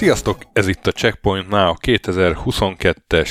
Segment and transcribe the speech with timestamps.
[0.00, 0.42] Sziasztok!
[0.52, 3.30] Ez itt a Checkpoint Now 2022-es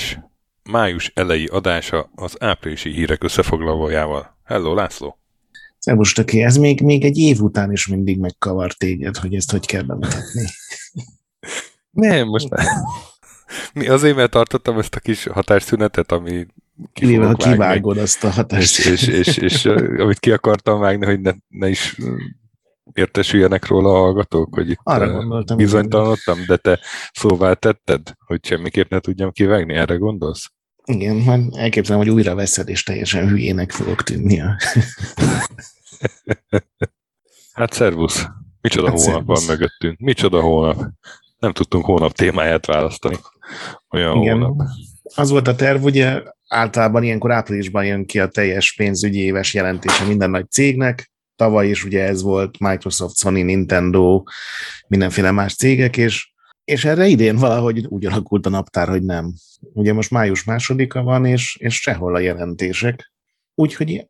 [0.71, 4.38] május elejé adása az áprilisi hírek összefoglalójával.
[4.49, 5.19] Hello, László!
[5.77, 9.65] Szervus, töké, ez még, még egy év után is mindig megkavar téged, hogy ezt hogy
[9.65, 10.45] kell bemutatni.
[11.91, 12.65] Nem, most nem.
[13.73, 16.45] Mi azért, mert tartottam ezt a kis hatásszünetet, ami
[16.93, 18.79] Kivéve, ha kivágod azt a hatást.
[18.79, 19.65] És, és, és, és,
[19.99, 21.97] amit ki akartam vágni, hogy ne, ne is
[22.93, 26.79] értesüljenek róla a hallgatók, hogy itt Arra gondoltam, bizonytalanodtam, de te
[27.11, 30.51] szóvá tetted, hogy semmiképp ne tudjam kivágni, erre gondolsz?
[30.89, 34.37] Igen, majd elképzelem, hogy újra veszed, és teljesen hülyének fogok tűnni.
[37.53, 38.25] hát szervusz!
[38.61, 39.99] Micsoda Hát hónap van mögöttünk?
[39.99, 40.85] Micsoda hónap?
[41.39, 43.15] Nem tudtunk hónap témáját választani.
[43.89, 44.39] Olyan Igen.
[44.39, 44.67] hónap.
[45.15, 50.03] Az volt a terv, ugye általában ilyenkor áprilisban jön ki a teljes pénzügyi éves jelentése
[50.03, 51.11] minden nagy cégnek.
[51.35, 54.23] Tavaly is ugye ez volt Microsoft, Sony, Nintendo,
[54.87, 56.33] mindenféle más cégek, és,
[56.69, 59.33] és erre idén valahogy úgy alakult a naptár, hogy nem.
[59.73, 63.11] Ugye most május másodika van, és, és sehol a jelentések.
[63.55, 64.07] Úgyhogy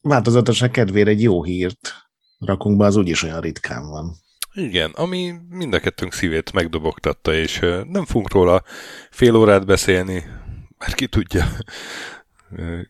[0.00, 1.94] változatosan kedvére egy jó hírt
[2.38, 4.14] rakunk be, az úgyis olyan ritkán van.
[4.54, 8.62] Igen, ami mind a kettőnk szívét megdobogtatta, és nem fogunk róla
[9.10, 10.24] fél órát beszélni,
[10.78, 11.44] mert ki tudja.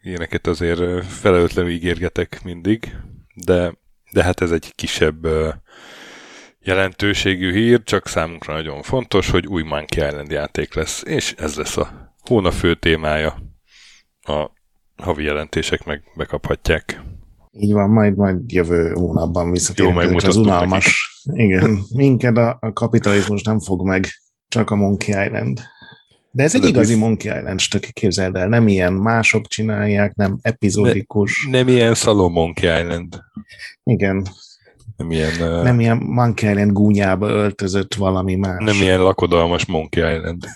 [0.03, 2.97] Ilyeneket azért felelőtlenül ígérgetek mindig,
[3.35, 3.75] de,
[4.13, 5.27] de hát ez egy kisebb
[6.61, 11.77] jelentőségű hír, csak számunkra nagyon fontos, hogy új Monkey Island játék lesz, és ez lesz
[11.77, 13.39] a hónap fő témája.
[14.23, 14.51] A
[14.97, 17.03] havi jelentések meg bekaphatják.
[17.51, 21.21] Így van, majd, majd jövő hónapban visszatérünk az unalmas.
[21.33, 24.07] Igen, minket a, a kapitalizmus nem fog meg,
[24.49, 25.61] csak a Monkey Island.
[26.31, 30.15] De ez egy De igazi biz- Monkey Island stöki, képzeld el, nem ilyen mások csinálják,
[30.15, 31.47] nem epizódikus.
[31.51, 33.21] Nem ilyen Salon Monkey Island,
[33.83, 34.27] Igen,
[34.99, 38.65] nem ilyen, nem ilyen Monkey Island gúnyába öltözött valami más.
[38.65, 40.45] nem ilyen lakodalmas Monkey Island.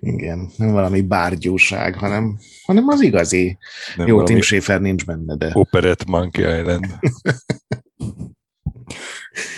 [0.00, 3.58] Igen, nem valami bárgyúság, hanem, hanem az igazi.
[3.96, 6.86] Nem Jó, Tim Schafer nincs benne, de Operett Monkey Island.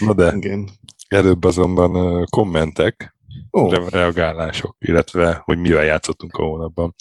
[0.00, 0.68] Na de, igen.
[1.08, 3.14] előbb azonban kommentek,
[3.50, 6.94] re- reagálások, illetve hogy mivel játszottunk a hónapban.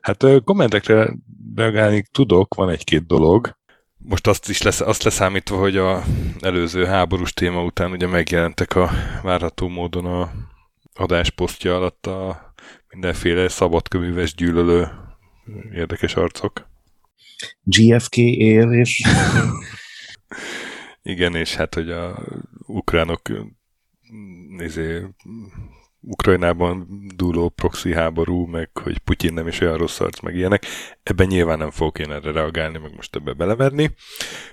[0.00, 1.14] Hát kommentekre
[1.54, 3.56] reagálni tudok, van egy-két dolog.
[4.06, 6.02] Most azt is lesz, azt leszámítva, hogy a
[6.40, 8.90] előző háborús téma után ugye megjelentek a
[9.22, 10.32] várható módon a
[10.94, 12.52] adásposztja alatt a
[12.88, 14.88] mindenféle szabadköműves gyűlölő
[15.72, 16.68] érdekes arcok.
[17.62, 19.02] GFK él, és
[21.02, 22.18] Igen, és hát, hogy a
[22.66, 23.20] ukránok
[24.48, 25.02] nézé,
[26.06, 30.66] Ukrajnában dúló proxy háború, meg hogy Putyin nem is olyan rossz arc, meg ilyenek.
[31.02, 33.94] Ebben nyilván nem fogok én erre reagálni, meg most ebbe beleverni.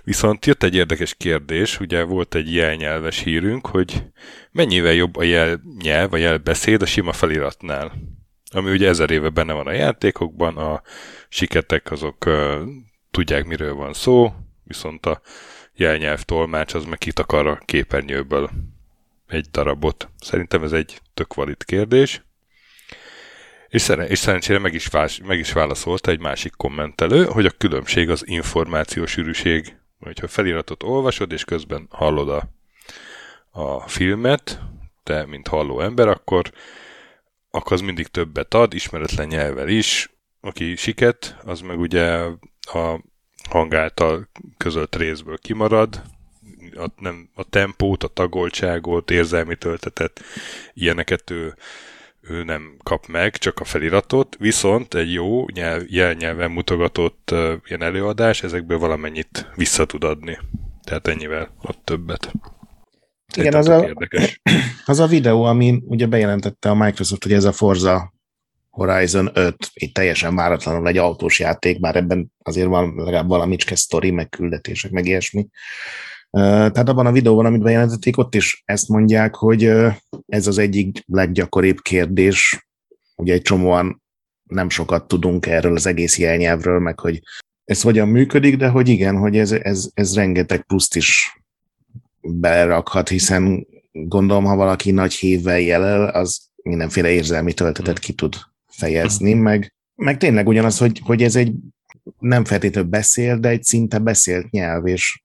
[0.04, 4.04] Viszont jött egy érdekes kérdés, ugye volt egy jelnyelves hírünk, hogy
[4.52, 7.92] mennyivel jobb a jelnyelv, a jelbeszéd a sima feliratnál.
[8.54, 10.82] Ami ugye ezer éve benne van a játékokban, a
[11.30, 12.62] siketek azok uh,
[13.12, 14.34] tudják, miről van szó,
[14.64, 15.22] viszont a
[15.74, 18.50] jelnyelv tolmács az meg kitakar a képernyőből
[19.28, 20.10] egy darabot.
[20.20, 22.24] Szerintem ez egy tök valid kérdés.
[23.68, 27.58] És, szeren- és szerencsére meg is, vás- meg is válaszolta egy másik kommentelő, hogy a
[27.58, 29.76] különbség az információsűrűség.
[30.00, 32.50] Hogyha feliratot olvasod, és közben hallod a,
[33.52, 34.62] a filmet,
[35.04, 36.52] te, mint halló ember, akkor,
[37.52, 40.14] akkor az mindig többet ad, ismeretlen nyelvvel is.
[40.42, 42.06] Aki siket, az meg ugye
[42.62, 43.02] a
[43.50, 46.02] hang által közölt részből kimarad,
[46.76, 50.22] a, nem, a tempót, a tagoltságot, érzelmi töltetet,
[50.74, 51.56] ilyeneket ő,
[52.22, 57.82] ő nem kap meg, csak a feliratot, viszont egy jó nyelv, jelnyelven mutogatott uh, ilyen
[57.82, 60.38] előadás ezekből valamennyit vissza tud adni.
[60.84, 62.32] Tehát ennyivel ad többet.
[63.38, 64.42] Igen, az a- érdekes.
[64.86, 68.14] Az a videó, amin ugye bejelentette a Microsoft, hogy ez a Forza
[68.70, 74.12] Horizon 5, itt teljesen váratlanul egy autós játék, bár ebben azért van legalább valamicske sztori,
[74.12, 75.48] meg küldetések, meg ilyesmi.
[76.32, 79.64] Tehát abban a videóban, amit bejelentették, ott is ezt mondják, hogy
[80.28, 82.68] ez az egyik leggyakoribb kérdés.
[83.16, 84.02] Ugye egy csomóan
[84.44, 87.22] nem sokat tudunk erről az egész jelnyelvről, meg hogy
[87.66, 91.42] ez hogyan működik, de hogy igen, hogy ez, ez, ez rengeteg pluszt is
[92.22, 98.36] belerakhat, hiszen gondolom, ha valaki nagy hívvel jelel, az mindenféle érzelmi töltetet ki tud
[98.68, 101.54] fejezni, meg, meg tényleg ugyanaz, hogy, hogy ez egy
[102.20, 105.24] nem feltétlenül beszél, de egy szinte beszélt nyelv, és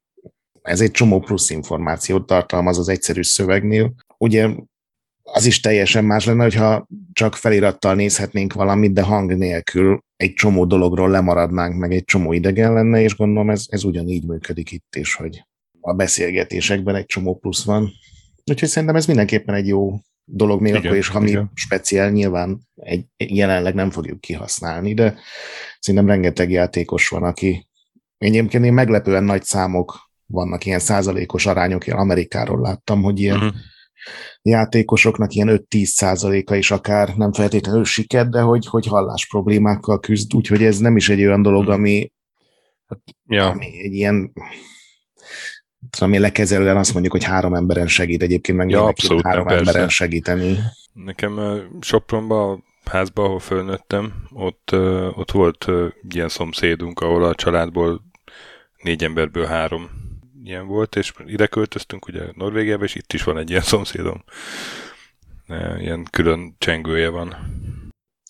[0.66, 3.94] ez egy csomó plusz információt tartalmaz az egyszerű szövegnél.
[4.18, 4.48] Ugye
[5.22, 10.64] az is teljesen más lenne, hogyha csak felirattal nézhetnénk valamit, de hang nélkül egy csomó
[10.64, 15.14] dologról lemaradnánk, meg egy csomó idegen lenne, és gondolom ez, ez ugyanígy működik itt is,
[15.14, 15.46] hogy
[15.80, 17.90] a beszélgetésekben egy csomó plusz van.
[18.44, 21.50] Úgyhogy szerintem ez mindenképpen egy jó dolog, még igen, akkor is, ha mi igen.
[21.54, 25.18] speciál, nyilván egy, jelenleg nem fogjuk kihasználni, de
[25.80, 27.68] szerintem rengeteg játékos van, aki
[28.18, 33.54] egyébként én meglepően nagy számok vannak, ilyen százalékos arányok, én Amerikáról láttam, hogy ilyen uh-huh.
[34.42, 40.34] játékosoknak ilyen 5-10 százaléka is akár nem feltétlenül siker, de hogy, hogy hallás problémákkal küzd,
[40.34, 41.74] úgyhogy ez nem is egy olyan dolog, uh-huh.
[41.74, 42.12] ami,
[42.86, 43.46] hát, ja.
[43.46, 44.32] ami egy ilyen
[46.00, 49.66] ami lekezelően azt mondjuk, hogy három emberen segít, egyébként meg ja, abszolút, három persze.
[49.66, 50.58] emberen segíteni.
[50.92, 51.40] Nekem
[51.80, 54.70] Sopronban, házba, ahol fölnőttem, ott,
[55.14, 55.66] ott volt
[56.08, 58.02] ilyen szomszédunk, ahol a családból
[58.82, 59.90] négy emberből három
[60.46, 64.24] ilyen volt, és ide költöztünk ugye Norvégiába, és itt is van egy ilyen szomszédom.
[65.78, 67.36] Ilyen külön csengője van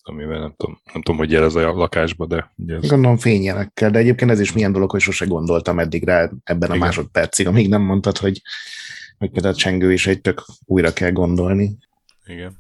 [0.09, 2.53] amivel nem tudom, nem tudom hogy jelez a lakásba, de...
[2.57, 2.89] Ugye ez...
[2.89, 6.83] Gondolom fényjelekkel, de egyébként ez is milyen dolog, hogy sose gondoltam eddig rá ebben Igen.
[6.83, 8.43] a másodpercig, amíg nem mondtad, hogy,
[9.19, 11.77] hogy például a csengő is egy tök újra kell gondolni.
[12.27, 12.57] Igen.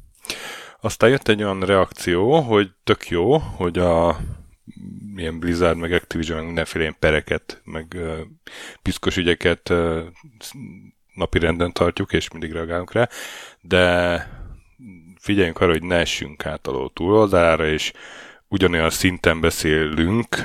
[0.81, 4.21] Aztán jött egy olyan reakció, hogy tök jó, hogy a
[5.17, 8.19] ilyen Blizzard, meg Activision, meg mindenféle ilyen pereket, meg uh,
[8.83, 10.01] piszkos ügyeket uh,
[11.15, 13.09] napi renden tartjuk, és mindig reagálunk rá,
[13.61, 14.29] de
[15.21, 17.93] figyeljünk arra, hogy ne essünk át a túloldalára, és
[18.49, 20.37] ugyanolyan szinten beszélünk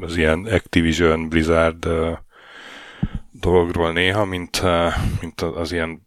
[0.00, 1.88] az ilyen Activision, Blizzard
[3.30, 4.62] dologról néha, mint,
[5.20, 6.06] mint az ilyen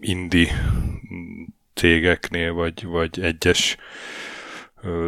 [0.00, 0.70] indie
[1.74, 3.76] cégeknél, vagy, vagy egyes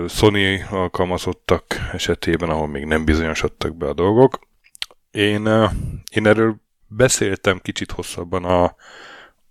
[0.08, 4.38] Sony alkalmazottak esetében, ahol még nem bizonyosodtak be a dolgok.
[5.10, 5.48] Én,
[6.10, 8.76] én erről beszéltem kicsit hosszabban a,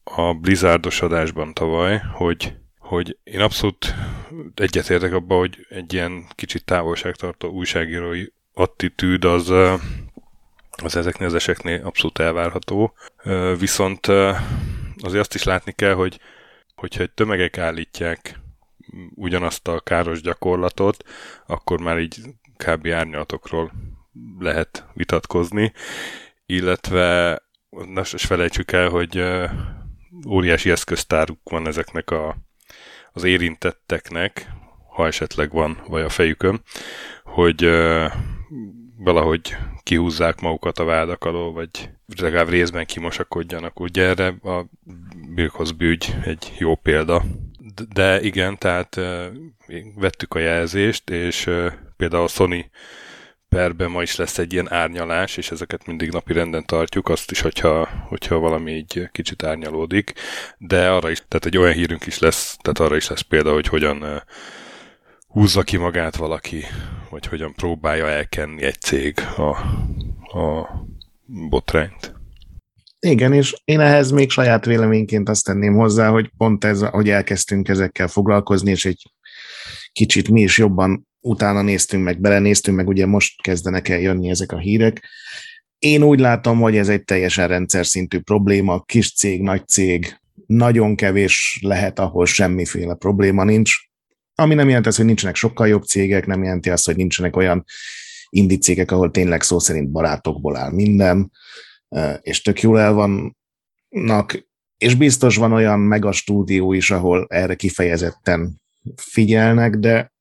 [0.03, 3.95] a Blizzardos adásban tavaly, hogy, hogy én abszolút
[4.55, 9.49] egyetértek abban, hogy egy ilyen kicsit távolságtartó újságírói attitűd az,
[10.83, 12.93] az ezeknél az eseknél abszolút elvárható.
[13.59, 14.07] Viszont
[14.97, 16.19] azért azt is látni kell, hogy
[16.75, 18.39] hogyha egy tömegek állítják
[19.15, 21.03] ugyanazt a káros gyakorlatot,
[21.45, 22.19] akkor már így
[22.57, 22.87] kb.
[22.87, 23.71] árnyalatokról
[24.39, 25.73] lehet vitatkozni,
[26.45, 27.39] illetve
[27.69, 29.23] ne felejtsük el, hogy
[30.27, 32.37] óriási eszköztáruk van ezeknek a,
[33.11, 34.51] az érintetteknek,
[34.89, 36.61] ha esetleg van vaj a fejükön,
[37.23, 38.11] hogy uh,
[38.97, 41.89] valahogy kihúzzák magukat a vádak alól, vagy
[42.21, 43.79] legalább részben kimosakodjanak.
[43.79, 44.65] Ugye erre a
[45.33, 47.23] Birkhoz bűgy egy jó példa.
[47.93, 48.99] De igen, tehát
[49.95, 51.49] vettük a jelzést, és
[51.97, 52.69] például a Sony
[53.49, 57.41] perben ma is lesz egy ilyen árnyalás, és ezeket mindig napi renden tartjuk, azt is,
[57.41, 60.13] hogyha, hogyha valami így kicsit árnyalódik,
[60.57, 63.67] de arra is, tehát egy olyan hírünk is lesz, tehát arra is lesz példa, hogy
[63.67, 64.23] hogyan
[65.27, 66.63] húzza ki magát valaki,
[67.09, 69.49] vagy hogyan próbálja elkenni egy cég a,
[70.39, 70.69] a
[71.25, 72.16] botrányt.
[73.09, 77.67] Igen, és én ehhez még saját véleményként azt tenném hozzá, hogy pont ez, hogy elkezdtünk
[77.67, 79.11] ezekkel foglalkozni, és egy
[79.91, 84.51] kicsit mi is jobban utána néztünk meg, belenéztünk meg, ugye most kezdenek el jönni ezek
[84.51, 85.07] a hírek.
[85.79, 90.95] Én úgy látom, hogy ez egy teljesen rendszer szintű probléma, kis cég, nagy cég, nagyon
[90.95, 93.75] kevés lehet, ahol semmiféle probléma nincs.
[94.35, 97.63] Ami nem jelenti azt, hogy nincsenek sokkal jobb cégek, nem jelenti azt, hogy nincsenek olyan
[98.29, 101.31] indi ahol tényleg szó szerint barátokból áll minden,
[102.21, 108.61] és tök jól el vannak, és biztos van olyan mega stúdió is, ahol erre kifejezetten
[108.95, 110.15] figyelnek, de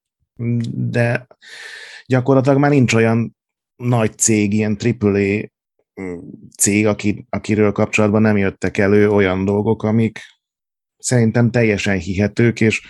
[0.72, 1.26] de
[2.06, 3.36] gyakorlatilag már nincs olyan
[3.76, 5.40] nagy cég, ilyen AAA
[6.00, 6.18] mm,
[6.56, 10.20] cég, aki, akiről kapcsolatban nem jöttek elő olyan dolgok, amik
[10.96, 12.82] szerintem teljesen hihetők, és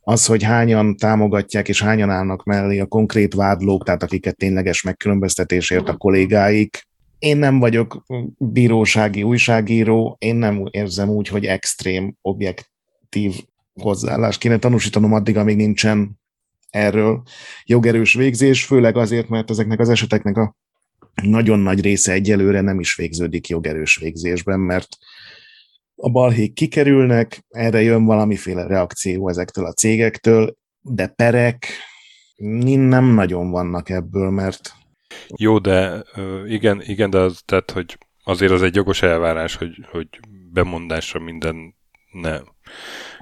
[0.00, 5.88] az, hogy hányan támogatják és hányan állnak mellé a konkrét vádlók, tehát akiket tényleges megkülönböztetésért
[5.88, 6.86] a kollégáik.
[7.22, 8.04] Én nem vagyok
[8.38, 13.34] bírósági újságíró, én nem érzem úgy, hogy extrém, objektív
[13.80, 16.20] hozzáállás kéne tanúsítanom addig, amíg nincsen
[16.70, 17.22] erről
[17.64, 20.56] jogerős végzés, főleg azért, mert ezeknek az eseteknek a
[21.22, 24.96] nagyon nagy része egyelőre nem is végződik jogerős végzésben, mert
[25.94, 31.66] a balhék kikerülnek, erre jön valamiféle reakció ezektől a cégektől, de perek
[32.36, 34.80] nem nagyon vannak ebből, mert...
[35.36, 36.02] Jó, de
[36.46, 40.08] igen, igen de az, tehát, hogy azért az egy jogos elvárás, hogy, hogy
[40.52, 41.74] bemondásra minden
[42.12, 42.40] ne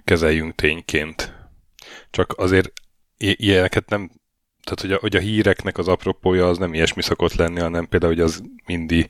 [0.05, 1.35] kezeljünk tényként.
[2.11, 2.73] Csak azért
[3.17, 4.11] ilyeneket nem
[4.63, 8.13] tehát hogy a, hogy a híreknek az apropója az nem ilyesmi szokott lenni, hanem például,
[8.13, 9.09] hogy az mindi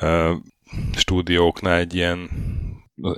[0.00, 0.30] uh,
[0.96, 2.28] stúdióknál egy ilyen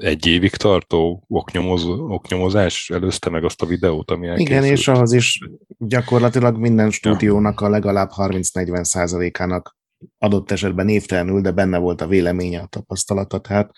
[0.01, 4.51] egy évig tartó oknyomoz, oknyomozás előzte meg azt a videót, ami elkészült.
[4.51, 5.39] Igen, és ahhoz is
[5.79, 9.77] gyakorlatilag minden stúdiónak a legalább 30-40 százalékának
[10.19, 13.39] adott esetben névtelenül, de benne volt a véleménye, a tapasztalata.
[13.39, 13.71] Tehát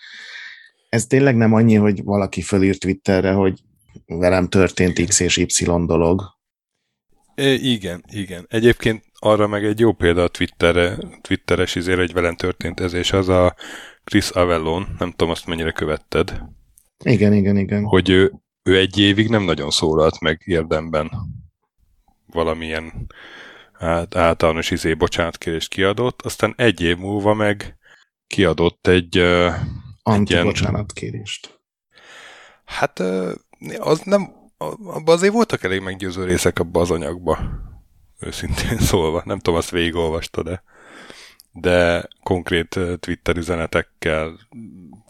[0.89, 3.59] ez tényleg nem annyi, hogy valaki fölírt Twitterre, hogy
[4.05, 6.37] velem történt X és Y dolog.
[7.35, 8.45] É, igen, igen.
[8.49, 13.11] Egyébként arra meg egy jó példa a Twitterre, Twitteres izére, hogy velem történt ez, és
[13.11, 13.55] az a
[14.09, 16.41] Chris Avellon, nem tudom azt mennyire követted.
[17.03, 17.83] Igen, igen, igen.
[17.83, 21.11] Hogy ő, ő egy évig nem nagyon szólalt meg érdemben
[22.25, 23.07] valamilyen
[23.73, 27.77] át, általános izé bocsánatkérést kiadott, aztán egy év múlva meg
[28.27, 29.53] kiadott egy, uh,
[30.03, 30.43] egy ilyen...
[30.43, 31.59] bocsánatkérést.
[32.65, 32.99] Hát
[33.77, 37.39] az nem, abban azért voltak elég meggyőző részek abban az anyagba,
[38.19, 39.21] őszintén szólva.
[39.25, 40.43] Nem tudom, azt végigolvasta,
[41.61, 44.39] de konkrét Twitter üzenetekkel,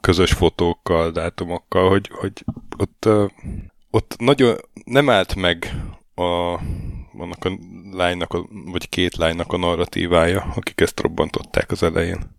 [0.01, 2.43] közös fotókkal, dátumokkal, hogy, hogy
[2.77, 3.09] ott,
[3.89, 5.75] ott nagyon nem állt meg
[6.15, 6.21] a,
[7.17, 7.57] annak a
[7.91, 12.37] lánynak, vagy két lánynak a narratívája, akik ezt robbantották az elején.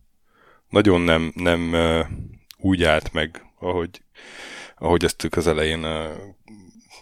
[0.68, 1.76] Nagyon nem, nem
[2.58, 4.02] úgy állt meg, ahogy,
[4.78, 5.86] ahogy ezt ők az elején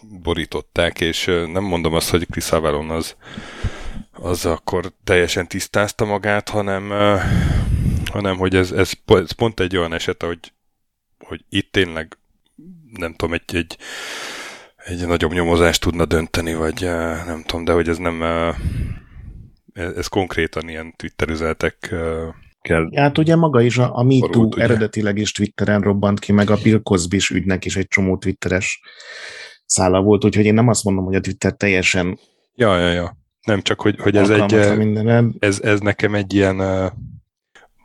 [0.01, 3.15] borították, és nem mondom azt, hogy Chris Avalon az
[4.21, 6.89] az akkor teljesen tisztázta magát, hanem,
[8.11, 10.53] hanem hogy ez, ez, ez pont egy olyan eset, hogy,
[11.17, 12.17] hogy itt tényleg
[12.91, 13.77] nem tudom, egy, egy,
[14.75, 16.81] egy nagyobb nyomozást tudna dönteni, vagy
[17.25, 18.23] nem tudom, de hogy ez nem
[19.73, 21.95] ez, ez konkrétan ilyen Twitter üzenetek
[22.61, 22.89] kell.
[22.95, 26.81] Hát ugye maga is a, a MeToo eredetileg is Twitteren robbant ki, meg a Bill
[26.81, 28.81] Cosby ügynek is egy csomó twitteres
[29.65, 32.19] szála volt, úgyhogy én nem azt mondom, hogy a Twitter teljesen
[32.55, 33.18] ja, ja, ja.
[33.41, 34.53] Nem csak, hogy, hogy ez egy,
[35.39, 36.57] ez, ez nekem egy ilyen,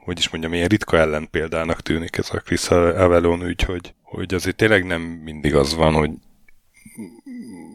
[0.05, 4.57] hogy is mondjam, ilyen ritka ellenpéldának tűnik ez a Chris Avalon ügy, hogy, hogy azért
[4.57, 6.11] tényleg nem mindig az van, hogy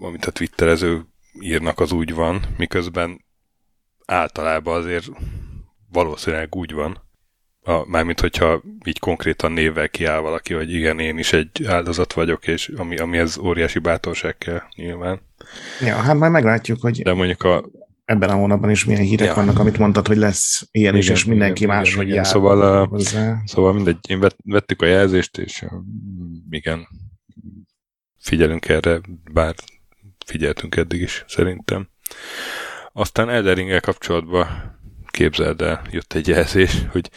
[0.02, 1.06] amit a twitterező
[1.42, 3.26] írnak, az úgy van, miközben
[4.06, 5.06] általában azért
[5.92, 7.09] valószínűleg úgy van.
[7.64, 12.48] A, mármint, hogyha így konkrétan névvel kiáll valaki, hogy igen, én is egy áldozat vagyok,
[12.48, 15.22] és ami, ami ez óriási bátorság kell nyilván.
[15.82, 17.70] Ja, hát majd meglátjuk, hogy De mondjuk a,
[18.06, 19.34] ebben a hónapban is milyen hírek ja.
[19.34, 22.88] vannak, amit mondtad, hogy lesz ilyen igen, is, és mindenki igen, más, hogy jár szóval,
[22.88, 23.42] hozzá.
[23.46, 25.66] Szóval mindegy, én vettük a jelzést, és
[26.50, 26.88] igen,
[28.20, 29.02] figyelünk erre,
[29.32, 29.56] bár
[30.26, 31.90] figyeltünk eddig is, szerintem.
[32.94, 34.48] Aztán Elderinggel kapcsolatban
[35.12, 37.10] képzeld el, jött egy jelzés, hogy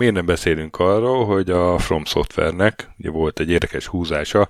[0.00, 4.48] miért nem beszélünk arról, hogy a From Software-nek ugye volt egy érdekes húzása,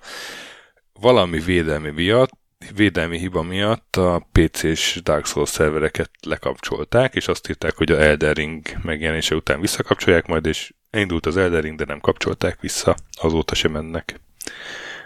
[0.93, 2.39] valami védelmi miatt
[2.75, 8.33] védelmi hiba miatt a PC-s Dark Souls szervereket lekapcsolták, és azt írták, hogy a Elden
[8.33, 13.55] Ring megjelenése után visszakapcsolják majd, és indult az Elden Ring, de nem kapcsolták vissza, azóta
[13.55, 14.21] sem mennek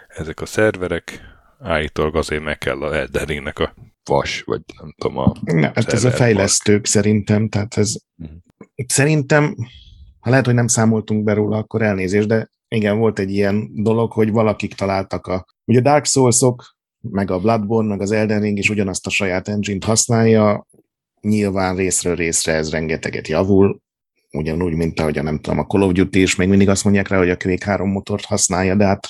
[0.07, 1.19] ezek a szerverek.
[1.59, 3.73] Állítólag azért meg kell a Elden Ringnek a
[4.03, 5.33] vas, vagy nem tudom a...
[5.43, 6.85] Ne, hát ez a fejlesztők park.
[6.85, 8.37] szerintem, tehát ez uh-huh.
[8.87, 9.55] szerintem,
[10.25, 14.11] ha lehet, hogy nem számoltunk be róla, akkor elnézést, de igen, volt egy ilyen dolog,
[14.11, 15.45] hogy valakik találtak a...
[15.65, 19.83] Ugye Dark Souls-ok meg a Bloodborne, meg az Elden Ring is ugyanazt a saját engine-t
[19.83, 20.67] használja,
[21.21, 23.81] nyilván részről részre ez rengeteget javul,
[24.31, 27.07] ugyanúgy, mint ahogy a nem tudom, a Call of Duty is még mindig azt mondják
[27.07, 29.09] rá, hogy a Quake 3 motort használja, de hát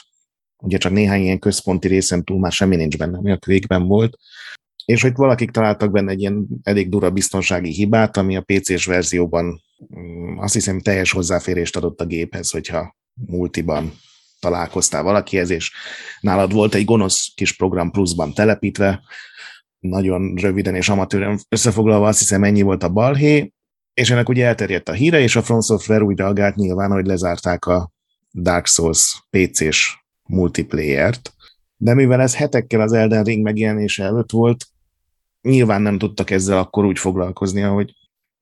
[0.57, 4.17] ugye csak néhány ilyen központi részen túl már semmi nincs benne, ami a quake volt.
[4.85, 9.63] És hogy valakik találtak benne egy ilyen elég dura biztonsági hibát, ami a PC-s verzióban
[10.37, 13.93] azt hiszem teljes hozzáférést adott a géphez, hogyha multiban
[14.39, 15.71] találkoztál valakihez, és
[16.19, 19.01] nálad volt egy gonosz kis program pluszban telepítve,
[19.79, 23.53] nagyon röviden és amatőren összefoglalva azt hiszem ennyi volt a balhé,
[23.93, 27.65] és ennek ugye elterjedt a híre, és a From Software úgy reagált nyilván, hogy lezárták
[27.65, 27.91] a
[28.31, 31.33] Dark Souls PC-s multiplayer-t,
[31.77, 34.65] de mivel ez hetekkel az Elden Ring megjelenése előtt volt,
[35.41, 37.93] nyilván nem tudtak ezzel akkor úgy foglalkozni, ahogy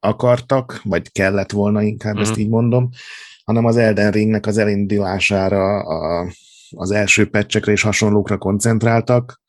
[0.03, 2.21] akartak, vagy kellett volna, inkább mm-hmm.
[2.21, 2.39] ezt mhm.
[2.39, 2.89] így mondom,
[3.43, 6.31] hanem az Elden Ringnek az elindulására, a,
[6.69, 9.41] az első pecsekre és hasonlókra koncentráltak.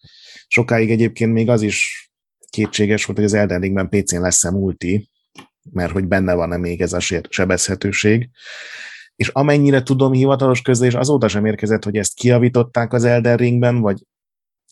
[0.48, 2.10] Sokáig egyébként még az is
[2.50, 5.10] kétséges volt, hogy az Elden Ringben PC-n lesz-e multi,
[5.70, 8.30] mert hogy benne van-e még ez a sebezhetőség.
[9.16, 14.02] És amennyire tudom, hivatalos közlés azóta sem érkezett, hogy ezt kiavították az Elden Ringben, vagy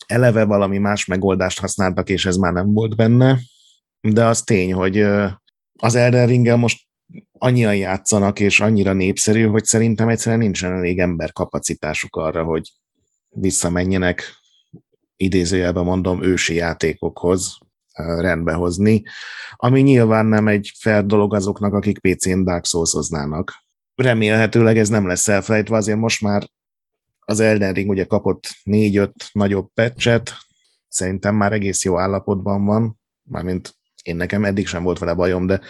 [0.07, 3.39] eleve valami más megoldást használtak, és ez már nem volt benne.
[4.01, 5.05] De az tény, hogy
[5.83, 6.87] az Elden Ringgel most
[7.31, 12.71] annyian játszanak, és annyira népszerű, hogy szerintem egyszerűen nincsen elég ember kapacitásuk arra, hogy
[13.29, 14.23] visszamenjenek
[15.15, 17.57] idézőjelben mondom ősi játékokhoz.
[17.95, 19.03] rendbe hozni,
[19.55, 23.09] ami nyilván nem egy fair dolog azoknak, akik PC-n Dark souls
[23.95, 26.47] Remélhetőleg ez nem lesz elfelejtve, azért most már
[27.19, 30.33] az Elden Ring ugye kapott négy-öt nagyobb patchet,
[30.87, 35.61] szerintem már egész jó állapotban van, mármint én nekem eddig sem volt vele bajom, de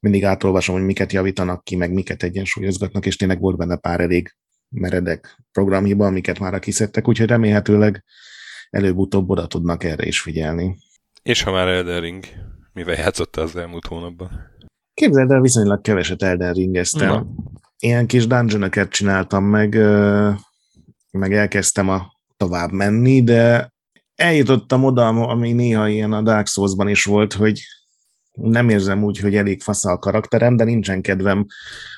[0.00, 4.34] mindig átolvasom, hogy miket javítanak ki, meg miket egyensúlyozgatnak, és tényleg volt benne pár elég
[4.68, 8.04] meredek programhiba, amiket már kiszedtek, úgyhogy remélhetőleg
[8.70, 10.76] előbb-utóbb oda tudnak erre is figyelni.
[11.22, 12.24] És ha már Elden Ring,
[12.72, 14.30] mivel játszotta az elmúlt hónapban?
[14.94, 17.08] Képzeld el, viszonylag keveset Elden Ringeztem.
[17.08, 17.26] Na.
[17.78, 19.74] Ilyen kis dungeon csináltam meg,
[21.10, 23.72] meg elkezdtem a tovább menni, de
[24.14, 27.62] eljutottam oda, ami néha ilyen a Dark Souls-ban is volt, hogy
[28.32, 31.46] nem érzem úgy, hogy elég fasz a karakterem, de nincsen kedvem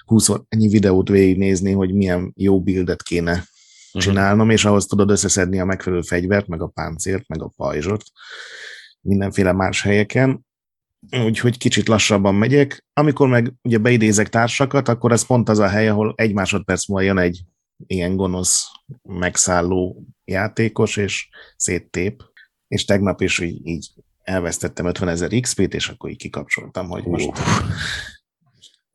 [0.04, 4.02] 20 ennyi videót végignézni, hogy milyen jó bildet kéne uh-huh.
[4.02, 8.02] csinálnom, és ahhoz tudod összeszedni a megfelelő fegyvert, meg a páncért, meg a pajzsot
[9.00, 10.44] mindenféle más helyeken,
[11.24, 12.84] úgyhogy kicsit lassabban megyek.
[12.92, 17.04] Amikor meg ugye beidézek társakat, akkor ez pont az a hely, ahol egy másodperc múlva
[17.04, 17.40] jön egy
[17.86, 18.66] ilyen gonosz
[19.02, 22.22] megszálló játékos, és széttép.
[22.68, 23.90] És tegnap is így, így
[24.22, 27.30] elvesztettem 50 ezer XP-t, és akkor így kikapcsoltam, hogy most...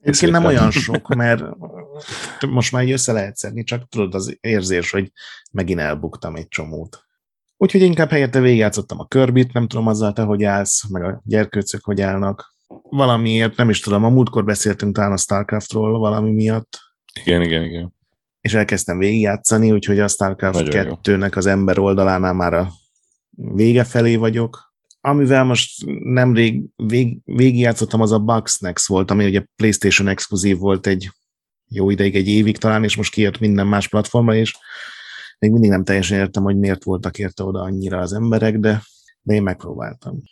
[0.02, 1.44] Egyébként nem olyan sok, mert
[2.48, 5.12] most már így össze lehet szedni, csak tudod az érzés, hogy
[5.52, 7.04] megint elbuktam egy csomót.
[7.58, 11.84] Úgyhogy inkább helyette végigjátszottam a körbit, nem tudom azzal te, hogy állsz, meg a gyerkőcök,
[11.84, 12.56] hogy állnak.
[12.90, 16.80] Valamiért, nem is tudom, a múltkor beszéltünk talán a Starcraftról valami miatt.
[17.24, 17.94] Igen, igen, igen.
[18.42, 22.72] És elkezdtem végigjátszani, úgyhogy a Starcraft 2-nek az ember oldalánál már a
[23.30, 24.74] vége felé vagyok.
[25.02, 31.10] Amivel most nemrég vég, végigjátszottam, az a Bugsnax volt, ami ugye PlayStation exkluzív volt egy
[31.68, 34.58] jó ideig, egy évig talán, és most kijött minden más platformra, és
[35.40, 38.84] még mindig nem teljesen értem, hogy miért voltak érte oda annyira az emberek, de,
[39.22, 40.24] de én megpróbáltam.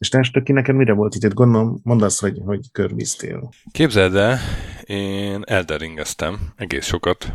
[0.00, 1.34] És te ki neked mire volt itt?
[1.34, 3.50] Gondolom, mondd azt, hogy, hogy körviztél.
[3.72, 4.38] Képzeld el,
[4.84, 7.32] én elderingeztem egész sokat.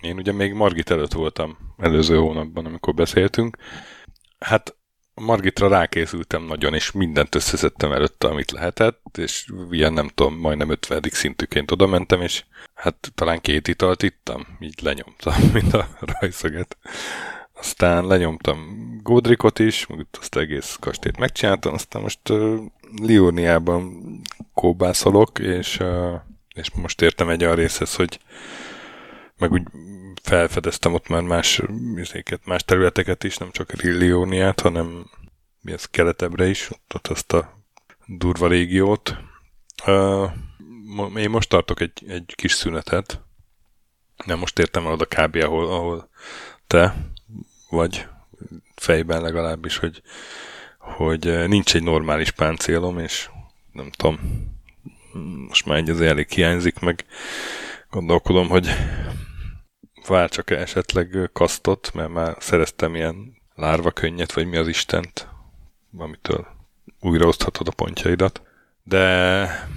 [0.00, 3.56] Én ugye még Margit előtt voltam előző hónapban, amikor beszéltünk.
[4.38, 4.76] Hát
[5.14, 11.02] Margitra rákészültem nagyon, és mindent összeszedtem előtte, amit lehetett, és ilyen nem tudom, majdnem 50.
[11.10, 12.44] szintűként oda mentem, és
[12.74, 16.76] hát talán két italt ittam, így lenyomtam, mint a rajszöget.
[17.60, 18.58] Aztán lenyomtam
[19.02, 22.60] Gódrikot is, meg azt egész kastélyt megcsináltam, aztán most uh,
[23.02, 24.02] Liurniában
[24.54, 26.14] kóbászolok, és, uh,
[26.54, 28.20] és most értem egy a részhez, hogy
[29.38, 29.62] meg úgy
[30.22, 31.62] felfedeztem ott már más,
[32.44, 35.10] más területeket is, nem csak Rillióniát, hanem
[35.60, 37.52] mi ez keletebbre is, ott, ott azt a
[38.06, 39.16] durva régiót.
[39.86, 40.30] Uh,
[41.16, 43.20] én most tartok egy, egy kis szünetet.
[44.24, 45.36] Nem most értem el oda kb.
[45.36, 46.08] ahol, ahol
[46.66, 46.94] te
[47.70, 48.06] vagy,
[48.74, 50.02] fejben legalábbis, hogy,
[50.78, 53.30] hogy nincs egy normális páncélom, és
[53.72, 54.18] nem tudom,
[55.48, 57.04] most már egy az elég hiányzik, meg
[57.90, 58.68] gondolkodom, hogy
[60.06, 65.28] váltsak-e esetleg kasztot, mert már szereztem ilyen lárva könnyet, vagy mi az Istent,
[65.96, 66.46] amitől
[67.00, 68.42] újraoszthatod a pontjaidat.
[68.82, 69.68] De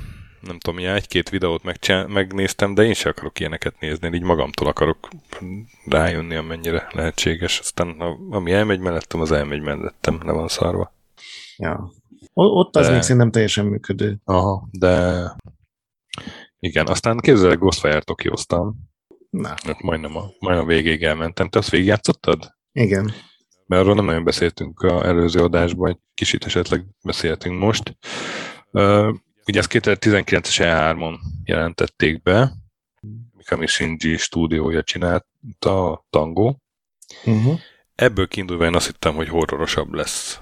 [0.45, 1.63] nem tudom, ilyen egy-két videót
[2.07, 5.09] megnéztem, de én sem akarok ilyeneket nézni, így magamtól akarok
[5.85, 7.59] rájönni, amennyire lehetséges.
[7.59, 7.89] Aztán
[8.29, 10.93] ami elmegy mellettem, az elmegy mellettem, le van szarva.
[11.57, 11.91] Ja.
[12.33, 12.93] Ott az de...
[12.93, 14.17] még szerintem teljesen működő.
[14.23, 15.35] Aha, de
[16.59, 18.91] igen, aztán képzelek Ghostfire-t okioztam,
[19.33, 19.47] Na.
[19.47, 21.49] Hát majdnem a, majdnem a végéig elmentem.
[21.49, 22.55] Te azt végigjátszottad?
[22.71, 23.11] Igen.
[23.65, 27.97] Mert arról nem nagyon beszéltünk az előző adásban, egy kicsit esetleg beszéltünk most.
[28.71, 29.15] Uh,
[29.47, 32.53] ugye ezt 2019-es E3-on jelentették be,
[33.37, 36.55] Mikami Shinji stúdiója csinálta a Tango.
[37.25, 37.59] Uh-huh.
[37.95, 40.39] Ebből kiindulva én azt hittem, hogy horrorosabb lesz.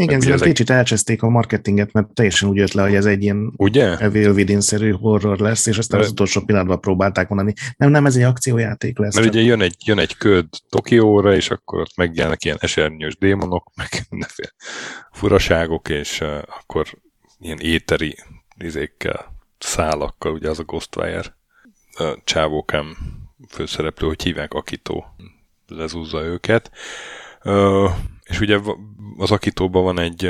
[0.00, 3.22] Igen, ez egy kicsit elcseszték a marketinget, mert teljesen úgy jött le, hogy ez egy
[3.22, 3.96] ilyen Ugye?
[3.96, 8.22] Evil Within-szerű horror lesz, és aztán az utolsó pillanatban próbálták mondani, nem, nem, ez egy
[8.22, 9.14] akciójáték lesz.
[9.14, 9.34] Mert csak.
[9.34, 13.88] ugye jön egy, jön egy köd Tokióra, és akkor ott megjelennek ilyen esernyős démonok, meg
[14.10, 14.52] mindenféle
[15.12, 16.86] furaságok, és uh, akkor
[17.38, 18.16] ilyen éteri
[18.58, 21.36] izékkel, szálakkal, ugye az a Ghostwire
[22.24, 22.96] csávókám
[23.48, 25.04] főszereplő, hogy hívják Akito,
[25.66, 26.70] lezúzza őket.
[28.24, 28.58] És ugye
[29.16, 30.24] az Akitóban van egy,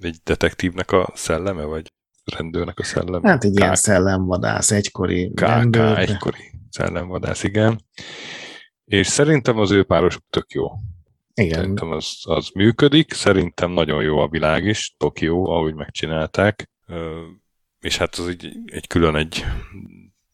[0.00, 1.92] egy detektívnek a szelleme, vagy
[2.36, 3.28] rendőrnek a szelleme?
[3.28, 5.98] Hát egy K- ilyen szellemvadász, egykori K- rendőr.
[5.98, 7.80] Egykori szellemvadász, igen.
[8.84, 10.66] És szerintem az ő párosuk tök jó.
[11.38, 11.58] Igen.
[11.58, 16.70] Szerintem az, az működik, szerintem nagyon jó a világ is, Tokió, ahogy megcsinálták,
[17.80, 19.44] és hát az egy, egy külön egy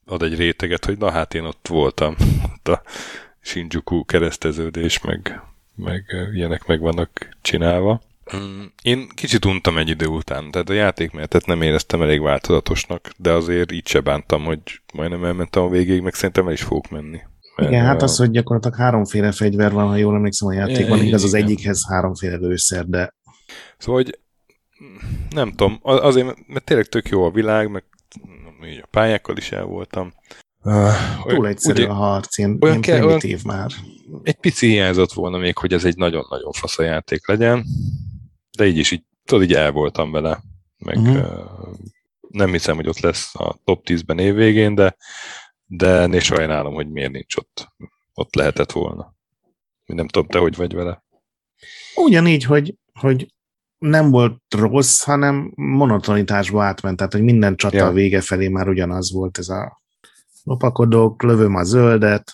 [0.07, 2.17] ad egy réteget, hogy na hát én ott voltam,
[2.55, 2.83] ott a
[3.40, 5.43] Shinjuku kereszteződés, meg
[5.77, 8.01] meg ilyenek meg vannak csinálva.
[8.37, 13.33] Mm, én kicsit untam egy idő után, tehát a játékmenetet nem éreztem elég változatosnak, de
[13.33, 14.61] azért így se bántam, hogy
[14.95, 17.21] majdnem elmentem a végéig, meg szerintem el is fogok menni.
[17.57, 21.25] Mert, Igen, hát az, hogy gyakorlatilag háromféle fegyver van, ha jól emlékszem a játékban, igaz
[21.25, 23.14] az egyikhez háromféle lőszer, de...
[23.79, 24.19] Szóval, hogy
[25.31, 27.85] nem tudom, azért, mert tényleg tök jó a világ, meg
[28.67, 30.12] így a pályákkal is el voltam.
[30.62, 30.93] Uh,
[31.27, 33.71] Túl egyszerű ugye, a harc, ilyen, olyan ilyen primitív olyan, már.
[34.23, 37.64] Egy pici hiányzott volna még, hogy ez egy nagyon-nagyon fasz a játék legyen,
[38.57, 40.43] de így is így, tudod, így el voltam vele.
[40.79, 41.17] Meg uh-huh.
[41.17, 41.77] uh,
[42.29, 44.97] nem hiszem, hogy ott lesz a top 10-ben évvégén, de,
[45.66, 47.68] de én sajnálom, hogy miért nincs ott.
[48.14, 49.14] Ott lehetett volna.
[49.85, 51.05] Nem tudom, te hogy vagy vele.
[51.94, 53.35] Ugyanígy, hogy, hogy
[53.79, 57.92] nem volt rossz, hanem monotonitásba átment, tehát hogy minden csata ja.
[57.92, 59.83] vége felé már ugyanaz volt ez a
[60.42, 62.33] lopakodok, lövöm a zöldet,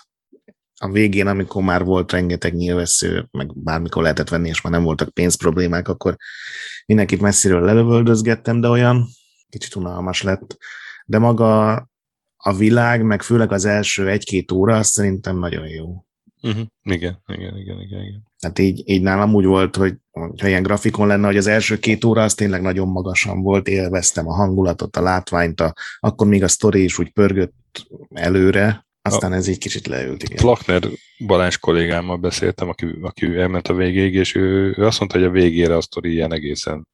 [0.82, 5.08] a végén, amikor már volt rengeteg nyilvessző, meg bármikor lehetett venni, és már nem voltak
[5.08, 6.16] pénzproblémák, akkor
[6.86, 9.08] mindenkit messziről lelövöldözgettem, de olyan
[9.48, 10.56] kicsit unalmas lett.
[11.04, 11.89] De maga
[12.42, 16.04] a világ, meg főleg az első egy-két óra, azt szerintem nagyon jó.
[16.42, 16.66] Uh-huh.
[16.82, 18.22] Igen, igen, igen, igen, igen.
[18.38, 22.04] Tehát így, így nálam úgy volt, hogy ha ilyen grafikon lenne, hogy az első két
[22.04, 26.48] óra az tényleg nagyon magasan volt, élveztem a hangulatot, a látványt, a, akkor még a
[26.48, 30.36] sztori is úgy pörgött előre, aztán a ez így kicsit leült, igen.
[30.36, 30.82] Plakner
[31.26, 35.30] Balázs kollégámmal beszéltem, aki, aki elment a végéig, és ő, ő azt mondta, hogy a
[35.30, 36.86] végére a sztori ilyen egészen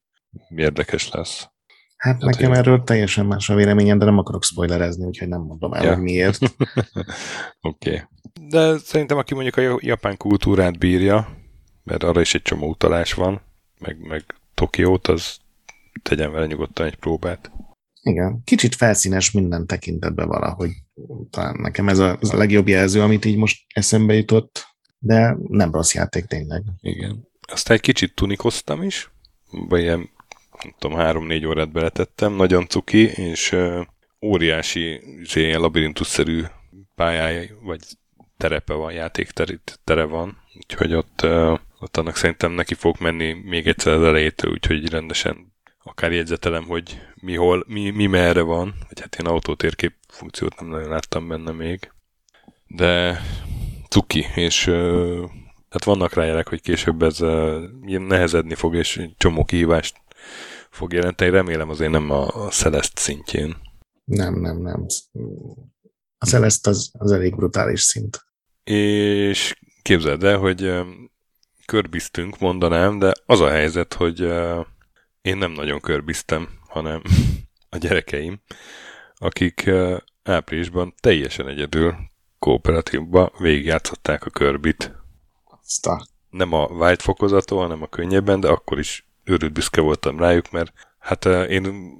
[0.56, 1.48] érdekes lesz.
[1.96, 2.59] Hát Tehát, nekem hogy...
[2.59, 5.94] erről teljesen más a véleményem, de nem akarok spoilerezni, úgyhogy nem mondom el, ja.
[5.94, 6.38] hogy miért.
[7.61, 7.90] Oké.
[7.90, 8.00] okay.
[8.48, 11.28] De szerintem, aki mondjuk a japán kultúrát bírja,
[11.85, 13.40] mert arra is egy csomó utalás van,
[13.78, 15.37] meg, meg Tokiót, az
[16.02, 17.50] tegyen vele nyugodtan egy próbát.
[18.02, 20.70] Igen, kicsit felszínes minden tekintetben valahogy.
[21.30, 24.66] Talán nekem ez a, ez a legjobb jelző, amit így most eszembe jutott,
[24.98, 26.62] de nem rossz játék tényleg.
[26.80, 27.28] Igen.
[27.48, 29.11] Aztán egy kicsit tunikoztam is,
[29.50, 30.11] vagy ilyen,
[30.62, 33.57] nem tudom, három-négy órát beletettem, nagyon cuki, és
[34.21, 35.01] óriási
[35.35, 36.42] ilyen labirintusszerű
[36.95, 37.81] pályája, vagy
[38.37, 41.27] terepe van, játéktere van, úgyhogy ott,
[41.79, 47.01] ott annak szerintem neki fog menni még egyszer az elejétől, úgyhogy rendesen akár jegyzetelem, hogy
[47.14, 51.53] mi, hol, mi, mi merre van, vagy hát én autótérkép funkciót nem nagyon láttam benne
[51.53, 51.92] még.
[52.66, 53.21] De
[53.88, 54.64] cuki, és
[55.71, 57.19] hát vannak rá hogy később ez
[57.83, 59.97] nehezedni fog, és csomó kihívást
[60.77, 61.31] fog jelenteni.
[61.31, 63.57] Remélem azért nem a, a Celeste szintjén.
[64.05, 64.87] Nem, nem, nem.
[66.19, 68.25] A Celeste az, az elég brutális szint.
[68.65, 70.73] És képzeld el, hogy
[71.67, 74.21] körbiztünk, mondanám, de az a helyzet, hogy
[75.23, 77.03] én nem nagyon körbiztem, hanem
[77.75, 78.41] a gyerekeim,
[79.15, 79.71] akik
[80.23, 81.95] áprilisban teljesen egyedül
[82.39, 84.93] kooperatívba végigjátszották a körbit.
[86.31, 90.73] Nem a white fokozaton, hanem a könnyebben, de akkor is őrült büszke voltam rájuk, mert
[90.99, 91.95] hát én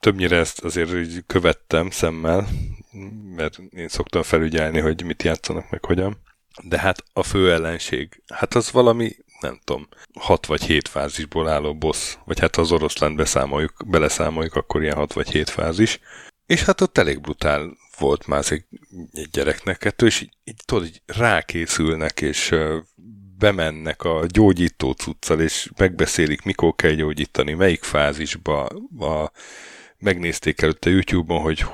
[0.00, 2.48] többnyire ezt azért követtem szemmel,
[3.36, 6.16] mert én szoktam felügyelni, hogy mit játszanak, meg hogyan.
[6.62, 11.74] De hát a fő ellenség, hát az valami, nem tudom, hat vagy hét fázisból álló
[11.74, 16.00] boss, vagy hát az oroszlán beszámoljuk, beleszámoljuk, akkor ilyen hat vagy hét fázis.
[16.46, 18.64] És hát ott elég brutál volt már egy,
[19.30, 22.54] gyereknek és így, így tudod, így rákészülnek, és
[23.38, 28.64] bemennek a gyógyító cuccal, és megbeszélik, mikor kell gyógyítani, melyik fázisba,
[28.98, 29.30] a,
[29.98, 31.64] megnézték előtte YouTube-on, hogy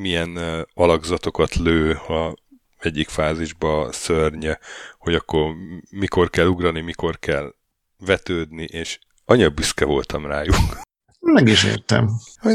[0.00, 0.38] milyen
[0.74, 2.36] alakzatokat lő a
[2.78, 4.58] egyik fázisba szörnye,
[4.98, 5.54] hogy akkor
[5.90, 7.54] mikor kell ugrani, mikor kell
[7.98, 10.56] vetődni, és anya büszke voltam rájuk.
[11.20, 12.10] Meg is értem.
[12.40, 12.54] Hogy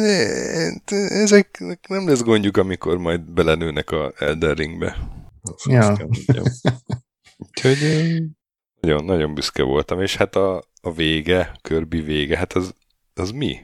[1.09, 4.97] ezek nem lesz gondjuk, amikor majd belenőnek a Elden Ringbe.
[5.65, 5.97] Ja.
[7.37, 7.77] Úgyhogy
[8.81, 12.73] nagyon, nagyon büszke voltam, és hát a, a vége, Körbi vége, hát az,
[13.13, 13.55] az mi?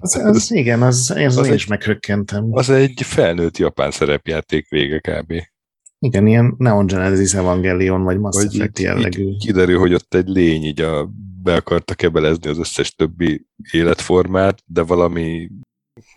[0.00, 2.48] Az, az, igen, az, az, az én is meghökkentem.
[2.50, 5.32] Az egy felnőtt japán szerepjáték vége kb.
[5.98, 9.28] Igen, ilyen Neon Genesis Evangelion, vagy Mass vagy Effect jellegű.
[9.28, 11.10] Így kiderül, hogy ott egy lény így a,
[11.42, 15.50] be akarta kebelezni az összes többi életformát, de valami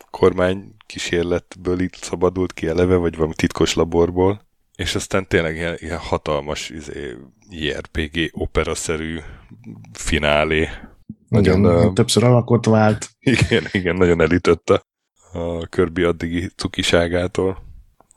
[0.09, 4.41] kormány kísérletből itt szabadult ki eleve, vagy valami titkos laborból,
[4.75, 7.15] és aztán tényleg ilyen, ilyen hatalmas izé,
[7.49, 9.19] JRPG operaszerű
[9.93, 10.69] finálé.
[11.27, 13.09] Nagyon, igen, uh, többször alakot vált.
[13.19, 14.81] Igen, igen, nagyon elütötte
[15.33, 17.63] a Kirby addigi cukiságától.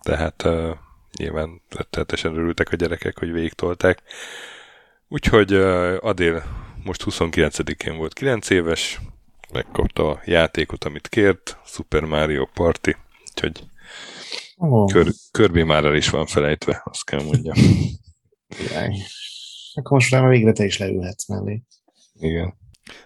[0.03, 0.71] Tehát uh,
[1.19, 4.03] nyilván rettenetesen örültek a gyerekek, hogy végigtolták.
[5.09, 6.45] Úgyhogy uh, Adél
[6.85, 9.01] most 29-én volt 9 éves,
[9.53, 12.91] megkapta a játékot, amit kért, Super Mario Party,
[13.31, 13.63] úgyhogy
[14.57, 14.93] oh.
[14.93, 17.57] kör, Kirby már el is van felejtve, azt kell mondjam.
[18.73, 18.97] Jaj.
[19.75, 21.63] Akkor most már végre te is leülhetsz mellé.
[22.15, 22.55] Igen.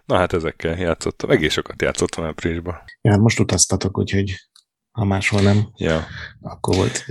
[0.05, 1.31] Na hát ezekkel játszottam.
[1.31, 2.83] Egész sokat játszottam áprilisban.
[3.01, 4.35] Ja, hát most utaztatok, úgyhogy
[4.91, 6.07] ha máshol nem, Ja.
[6.41, 7.05] akkor volt.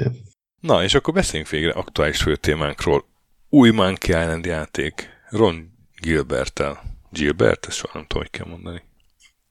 [0.59, 3.05] Na, és akkor beszéljünk végre aktuális főtémánkról.
[3.49, 5.09] Új Monkey Island játék.
[5.29, 6.81] Ron Gilbertel.
[7.09, 7.65] Gilbert?
[7.65, 8.81] Ezt soha nem tudom, hogy kell mondani.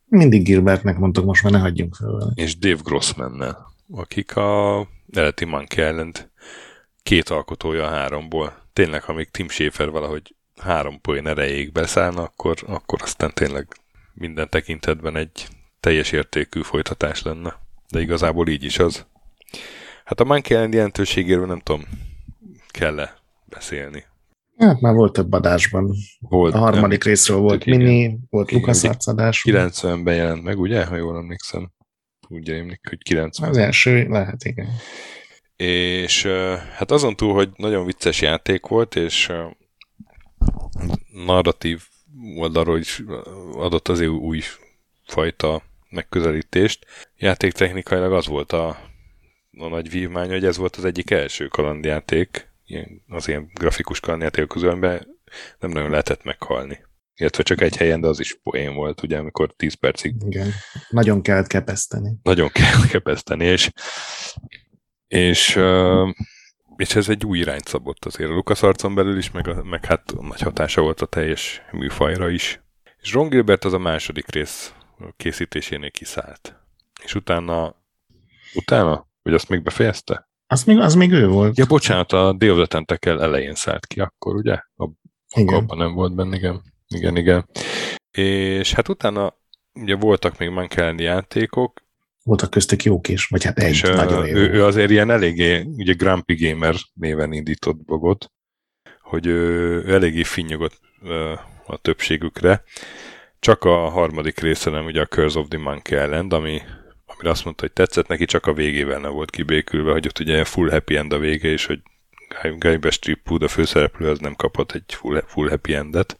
[0.04, 2.32] Mindig Gilbertnek mondtok, most már ne hagyjunk fel.
[2.34, 4.80] És Dave Grossmannel, akik a
[5.12, 6.30] eredeti Monkey Island
[7.02, 8.59] két alkotója a háromból.
[8.72, 13.66] Tényleg, amíg Tim Schafer valahogy három poén erejéig beszállna, akkor, akkor aztán tényleg
[14.14, 15.48] minden tekintetben egy
[15.80, 17.58] teljes értékű folytatás lenne.
[17.88, 19.06] De igazából így is az.
[20.04, 21.82] Hát a Monkey Island jelentőségéről nem tudom,
[22.68, 24.04] kell-e beszélni.
[24.56, 25.94] Hát már volt több adásban.
[26.18, 27.78] Volt, A harmadik részről volt igen.
[27.78, 29.44] mini, volt ugye adás.
[29.48, 30.84] 90-ben jelent meg, ugye?
[30.84, 31.70] Ha jól emlékszem.
[32.28, 34.68] Úgy rémlik, hogy 90 Az első, lehet, igen.
[35.60, 36.26] És
[36.72, 39.32] hát azon túl, hogy nagyon vicces játék volt, és
[41.26, 41.82] narratív
[42.36, 43.02] oldalról is
[43.54, 44.42] adott az új
[45.06, 46.86] fajta megközelítést.
[47.16, 48.68] Játéktechnikailag az volt a,
[49.58, 54.46] a nagy vívmány, hogy ez volt az egyik első kalandjáték, ilyen, az ilyen grafikus kalandjáték
[54.46, 55.06] közül, amiben
[55.58, 56.78] nem nagyon lehetett meghalni.
[57.16, 60.52] Illetve csak egy helyen, de az is poén volt, ugye, amikor 10 percig igen.
[60.88, 62.18] Nagyon kellett kepeszteni.
[62.22, 63.70] nagyon kell kepeszteni, és,
[65.10, 65.60] és,
[66.76, 69.84] és ez egy új irányt szabott azért a Lucas arcon belül is, meg, a, meg
[69.84, 72.60] hát nagy hatása volt a teljes műfajra is.
[73.00, 74.74] És Ron Gilbert az a második rész
[75.16, 76.56] készítésénél kiszállt.
[77.02, 77.74] És utána,
[78.54, 79.06] utána?
[79.22, 80.28] Vagy azt még befejezte?
[80.46, 81.58] Az még, az még ő volt.
[81.58, 84.54] Ja, bocsánat, a Tentacle elején szállt ki akkor, ugye?
[84.76, 84.88] A,
[85.34, 85.54] igen.
[85.54, 86.62] abban nem volt benne, igen.
[86.88, 87.48] Igen, igen.
[88.10, 89.34] És hát utána
[89.72, 91.82] ugye voltak még Mankelni játékok,
[92.22, 94.36] Voltak köztük jók is, vagy hát egy és nagyon jó.
[94.36, 98.32] ő, ő azért ilyen eléggé, ugye Grumpy Gamer néven indított blogot,
[99.00, 99.40] hogy ő,
[99.84, 100.80] ő eléggé finnyogott
[101.66, 102.62] a többségükre.
[103.38, 106.60] Csak a harmadik része nem, ugye a Curse of the Monkey Island, ami,
[107.06, 110.44] amire azt mondta, hogy tetszett neki, csak a végével nem volt kibékülve, hogy ott ugye
[110.44, 111.80] full happy end a vége, és hogy
[112.58, 116.18] Guy- Bestripwood, a főszereplő, az nem kapott egy full, full happy endet.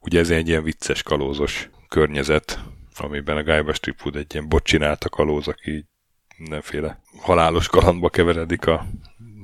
[0.00, 2.58] Ugye ez egy ilyen vicces, kalózos környezet,
[2.98, 5.86] amiben a Guy Bestripwood egy ilyen bot csinált a kalóz, aki
[6.36, 8.86] mindenféle halálos kalandba keveredik a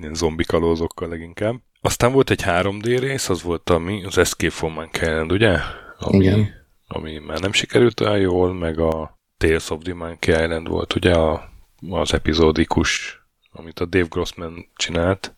[0.00, 1.60] ilyen zombi kalózokkal leginkább.
[1.80, 5.58] Aztán volt egy 3D rész, az volt ami, az Escape from Monkey Island, ugye?
[5.98, 6.48] Ami, Igen.
[6.86, 11.12] ami már nem sikerült olyan jól, meg a Tales of the Monkey Island volt, ugye
[11.12, 11.50] a,
[11.90, 15.36] az epizódikus, amit a Dave Grossman csinált,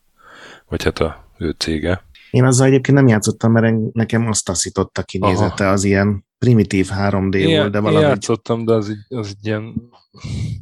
[0.68, 2.04] vagy hát a ő cége.
[2.30, 7.58] Én azzal egyébként nem játszottam, mert nekem azt taszította kinézete, az ilyen primitív 3D Én,
[7.58, 9.62] volt, de valahogy játszottam, de az egy, az egy ilyen,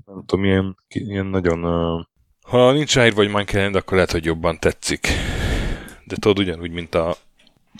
[0.07, 1.65] nem tudom, ilyen, ilyen nagyon...
[1.65, 2.05] Uh,
[2.43, 5.09] ha nincs ráírva, vagy Monkey Island, akkor lehet, hogy jobban tetszik.
[6.05, 7.17] De tudod, ugyanúgy, mint a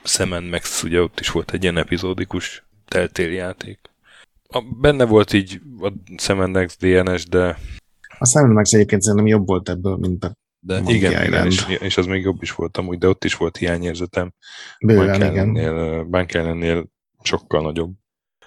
[0.05, 3.79] Sam Max, ugye ott is volt egy ilyen epizódikus teltél játék.
[4.49, 7.59] A, benne volt így a Sam Max DNS, de,
[8.19, 11.67] a Sam Max egyébként szerintem jobb volt ebből, mint a de Monkey igen, igen és,
[11.81, 14.33] és, az még jobb is volt amúgy, de ott is volt hiányérzetem.
[14.87, 15.49] bőven, Monkey igen.
[16.07, 16.89] Monkey Islandnél
[17.23, 17.93] sokkal nagyobb.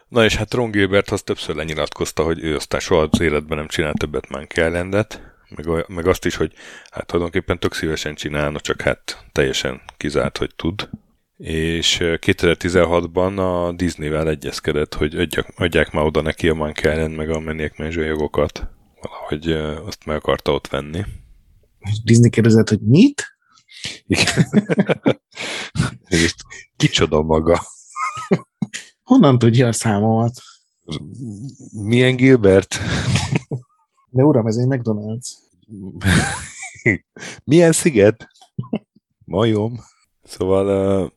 [0.08, 3.68] Na és hát Ron Gilbert az többször lenyilatkozta, hogy ő aztán soha az életben nem
[3.68, 6.54] csinál többet Monkey Islandet, meg, meg azt is, hogy
[6.90, 10.90] hát tulajdonképpen tök szívesen csinálna, csak hát teljesen kizárt, hogy tud.
[11.38, 17.16] És ö, 2016-ban a Disney-vel egyezkedett, hogy adják, adják már oda neki a Monkey Island
[17.16, 18.68] meg a Maniac Mansion jogokat.
[19.02, 19.52] Valahogy
[19.86, 21.06] azt meg akarta ott venni.
[22.04, 23.38] Disney kérdezett, hogy mit?
[24.08, 24.46] Igen.
[26.78, 27.62] Kicsoda maga.
[29.12, 30.32] Honnan tudja a számomat?
[31.72, 32.78] Milyen Gilbert?
[34.10, 35.28] De uram, ez egy McDonald's.
[37.44, 38.28] Milyen sziget?
[39.26, 39.80] Majom.
[40.24, 41.10] Szóval uh,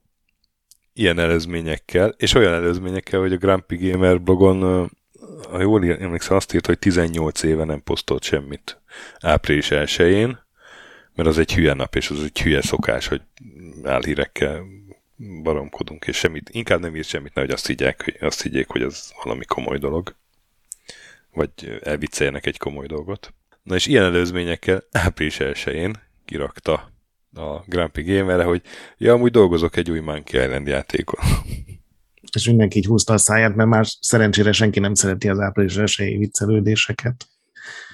[0.92, 4.90] ilyen előzményekkel, és olyan előzményekkel, hogy a Grumpy Gamer blogon, uh,
[5.50, 8.83] ha jól emlékszem, azt írt, hogy 18 éve nem posztolt semmit
[9.20, 10.37] április 1
[11.14, 13.22] mert az egy hülye nap, és az egy hülye szokás, hogy
[13.83, 14.62] álhírekkel
[15.42, 19.12] baromkodunk, és semmit, inkább nem írt semmit, nehogy azt higgyek, hogy, azt higgyék, hogy az
[19.22, 20.14] valami komoly dolog.
[21.32, 23.34] Vagy elvicceljenek egy komoly dolgot.
[23.62, 25.90] Na és ilyen előzményekkel április 1
[26.24, 26.92] kirakta
[27.34, 28.62] a Grumpy Gamerre, hogy
[28.98, 31.20] ja, amúgy dolgozok egy új Monkey Island játékon.
[32.34, 36.16] És mindenki így húzta a száját, mert már szerencsére senki nem szereti az április esélyi
[36.16, 37.28] viccelődéseket.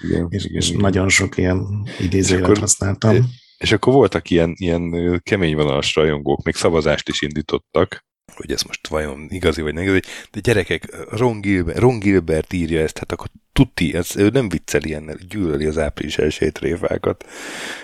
[0.03, 3.31] Igen, És, és nagyon sok ilyen idézőjelet használtam.
[3.61, 8.63] És akkor voltak ilyen, ilyen ö, kemény vonalas rajongók, még szavazást is indítottak, hogy ez
[8.63, 13.13] most vajon igazi vagy nem igazi, de gyerekek, Ron Gilbert, Ron Gilbert írja ezt, hát
[13.13, 17.25] akkor tuti, ez, ő nem viccel ilyennel, gyűlöli az április elsőt réfákat.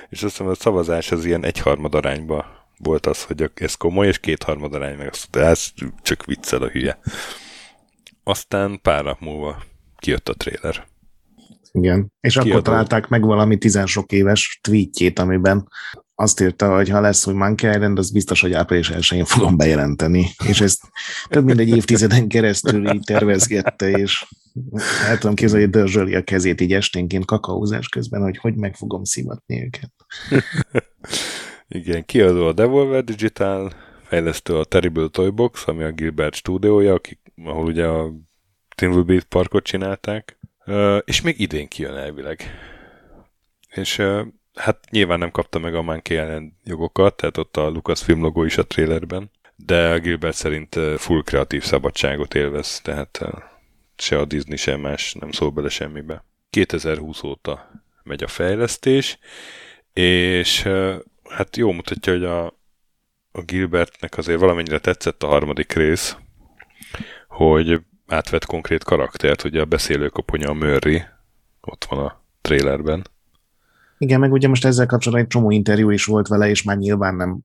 [0.08, 4.18] És azt hiszem, a szavazás az ilyen egyharmad arányba volt az, hogy ez komoly, és
[4.18, 5.68] kétharmad arány meg azt mondta, ez
[6.02, 6.98] csak viccel a hülye.
[8.24, 9.62] aztán pár nap múlva
[9.98, 10.86] kijött a trailer.
[11.76, 12.12] Igen.
[12.20, 12.50] És Kiadó.
[12.50, 15.68] akkor találták meg valami tizensok éves tweetjét, amiben
[16.14, 20.26] azt írta, hogy ha lesz új Monkey Island, az biztos, hogy április 1 fogom bejelenteni.
[20.48, 20.80] És ezt
[21.28, 24.26] több mint egy évtizeden keresztül így tervezgette, és
[25.08, 29.04] el tudom képzelni, hogy dörzsöli a kezét így esténként kakaózás közben, hogy hogy meg fogom
[29.04, 29.92] szimatni őket.
[31.68, 37.64] Igen, kiadó a Devolver Digital, fejlesztő a Terrible Toybox, ami a Gilbert stúdiója, akik, ahol
[37.66, 38.12] ugye a
[38.76, 40.35] Timberbeat parkot csinálták,
[41.04, 42.42] és még idén kijön elvileg.
[43.70, 44.02] És
[44.54, 48.58] hát nyilván nem kapta meg a Monkey Island jogokat, tehát ott a Lucasfilm logó is
[48.58, 53.20] a trailerben, de Gilbert szerint full kreatív szabadságot élvez, tehát
[53.96, 56.24] se a Disney, sem más nem szól bele semmibe.
[56.50, 57.70] 2020 óta
[58.02, 59.18] megy a fejlesztés,
[59.92, 60.68] és
[61.28, 62.44] hát jó mutatja, hogy a,
[63.32, 66.16] a Gilbertnek azért valamennyire tetszett a harmadik rész,
[67.28, 71.02] hogy átvett konkrét karaktert, ugye a beszélőkoponya a Murray,
[71.60, 73.06] ott van a trailerben.
[73.98, 77.14] Igen, meg ugye most ezzel kapcsolatban egy csomó interjú is volt vele, és már nyilván
[77.14, 77.38] nem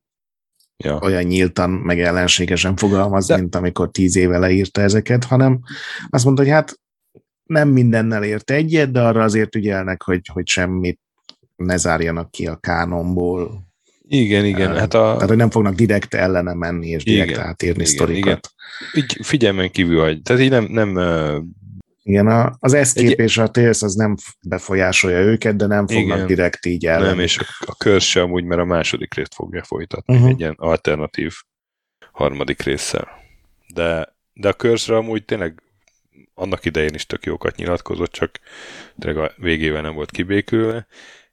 [0.76, 0.98] ja.
[0.98, 3.36] olyan nyíltan, meg ellenségesen fogalmaz, De...
[3.36, 5.60] mint amikor tíz éve leírta ezeket, hanem
[6.10, 6.80] azt mondta, hogy hát
[7.44, 11.00] nem mindennel ért egyet, de arra azért ügyelnek, hogy, hogy semmit
[11.56, 13.71] ne zárjanak ki a kánomból.
[14.08, 14.76] Igen, igen.
[14.76, 15.12] Hát a...
[15.14, 18.50] Tehát, hogy nem fognak direkt ellene menni, és direkt igen, átírni igen, sztorikat.
[18.92, 19.04] Igen.
[19.04, 20.98] Így figyelmen kívül, hogy tehát így nem, nem
[22.02, 23.18] igen, a, az Escape egy...
[23.18, 24.16] és a Tales az nem
[24.48, 26.26] befolyásolja őket, de nem fognak Igen.
[26.26, 27.00] direkt így el.
[27.00, 30.30] Nem, és a, a Curse sem úgy, mert a második részt fogja folytatni, uh-huh.
[30.30, 31.32] egy ilyen alternatív
[32.12, 33.08] harmadik résszel.
[33.74, 35.62] De, de a curse amúgy tényleg
[36.34, 38.40] annak idején is tök jókat nyilatkozott, csak
[38.98, 40.86] tényleg a végével nem volt kibékülve,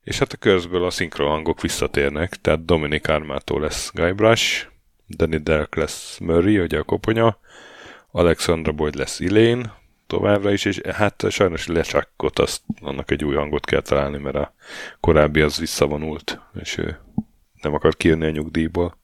[0.03, 4.67] és hát a körzből a szinkrohangok visszatérnek, tehát Dominic Armato lesz Guybrush,
[5.07, 7.39] Danny Delk lesz Murray, ugye a koponya,
[8.12, 13.65] Alexandra Boyd lesz Elaine, továbbra is, és hát sajnos lecsakkot, azt, annak egy új hangot
[13.65, 14.53] kell találni, mert a
[14.99, 16.99] korábbi az visszavonult, és ő
[17.62, 18.97] nem akar kijönni a nyugdíjból.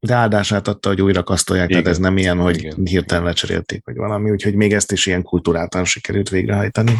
[0.00, 1.82] De áldását adta, hogy újra kasztolják, Igen.
[1.82, 2.86] tehát ez nem ilyen, hogy Igen.
[2.86, 6.94] hirtelen lecserélték, vagy valami, úgyhogy még ezt is ilyen kultúráltan sikerült végrehajtani.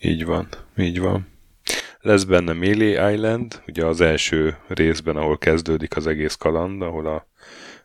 [0.00, 1.26] Így van, így van.
[2.06, 7.26] Lesz benne Melee Island, ugye az első részben, ahol kezdődik az egész kaland, ahol a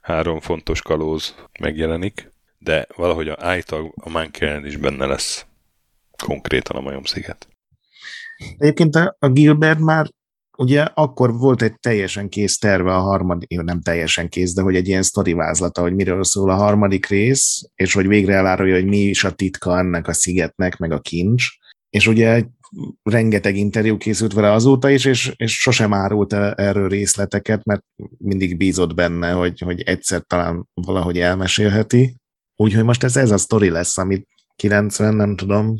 [0.01, 2.31] három fontos kalóz megjelenik
[2.63, 5.45] de valahogy a állítólag a Mankellen is benne lesz
[6.23, 7.47] konkrétan a majomsziget.
[8.57, 10.09] Egyébként a, Gilbert már
[10.57, 14.87] ugye akkor volt egy teljesen kész terve a harmadik, nem teljesen kész, de hogy egy
[14.87, 19.23] ilyen sztorivázlata, hogy miről szól a harmadik rész, és hogy végre elárulja, hogy mi is
[19.23, 21.45] a titka ennek a szigetnek, meg a kincs.
[21.89, 22.43] És ugye
[23.03, 27.83] rengeteg interjú készült vele azóta is, és, és sosem árult erről részleteket, mert
[28.17, 32.15] mindig bízott benne, hogy, hogy egyszer talán valahogy elmesélheti.
[32.55, 35.75] Úgyhogy most ez, ez a sztori lesz, amit 90, nem tudom,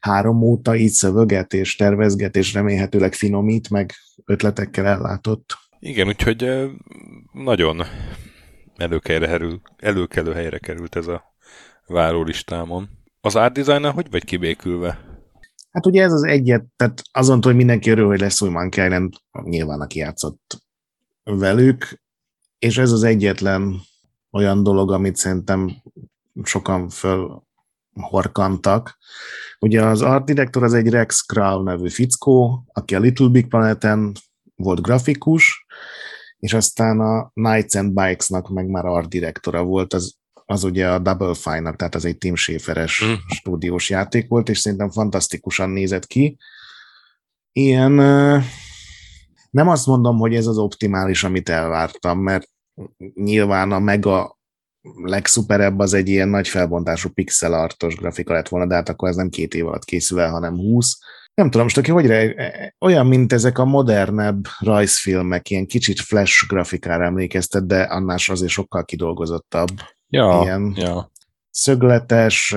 [0.00, 3.92] három óta így szövöget és tervezget, és remélhetőleg finomít, meg
[4.24, 5.58] ötletekkel ellátott.
[5.78, 6.70] Igen, úgyhogy
[7.32, 7.82] nagyon
[8.76, 11.34] előkelő, előkelő helyre került ez a
[11.86, 12.88] várólistámon.
[13.20, 15.11] Az art design hogy vagy kibékülve?
[15.72, 19.14] Hát ugye ez az egyet, tehát azon, hogy mindenki örül, hogy lesz új Monkey Island,
[19.42, 20.62] nyilván aki játszott
[21.24, 22.02] velük,
[22.58, 23.80] és ez az egyetlen
[24.30, 25.82] olyan dolog, amit szerintem
[26.42, 28.98] sokan fölhorkantak.
[29.60, 34.12] Ugye az art director az egy Rex Kral nevű fickó, aki a Little Big Planeten
[34.56, 35.66] volt grafikus,
[36.38, 40.14] és aztán a Nights and Bikes-nak meg már art direktora volt, az,
[40.52, 43.12] az ugye a Double Fine-nak, tehát az egy Tim Schaferes mm.
[43.28, 46.36] stúdiós játék volt, és szerintem fantasztikusan nézett ki.
[47.52, 47.92] Ilyen,
[49.50, 52.48] nem azt mondom, hogy ez az optimális, amit elvártam, mert
[53.14, 54.38] nyilván a mega
[55.02, 59.16] legszuperebb az egy ilyen nagy felbontású pixel artos grafika lett volna, de hát akkor ez
[59.16, 60.98] nem két év alatt készül el, hanem húsz.
[61.34, 62.34] Nem tudom, most aki hogy re,
[62.80, 68.84] olyan, mint ezek a modernebb rajzfilmek, ilyen kicsit flash grafikára emlékeztet, de annál azért sokkal
[68.84, 69.70] kidolgozottabb.
[70.12, 71.10] Ja, ilyen ja.
[71.50, 72.56] szögletes,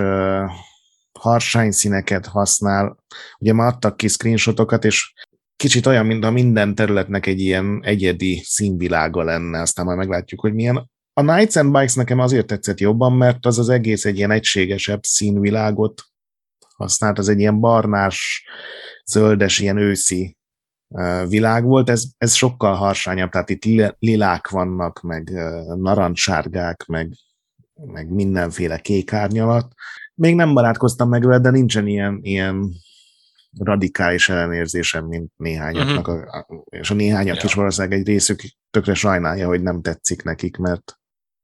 [1.20, 2.98] harsány színeket használ.
[3.40, 5.14] Ugye már adtak ki screenshotokat, és
[5.56, 10.54] kicsit olyan, mint a minden területnek egy ilyen egyedi színvilága lenne, aztán majd meglátjuk, hogy
[10.54, 10.92] milyen.
[11.14, 15.04] A Nights and Bikes nekem azért tetszett jobban, mert az az egész egy ilyen egységesebb
[15.04, 16.02] színvilágot
[16.76, 18.46] használt, az egy ilyen barnás,
[19.06, 20.38] zöldes, ilyen őszi
[21.28, 25.30] világ volt, ez, ez sokkal harsányabb, tehát itt lilák vannak, meg
[25.76, 27.14] narancssárgák, meg,
[27.76, 29.74] meg mindenféle kék árnyalat.
[30.16, 32.74] Még nem barátkoztam meg vele, de nincsen ilyen, ilyen
[33.60, 36.62] radikális ellenérzésem, mint néhányaknak, uh-huh.
[36.70, 37.44] és a néhányak ja.
[37.44, 41.00] is valószínűleg egy részük tökre sajnálja, hogy nem tetszik nekik, mert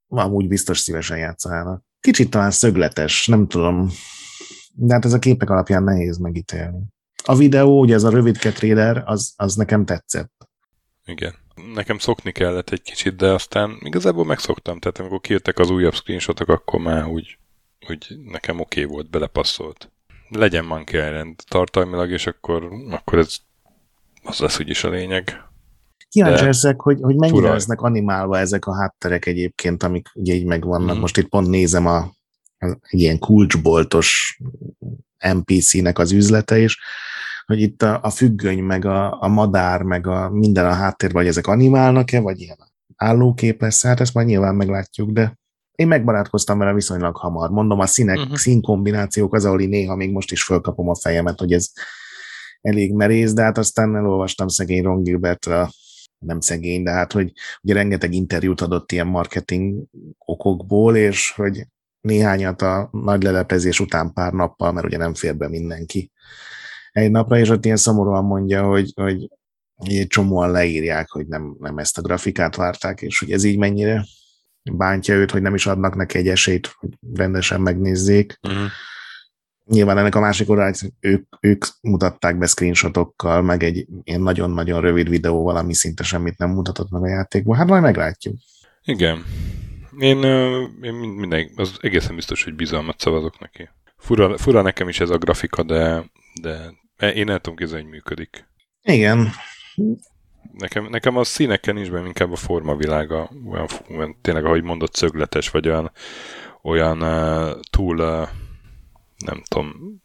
[0.07, 1.83] amúgy biztos szívesen játszanának.
[1.99, 3.89] kicsit talán szögletes, nem tudom.
[4.73, 6.83] De hát ez a képek alapján nehéz megítélni.
[7.23, 10.49] A videó, ugye ez a rövidke trailer, az, az nekem tetszett.
[11.05, 11.40] Igen.
[11.73, 14.79] Nekem szokni kellett egy kicsit, de aztán igazából megszoktam.
[14.79, 17.37] Tehát amikor kijöttek az újabb screenshotok, akkor már úgy,
[17.89, 19.91] úgy nekem oké okay volt, belepasszolt.
[20.29, 23.37] Legyen Monkey Island tartalmilag, és akkor, akkor ez
[24.23, 25.43] az lesz úgyis a lényeg.
[26.09, 27.53] Kíváncsi leszek, hogy, hogy mennyire fura.
[27.53, 30.95] lesznek animálva ezek a hátterek egyébként, amik ugye így megvannak.
[30.97, 30.99] Mm.
[30.99, 34.39] Most itt pont nézem a, a egy ilyen kulcsboltos
[35.33, 36.79] NPC-nek az üzlete is,
[37.51, 41.31] hogy itt a, a függöny, meg a, a madár, meg a minden a háttérben, vagy
[41.31, 42.57] ezek animálnak-e, vagy ilyen
[42.95, 45.39] állókép lesz, hát ezt majd nyilván meglátjuk, de
[45.75, 47.49] én megbarátkoztam vele viszonylag hamar.
[47.49, 48.35] Mondom, a színek, uh-huh.
[48.35, 51.71] színkombinációk az, ahol néha még most is fölkapom a fejemet, hogy ez
[52.61, 55.69] elég merész, de hát aztán elolvastam szegény Ron Gilbertra,
[56.17, 57.31] nem szegény, de hát, hogy
[57.61, 59.83] ugye rengeteg interjút adott ilyen marketing
[60.17, 61.67] okokból, és hogy
[62.01, 66.11] néhányat a nagy leleplezés után pár nappal, mert ugye nem fér be mindenki
[66.91, 69.29] egy napra, és ott ilyen szomorúan mondja, hogy, hogy
[69.75, 74.05] egy csomóan leírják, hogy nem, nem ezt a grafikát várták, és hogy ez így mennyire
[74.63, 78.39] bántja őt, hogy nem is adnak neki egy esélyt, hogy rendesen megnézzék.
[78.41, 78.67] Uh-huh.
[79.65, 85.09] Nyilván ennek a másik oldalát ők, ők mutatták be screenshotokkal, meg egy ilyen nagyon-nagyon rövid
[85.09, 87.55] videóval, ami szinte semmit nem mutatott meg a játékból.
[87.55, 88.35] Hát majd meglátjuk.
[88.83, 89.23] Igen.
[89.99, 90.23] Én,
[90.81, 93.69] én minden, az egészen biztos, hogy bizalmat szavazok neki.
[93.97, 96.73] Fura, fura nekem is ez a grafika, de, de
[97.13, 98.47] én el tudom képzelni, hogy működik.
[98.81, 99.29] Igen.
[100.57, 105.49] Nekem, nekem a színeken nincs benne inkább a formavilága, olyan, olyan tényleg, ahogy mondott, szögletes,
[105.49, 105.91] vagy olyan,
[106.61, 108.27] olyan uh, túl, uh,
[109.25, 109.99] nem tudom,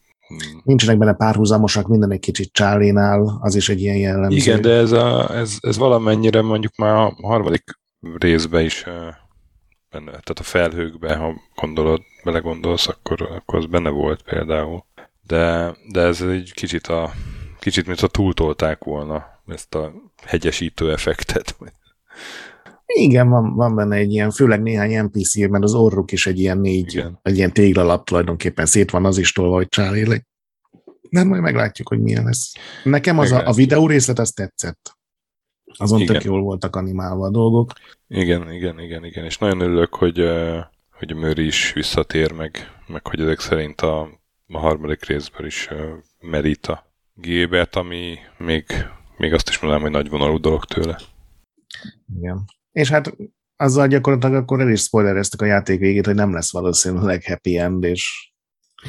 [0.63, 4.35] Nincsenek benne párhuzamosak, minden egy kicsit csálénál, az is egy ilyen jellemző.
[4.35, 7.63] Igen, de ez, a, ez, ez valamennyire mondjuk már a harmadik
[8.17, 8.83] részben is
[9.89, 14.85] benne, tehát a felhőkben, ha gondolod, belegondolsz, akkor, akkor az benne volt például.
[15.27, 17.13] De, de ez egy kicsit a
[17.59, 19.93] kicsit, mint a túltolták volna ezt a
[20.25, 21.57] hegyesítő effektet.
[22.85, 26.57] Igen, van, van benne egy ilyen, főleg néhány NPC, mert az orruk is egy ilyen
[26.57, 27.19] négy, Igen.
[27.21, 30.25] egy ilyen téglalap tulajdonképpen szét van az is tolva, hogy csáléleg.
[31.09, 32.53] Nem, majd meglátjuk, hogy milyen lesz.
[32.83, 34.97] Nekem az a, a videó részlet, az tetszett.
[35.77, 36.13] Azon igen.
[36.13, 37.71] tök jól voltak animálva a dolgok.
[38.07, 39.25] Igen, igen, igen, igen.
[39.25, 40.29] És nagyon örülök, hogy,
[40.91, 42.57] hogy Mőri is visszatér meg,
[42.87, 44.09] meg hogy ezek szerint a,
[44.47, 45.69] a harmadik részből is
[46.19, 48.65] merít a Gébert, ami még,
[49.17, 50.99] még azt is mondanám, hogy nagy vonalú dolog tőle.
[52.17, 52.45] Igen.
[52.71, 53.15] És hát
[53.55, 57.83] azzal gyakorlatilag akkor el is spoilereztük a játék végét, hogy nem lesz valószínűleg happy end,
[57.83, 58.31] és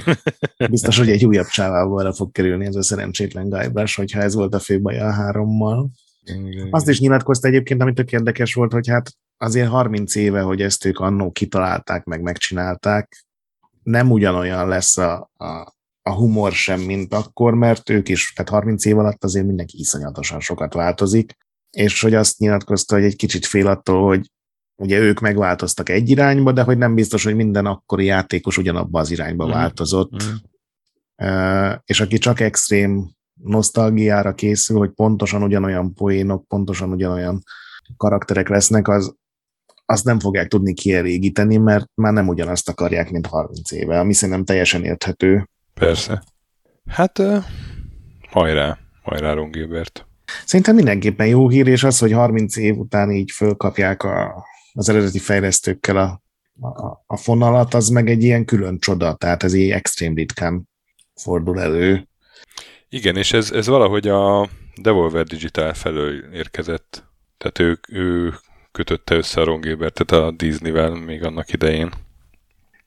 [0.71, 4.59] biztos, hogy egy újabb csávával fog kerülni ez a szerencsétlen Guybrush, hogyha ez volt a
[4.59, 5.91] fő baj a hárommal.
[6.25, 10.63] Igen, Azt is nyilatkozta egyébként, ami tök érdekes volt, hogy hát azért 30 éve, hogy
[10.63, 13.28] ezt ők annó kitalálták, meg megcsinálták,
[13.89, 15.47] nem ugyanolyan lesz a, a,
[16.03, 20.41] a humor sem, mint akkor, mert ők is, tehát 30 év alatt azért mindenki iszonyatosan
[20.41, 21.37] sokat változik,
[21.71, 24.31] és hogy azt nyilatkozta, hogy egy kicsit fél attól, hogy
[24.77, 29.11] ugye ők megváltoztak egy irányba, de hogy nem biztos, hogy minden akkori játékos ugyanabba az
[29.11, 29.51] irányba mm.
[29.51, 30.23] változott.
[30.23, 30.35] Mm.
[31.23, 33.11] Uh, és aki csak extrém
[33.43, 37.43] nosztalgiára készül, hogy pontosan ugyanolyan poénok, pontosan ugyanolyan
[37.97, 39.15] karakterek lesznek, az,
[39.91, 44.45] azt nem fogják tudni kielégíteni, mert már nem ugyanazt akarják, mint 30 éve, ami szerintem
[44.45, 45.49] teljesen érthető.
[45.75, 46.23] Persze.
[46.87, 47.45] Hát, uh,
[48.31, 50.07] hajrá, hajrá Ron Gilbert.
[50.45, 55.19] Szerintem mindenképpen jó hír, és az, hogy 30 év után így fölkapják a, az eredeti
[55.19, 56.23] fejlesztőkkel a,
[56.67, 60.69] a, a fonalat, az meg egy ilyen külön csoda, tehát ez így extrém ritkán
[61.15, 62.09] fordul elő.
[62.89, 64.49] Igen, és ez, ez valahogy a
[64.83, 67.07] Devolver Digital felől érkezett.
[67.39, 68.35] Tehát ő, ő
[68.79, 71.91] kötötte össze a Ron Gilbertet a Disney-vel még annak idején.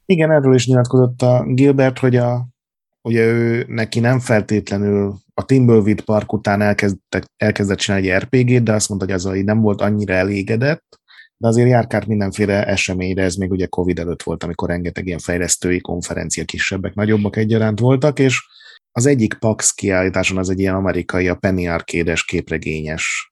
[0.05, 2.47] Igen, erről is nyilatkozott a Gilbert, hogy a,
[3.01, 8.73] ugye ő neki nem feltétlenül a Timberwind Park után elkezdett, elkezdett csinálni egy RPG-t, de
[8.73, 10.83] azt mondta, hogy az nem volt annyira elégedett,
[11.37, 15.81] de azért járkárt mindenféle eseményre, ez még ugye Covid előtt volt, amikor rengeteg ilyen fejlesztői
[15.81, 18.39] konferencia, kisebbek, nagyobbak egyaránt voltak, és
[18.91, 23.30] az egyik PAX kiállításon az egy ilyen amerikai, a Penny Arcade-es képregényes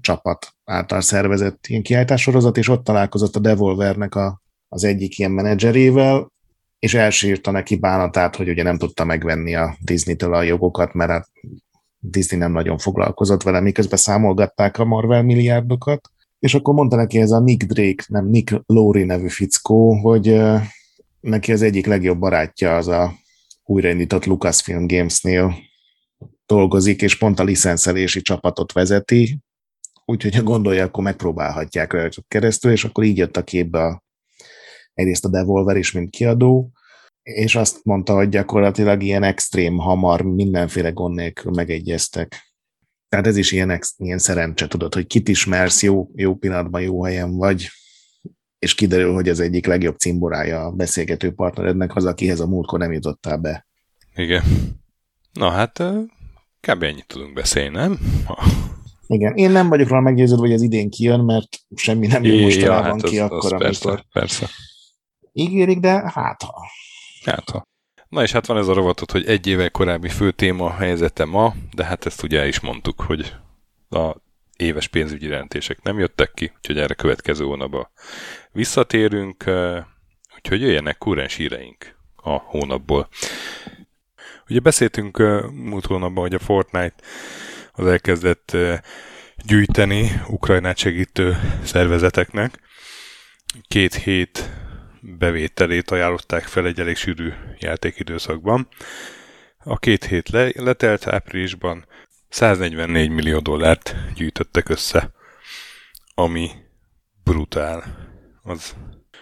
[0.00, 6.32] csapat által szervezett ilyen kiállítássorozat, és ott találkozott a Devolvernek a, az egyik ilyen menedzserével,
[6.78, 11.26] és elsírta neki bánatát, hogy ugye nem tudta megvenni a Disney-től a jogokat, mert a
[11.98, 17.30] Disney nem nagyon foglalkozott vele, miközben számolgatták a Marvel milliárdokat, és akkor mondta neki ez
[17.30, 20.42] a Nick Drake, nem Nick Lowry nevű fickó, hogy
[21.20, 23.12] neki az egyik legjobb barátja az a
[23.64, 25.54] újraindított Lucasfilm Games-nél
[26.46, 29.38] dolgozik, és pont a licenszelési csapatot vezeti,
[30.10, 34.02] úgyhogy ha gondolja, akkor megpróbálhatják rajtuk keresztül, és akkor így jött a képbe a
[34.94, 36.70] egyrészt a Devolver is, mint kiadó,
[37.22, 42.54] és azt mondta, hogy gyakorlatilag ilyen extrém hamar, mindenféle gond nélkül megegyeztek.
[43.08, 47.36] Tehát ez is ilyen, ilyen szerencse, tudod, hogy kit ismersz, jó, jó pillanatban, jó helyen
[47.36, 47.68] vagy,
[48.58, 52.92] és kiderül, hogy az egyik legjobb cimborája a beszélgető partnerednek az, akihez a múltkor nem
[52.92, 53.66] jutottál be.
[54.14, 54.42] Igen.
[55.32, 55.82] Na hát,
[56.60, 56.82] kb.
[56.82, 57.98] ennyit tudunk beszélni, nem?
[59.10, 62.84] Igen, én nem vagyok róla meggyőződve, hogy ez idén kijön, mert semmi nem jön mostanában
[62.84, 64.48] ja, hát ki az, akkor, az persze, amikor persze.
[65.32, 66.66] ígérik, de hát ha.
[67.24, 67.66] Hát ha.
[68.08, 71.54] Na és hát van ez a rovatot, hogy egy éve korábbi fő téma helyzete ma,
[71.74, 73.34] de hát ezt ugye is mondtuk, hogy
[73.90, 74.16] a
[74.56, 77.88] éves pénzügyi jelentések nem jöttek ki, úgyhogy erre következő hónapban
[78.52, 79.44] visszatérünk,
[80.36, 83.08] úgyhogy jöjjenek kurrens híreink a hónapból.
[84.48, 85.18] Ugye beszéltünk
[85.52, 86.94] múlt hónapban, hogy a Fortnite
[87.78, 88.56] az elkezdett
[89.46, 92.60] gyűjteni Ukrajnát segítő szervezeteknek.
[93.68, 94.50] Két hét
[95.00, 98.68] bevételét ajánlották fel egy elég sűrű játékidőszakban.
[99.58, 101.86] A két hét le, letelt áprilisban
[102.28, 105.10] 144 millió dollárt gyűjtöttek össze,
[106.14, 106.50] ami
[107.24, 107.84] brutál.
[108.42, 108.76] Az,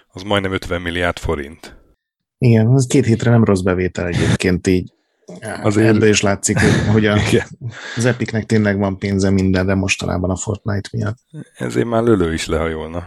[0.08, 1.76] az majdnem 50 milliárd forint.
[2.38, 4.95] Igen, az két hétre nem rossz bevétel egyébként így.
[5.62, 5.94] Azért...
[5.94, 6.58] Ebből is látszik,
[6.92, 7.18] hogy, a,
[7.96, 11.18] az Epicnek tényleg van pénze mindenre mostanában a Fortnite miatt.
[11.56, 13.06] Ezért már lölő is lehajolna.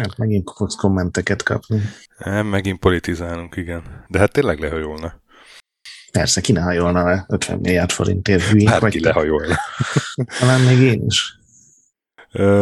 [0.00, 1.80] Hát megint fogsz kommenteket kapni.
[2.18, 4.04] Nem, megint politizálunk, igen.
[4.08, 5.20] De hát tényleg lehajolna.
[6.12, 8.92] Persze, ki ne hajolna le 50 milliárd forintért hülyék hát vagy.
[8.92, 9.56] ki lehajolna.
[10.38, 11.38] Talán még én is.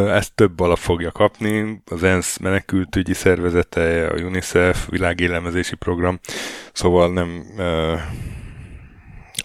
[0.09, 6.21] Ezt több alap fogja kapni, az ENSZ menekültügyi szervezete, a UNICEF, világélemezési program,
[6.73, 7.45] szóval nem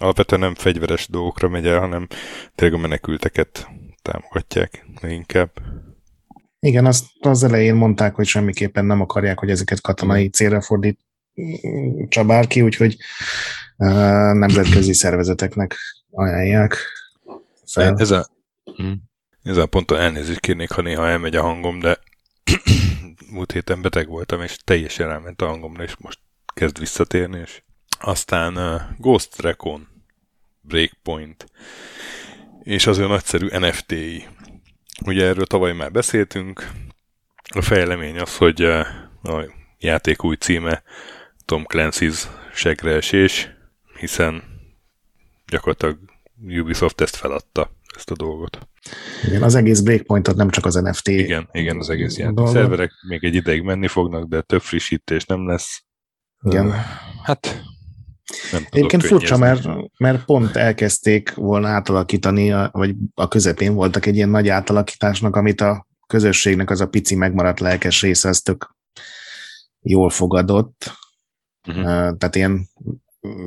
[0.00, 2.06] alapvetően nem fegyveres dolgokra megy el, hanem
[2.54, 3.68] tényleg a menekülteket
[4.02, 5.50] támogatják inkább.
[6.60, 10.98] Igen, azt az elején mondták, hogy semmiképpen nem akarják, hogy ezeket katonai célra fordít
[12.26, 12.96] bárki, úgyhogy
[13.76, 13.88] uh,
[14.32, 15.76] nemzetközi szervezeteknek
[16.10, 16.76] ajánlják
[17.66, 17.96] fel.
[17.96, 18.26] Ez a,
[18.76, 18.92] hm.
[19.42, 21.98] ez a ponton elnézést kérnék, ha néha elmegy a hangom, de
[23.32, 26.18] múlt héten beteg voltam, és teljesen elment a hangomra, és most
[26.54, 27.62] kezd visszatérni, és
[28.00, 29.88] aztán uh, Ghost Recon,
[30.60, 31.46] Breakpoint,
[32.62, 34.26] és az olyan nagyszerű NFT-i
[35.06, 36.70] Ugye erről tavaly már beszéltünk.
[37.54, 38.86] A fejlemény az, hogy eh,
[39.22, 40.82] a játék új címe
[41.44, 42.22] Tom Clancy's
[42.54, 43.50] segreesés,
[43.98, 44.42] hiszen
[45.46, 45.98] gyakorlatilag
[46.60, 48.68] Ubisoft ezt feladta, ezt a dolgot.
[49.26, 51.08] Igen, az egész Breakpointot nem csak az NFT.
[51.08, 52.38] Igen, igen, az egész játék.
[52.38, 55.84] A szerverek még egy ideig menni fognak, de több frissítés nem lesz.
[56.42, 56.72] Igen.
[57.22, 57.62] Hát
[58.52, 59.68] nem Egyébként furcsa, mert,
[59.98, 65.86] mert pont elkezdték volna átalakítani, vagy a közepén voltak egy ilyen nagy átalakításnak, amit a
[66.06, 68.76] közösségnek az a pici megmaradt lelkes része, az tök
[69.80, 70.92] jól fogadott.
[71.68, 71.84] Uh-huh.
[72.16, 72.68] Tehát ilyen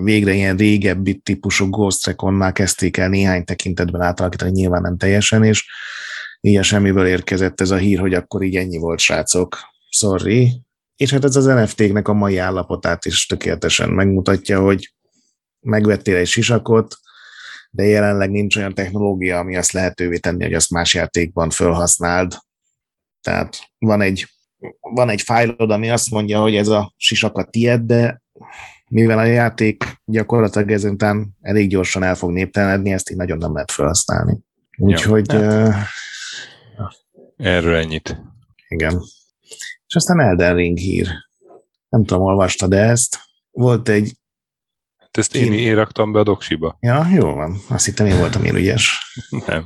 [0.04, 5.66] végre ilyen régebbi típusú Ghost Recon-nál kezdték el néhány tekintetben átalakítani, nyilván nem teljesen, és
[6.42, 9.58] így a semmiből érkezett ez a hír, hogy akkor így ennyi volt, srácok.
[9.90, 10.62] Sorry,
[10.96, 14.94] és hát ez az NFT-knek a mai állapotát is tökéletesen megmutatja, hogy
[15.60, 16.96] megvettél egy sisakot,
[17.70, 22.34] de jelenleg nincs olyan technológia, ami azt lehetővé tenni, hogy azt más játékban felhasználd.
[23.22, 24.28] Tehát van egy,
[24.80, 28.22] van egy fájlod, ami azt mondja, hogy ez a sisak a tied, de
[28.89, 33.72] mivel a játék gyakorlatilag ezután elég gyorsan el fog néptelenedni, ezt így nagyon nem lehet
[33.72, 34.39] felhasználni.
[34.78, 35.32] Úgyhogy...
[35.32, 35.68] Ja,
[36.78, 36.88] uh,
[37.38, 38.22] erről ennyit.
[38.68, 39.02] Igen.
[39.94, 41.08] És aztán Elden Ring hír.
[41.89, 43.20] Nem tudom, olvastad de ezt.
[43.52, 44.18] Volt egy...
[44.98, 46.78] Hát ezt én, én raktam be a doksiba.
[46.80, 47.58] Ja, jó van.
[47.70, 49.14] Azt hittem én voltam én ügyes.
[49.48, 49.66] nem.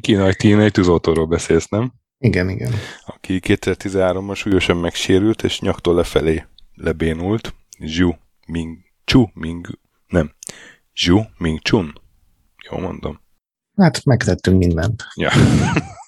[0.00, 1.92] Kínai kínai tűzoltóról beszélsz, nem?
[2.18, 2.72] Igen, igen.
[3.04, 6.44] Aki 2013-ban súlyosan megsérült, és nyaktól lefelé
[6.74, 7.54] lebénult.
[7.78, 8.12] Zhu
[8.46, 8.78] Ming...
[9.04, 9.78] Chu Ming...
[10.06, 10.34] Nem.
[10.94, 12.00] Zhu Ming Chun.
[12.70, 13.20] Jó mondom.
[13.76, 15.04] Hát megtettünk mindent.
[15.14, 15.30] Ja.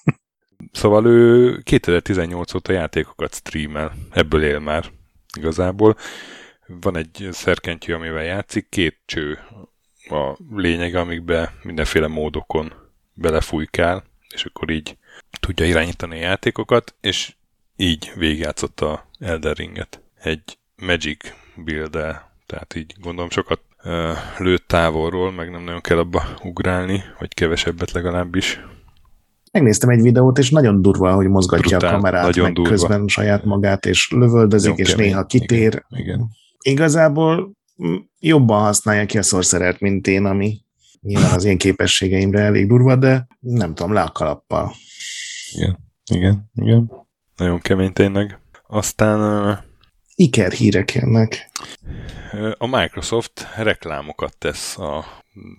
[0.75, 4.85] Szóval ő 2018 óta játékokat streamel, ebből él már
[5.37, 5.97] igazából.
[6.67, 9.39] Van egy szerkentyű, amivel játszik, két cső
[10.09, 12.73] a lényeg, amikbe mindenféle módokon
[13.13, 14.97] belefújkál, és akkor így
[15.39, 17.33] tudja irányítani a játékokat, és
[17.75, 20.01] így végigjátszott a Elden Ringet.
[20.15, 21.91] Egy Magic build
[22.45, 23.61] tehát így gondolom sokat
[24.37, 28.59] lőtt távolról, meg nem nagyon kell abba ugrálni, vagy kevesebbet legalábbis
[29.55, 32.69] megnéztem egy videót, és nagyon durva, hogy mozgatja Brutál, a kamerát, nagyon meg durva.
[32.69, 35.07] közben saját magát, és lövöldözik, és kemény.
[35.07, 35.83] néha kitér.
[35.89, 36.29] Igen, igen.
[36.61, 37.51] Igazából
[38.19, 40.57] jobban használja ki a szorszerert, mint én, ami
[41.01, 44.71] nyilván az én képességeimre elég durva, de nem tudom, le a kalappal.
[45.51, 45.77] Igen,
[46.11, 46.91] igen, igen.
[47.35, 48.39] Nagyon kemény tényleg.
[48.67, 49.59] Aztán
[50.15, 51.49] ikerhírek jönnek.
[52.57, 55.05] A Microsoft reklámokat tesz a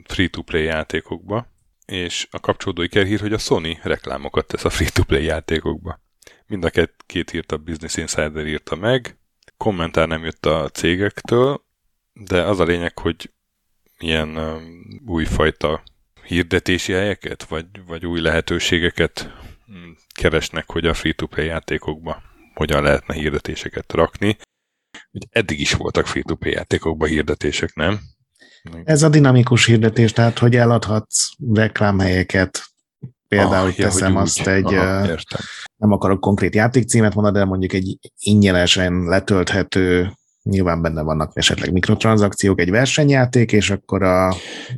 [0.04, 1.46] free-to-play játékokba,
[1.86, 6.00] és a kapcsolódó ikerhír, hogy a Sony reklámokat tesz a free-to-play játékokba.
[6.46, 9.18] Mind a két, két hírt a Business Insider írta meg,
[9.56, 11.64] kommentár nem jött a cégektől,
[12.12, 13.30] de az a lényeg, hogy
[13.98, 15.82] ilyen um, újfajta
[16.22, 19.30] hirdetési helyeket, vagy, vagy új lehetőségeket
[19.72, 22.22] mm, keresnek, hogy a free-to-play játékokba
[22.54, 24.36] hogyan lehetne hirdetéseket rakni.
[25.30, 28.00] Eddig is voltak free-to-play játékokban hirdetések, nem?
[28.84, 32.64] Ez a dinamikus hirdetés, tehát hogy eladhatsz reklámhelyeket,
[33.28, 34.48] például, ah, hogy teszem ja, hogy azt úgy.
[34.48, 35.40] egy, Aha, értem.
[35.76, 40.12] nem akarok konkrét játékcímet mondani, de mondjuk egy ingyenesen letölthető
[40.42, 44.28] nyilván benne vannak esetleg mikrotranszakciók, egy versenyjáték, és akkor a,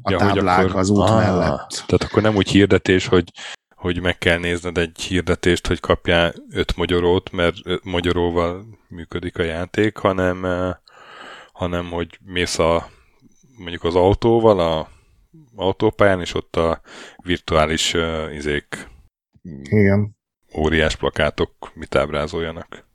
[0.02, 1.84] a ja, táblák akkor, az út ah, mellett.
[1.86, 3.32] Tehát akkor nem úgy hirdetés, hogy
[3.78, 9.96] hogy meg kell nézned egy hirdetést, hogy kapjál öt magyarót, mert magyaróval működik a játék,
[9.96, 10.46] hanem,
[11.52, 12.88] hanem hogy mész a,
[13.58, 14.88] mondjuk az autóval, a
[15.56, 16.80] autópályán, és ott a
[17.24, 18.88] virtuális uh, izék
[19.62, 20.16] Igen.
[20.56, 22.86] óriás plakátok mit ábrázoljanak.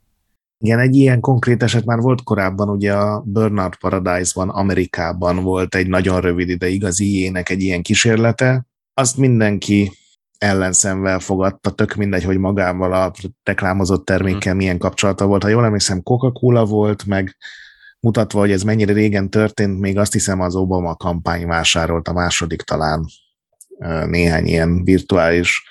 [0.58, 5.86] Igen, egy ilyen konkrét eset már volt korábban, ugye a Burnout Paradise-ban, Amerikában volt egy
[5.86, 8.66] nagyon rövid ideig az IE-nek egy ilyen kísérlete.
[8.94, 9.92] Azt mindenki
[10.38, 13.12] ellenszemvel fogadta, tök mindegy, hogy magával a
[13.42, 14.62] reklámozott termékkel mhm.
[14.62, 15.42] milyen kapcsolata volt.
[15.42, 17.36] Ha jól emlékszem, Coca-Cola volt, meg
[18.04, 22.62] mutatva, hogy ez mennyire régen történt, még azt hiszem az Obama kampány vásárolt a második
[22.62, 23.06] talán
[24.06, 25.62] néhány ilyen virtuális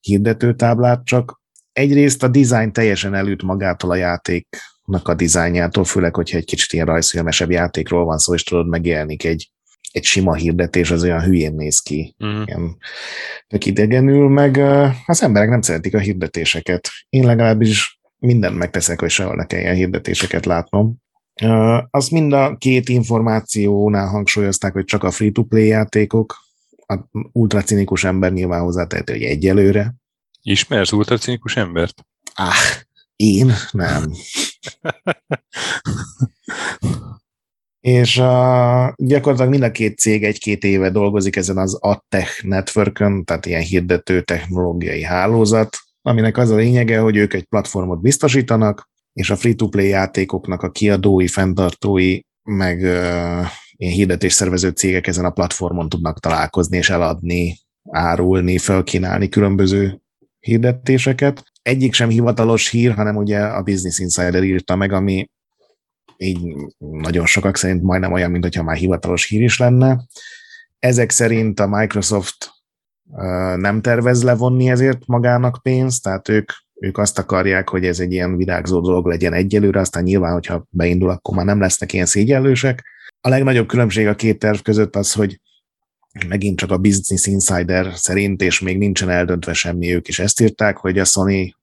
[0.00, 1.42] hirdetőtáblát, csak
[1.72, 6.86] egyrészt a design teljesen elüt magától a játéknak a dizájnjától, főleg, hogyha egy kicsit ilyen
[6.86, 9.50] rajzfilmesebb játékról van szó, és tudod, megjelenik egy,
[9.92, 12.14] egy sima hirdetés, az olyan hülyén néz ki.
[12.24, 12.42] Mm.
[12.44, 12.76] Ilyen
[13.46, 14.56] tök idegenül, meg
[15.06, 16.88] az emberek nem szeretik a hirdetéseket.
[17.08, 21.02] Én legalábbis mindent megteszek, hogy sehol ne kelljen hirdetéseket látnom.
[21.90, 26.42] Azt mind a két információnál hangsúlyozták, hogy csak a free-to-play játékok,
[26.86, 26.98] a
[27.32, 29.94] ultracinikus ember nyilván hozzátett, hogy egyelőre,
[30.46, 32.06] Ismersz ultracinikus embert?
[32.34, 32.54] Ah,
[33.16, 33.52] én?
[33.72, 34.12] Nem.
[37.80, 43.46] és uh, gyakorlatilag mind a két cég egy-két éve dolgozik ezen az AdTech networkön, tehát
[43.46, 49.36] ilyen hirdető technológiai hálózat, aminek az a lényege, hogy ők egy platformot biztosítanak, és a
[49.36, 53.46] free-to-play játékoknak a kiadói, fenntartói, meg uh,
[53.76, 57.58] ilyen hirdetésszervező cégek ezen a platformon tudnak találkozni és eladni,
[57.90, 60.00] árulni, felkínálni különböző
[60.40, 61.44] hirdetéseket.
[61.62, 65.28] Egyik sem hivatalos hír, hanem ugye a Business Insider írta meg, ami
[66.16, 70.04] így nagyon sokak szerint majdnem olyan, mint hogyha már hivatalos hír is lenne.
[70.78, 72.50] Ezek szerint a Microsoft
[73.56, 76.50] nem tervez levonni ezért magának pénzt, tehát ők,
[76.84, 81.10] ők azt akarják, hogy ez egy ilyen virágzó dolog legyen egyelőre, aztán nyilván, hogyha beindul,
[81.10, 82.84] akkor már nem lesznek ilyen szégyellősek.
[83.20, 85.40] A legnagyobb különbség a két terv között az, hogy
[86.28, 90.76] megint csak a Business Insider szerint, és még nincsen eldöntve semmi, ők is ezt írták,
[90.76, 91.54] hogy a Sony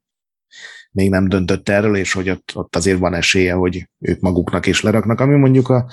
[0.92, 4.82] még nem döntött erről, és hogy ott, ott azért van esélye, hogy ők maguknak is
[4.82, 5.90] leraknak, ami mondjuk a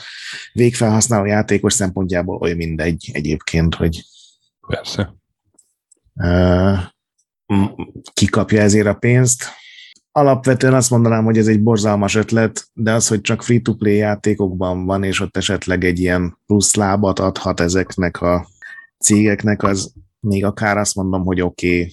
[0.53, 4.03] végfelhasználó játékos szempontjából olyan mindegy egyébként, hogy
[4.68, 5.14] Persze.
[6.14, 6.79] Uh,
[8.12, 9.44] ki kapja ezért a pénzt.
[10.12, 15.03] Alapvetően azt mondanám, hogy ez egy borzalmas ötlet, de az, hogy csak free-to-play játékokban van,
[15.03, 18.49] és ott esetleg egy ilyen plusz lábat adhat ezeknek a
[18.99, 21.92] cégeknek, az még akár azt mondom, hogy oké, okay,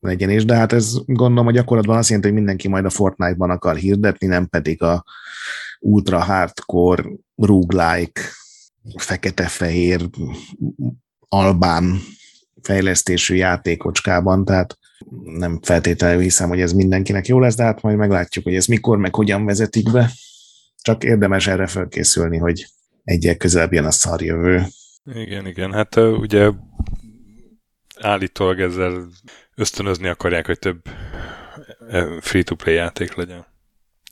[0.00, 3.50] legyen is, de hát ez gondolom a gyakorlatban azt jelenti, hogy mindenki majd a Fortnite-ban
[3.50, 5.04] akar hirdetni, nem pedig a
[5.80, 7.04] ultra hardcore,
[7.36, 8.20] roguelike,
[8.96, 10.10] fekete-fehér,
[11.28, 12.00] albán
[12.68, 14.78] fejlesztésű játékocskában, tehát
[15.24, 18.98] nem feltétlenül hiszem, hogy ez mindenkinek jó lesz, de hát majd meglátjuk, hogy ez mikor,
[18.98, 20.10] meg hogyan vezetik be.
[20.82, 22.66] Csak érdemes erre felkészülni, hogy
[23.04, 24.66] egyel közelebb jön a szarjövő.
[25.04, 25.72] Igen, igen.
[25.72, 26.50] Hát ugye
[28.00, 29.08] állítólag ezzel
[29.54, 30.82] ösztönözni akarják, hogy több
[32.20, 33.46] free-to-play játék legyen.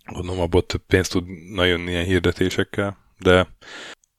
[0.04, 3.48] Gondolom, abból több pénzt tudna jönni ilyen hirdetésekkel, de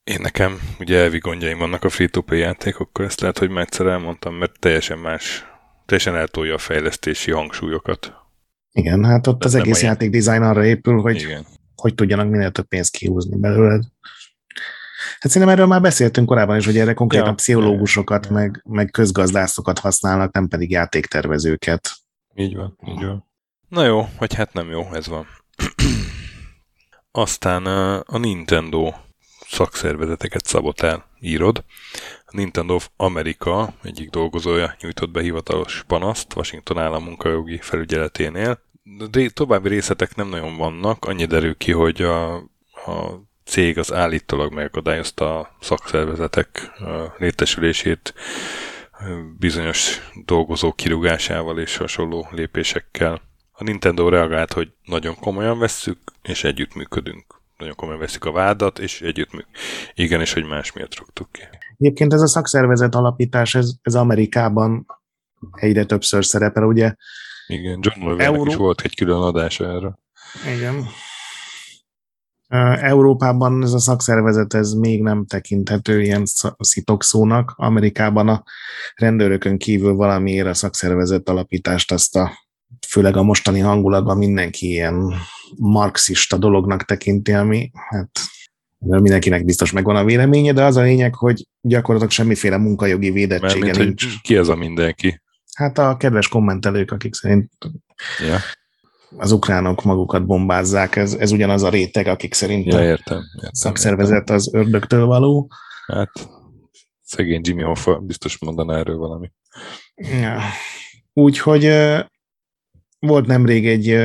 [0.07, 4.35] én nekem ugye elvi gondjaim vannak a free-to-play játékokkal, ezt lehet, hogy már egyszer elmondtam,
[4.35, 5.45] mert teljesen más
[5.85, 8.13] teljesen eltolja a fejlesztési hangsúlyokat.
[8.71, 11.45] Igen, hát ott De az egész játék design arra épül, hogy, Igen.
[11.75, 13.83] hogy tudjanak minél több pénzt kihúzni belőled.
[15.19, 18.89] Hát szerintem erről már beszéltünk korábban is, hogy erre konkrétan ja, pszichológusokat, ja, meg, meg
[18.89, 21.89] közgazdászokat használnak, nem pedig játéktervezőket.
[22.35, 23.25] Így van, így van.
[23.69, 25.27] Na jó, vagy hát nem jó, ez van.
[27.11, 27.65] Aztán
[28.05, 28.93] a Nintendo
[29.49, 31.63] szakszervezeteket szabotál, írod.
[32.25, 38.61] A Nintendo of America egyik dolgozója nyújtott be hivatalos panaszt Washington állam munkajogi felügyeleténél.
[39.33, 42.35] további részletek nem nagyon vannak, annyi derül ki, hogy a,
[42.85, 46.71] a cég az állítólag megakadályozta a szakszervezetek
[47.17, 48.13] létesülését
[49.37, 53.21] bizonyos dolgozók kirúgásával és hasonló lépésekkel.
[53.51, 57.36] A Nintendo reagált, hogy nagyon komolyan vesszük, és együttműködünk.
[57.57, 59.57] Nagyon komolyan veszik a vádat, és együttműködünk.
[59.93, 61.41] Igen, és hogy más miatt rúgtuk ki.
[61.77, 64.85] Egyébként ez a szakszervezet alapítás, ez, ez Amerikában
[65.51, 66.93] egyre többször szerepel, ugye?
[67.47, 68.45] Igen, John Olivernek Euró...
[68.45, 69.99] is volt egy külön adása erre.
[70.55, 70.85] Igen.
[72.79, 76.23] Európában ez a szakszervezet ez még nem tekinthető ilyen
[76.57, 77.53] szitokszónak.
[77.55, 78.43] Amerikában a
[78.95, 82.46] rendőrökön kívül valamiért a szakszervezet alapítást azt a
[82.87, 85.13] főleg a mostani hangulatban mindenki ilyen
[85.55, 88.19] marxista dolognak tekinti, ami hát
[88.77, 93.77] mindenkinek biztos megvan a véleménye, de az a lényeg, hogy gyakorlatilag semmiféle munkajogi védettsége Mert,
[93.77, 94.21] nincs.
[94.21, 95.21] Ki ez a mindenki?
[95.55, 97.51] Hát a kedves kommentelők, akik szerint
[98.27, 98.39] ja
[99.17, 104.17] az ukránok magukat bombázzák, ez, ez ugyanaz a réteg, akik szerint ja, értem, értem, szakszervezet
[104.17, 104.35] értem.
[104.35, 105.51] az ördögtől való.
[105.87, 106.11] Hát
[107.03, 109.31] szegény Jimmy Hoffa biztos mondaná erről valami.
[109.95, 110.41] Ja.
[111.13, 111.63] Úgyhogy
[112.99, 113.97] volt nemrég egy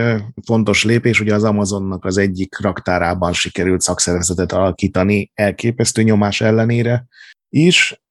[0.46, 7.06] fontos lépés, ugye az Amazonnak az egyik raktárában sikerült szakszervezetet alakítani elképesztő nyomás ellenére
[7.48, 8.02] is,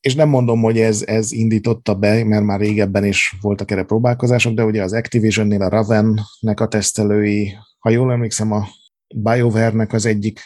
[0.00, 4.54] és nem mondom, hogy ez, ez indította be, mert már régebben is voltak erre próbálkozások,
[4.54, 8.68] de ugye az Activision-nél a Raven-nek a tesztelői, ha jól emlékszem, a
[9.14, 10.40] BioWare-nek az egyik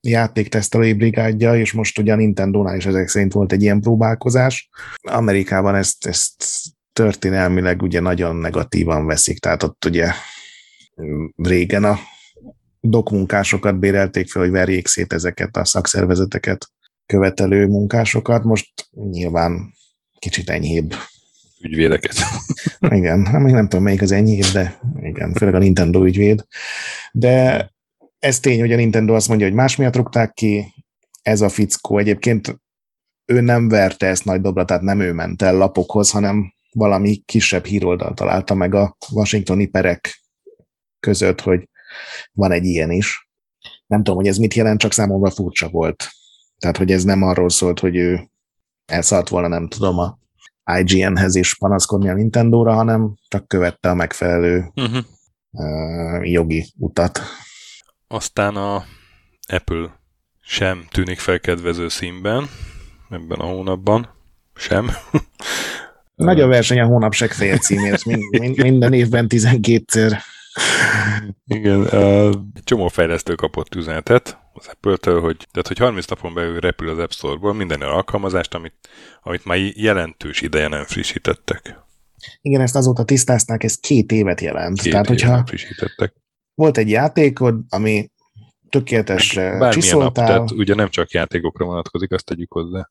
[0.00, 4.68] játéktesztelői brigádja, és most ugye a Nintendo-nál is ezek szerint volt egy ilyen próbálkozás.
[5.02, 6.44] Amerikában ezt, ezt
[6.92, 10.12] történelmileg ugye nagyon negatívan veszik, tehát ott ugye
[11.36, 11.98] régen a
[12.80, 16.70] dokmunkásokat bérelték fel, hogy verjék szét ezeket a szakszervezeteket
[17.06, 19.74] követelő munkásokat, most nyilván
[20.18, 20.94] kicsit enyhébb.
[21.60, 22.14] Ügyvédeket.
[22.98, 26.46] igen, hát még nem tudom, melyik az enyhébb, de igen, főleg a Nintendo ügyvéd.
[27.12, 27.70] De
[28.18, 30.74] ez tény, hogy a Nintendo azt mondja, hogy más miatt rúgták ki,
[31.22, 32.60] ez a fickó egyébként
[33.24, 37.64] ő nem verte ezt nagy dobra, tehát nem ő ment el lapokhoz, hanem valami kisebb
[37.64, 40.22] híroldal találta meg a washingtoni perek
[41.00, 41.68] között, hogy
[42.32, 43.28] van egy ilyen is.
[43.86, 46.08] Nem tudom, hogy ez mit jelent, csak számomra furcsa volt.
[46.58, 48.30] Tehát, hogy ez nem arról szólt, hogy ő
[48.86, 50.18] elszállt volna, nem tudom, a
[50.78, 55.04] IGN-hez is panaszkodni a Nintendo-ra, hanem csak követte a megfelelő uh-huh.
[55.50, 57.20] uh, jogi utat.
[58.06, 58.84] Aztán a
[59.48, 60.00] Apple
[60.40, 62.48] sem tűnik felkedvező színben
[63.10, 64.08] ebben a hónapban.
[64.54, 64.90] Sem.
[66.14, 68.04] Nagy a verseny a hónap fél címért,
[68.56, 70.16] minden évben 12-szer.
[71.46, 71.88] Igen,
[72.54, 76.98] egy csomó fejlesztő kapott üzenetet az Apple-től, hogy, tehát, hogy 30 napon belül repül az
[76.98, 78.74] App Store-ból minden alkalmazást, amit,
[79.22, 81.78] amit már jelentős ideje nem frissítettek.
[82.40, 84.80] Igen, ezt azóta tisztázták, ez két évet jelent.
[84.80, 86.14] Két tehát, hogyha frissítettek.
[86.54, 88.10] Volt egy játékod, ami
[88.68, 90.26] tökéletesre Bármilyen csiszoltál.
[90.26, 92.90] Nap, tehát ugye nem csak játékokra vonatkozik, azt tegyük hozzá.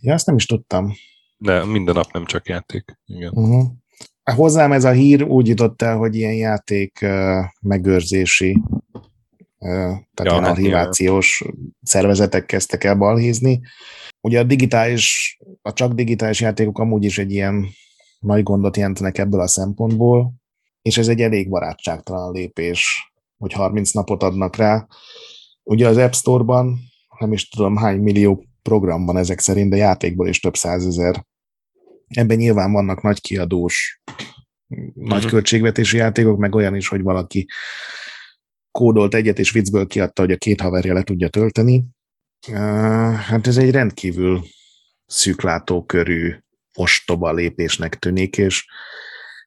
[0.00, 0.92] Ja, azt nem is tudtam.
[1.42, 2.98] De minden nap nem csak játék.
[3.04, 3.32] Igen.
[3.34, 3.64] Uh-huh.
[4.22, 8.62] Hozzám ez a hír úgy jutott el, hogy ilyen játék uh, megőrzési,
[9.58, 9.68] uh,
[10.14, 11.44] tehát ja, hát archivációs
[11.82, 13.60] szervezetek kezdtek el balhézni.
[14.20, 17.66] Ugye a digitális, a csak digitális játékok amúgy is egy ilyen
[18.18, 20.32] nagy gondot jelentenek ebből a szempontból,
[20.82, 24.86] és ez egy elég barátságtalan lépés, hogy 30 napot adnak rá.
[25.62, 26.78] Ugye az App Store-ban
[27.18, 31.24] nem is tudom hány millió programban ezek szerint, de játékból is több százezer
[32.12, 34.00] Ebben nyilván vannak nagy kiadós,
[34.68, 34.88] uh-huh.
[34.94, 35.30] nagy mhm.
[35.30, 37.46] költségvetési játékok, meg olyan is, hogy valaki
[38.70, 41.84] kódolt egyet, és viccből kiadta, hogy a két haverja le tudja tölteni.
[43.16, 44.42] Hát ez egy rendkívül
[45.06, 46.36] szűklátókörű,
[46.74, 48.66] ostoba lépésnek tűnik, és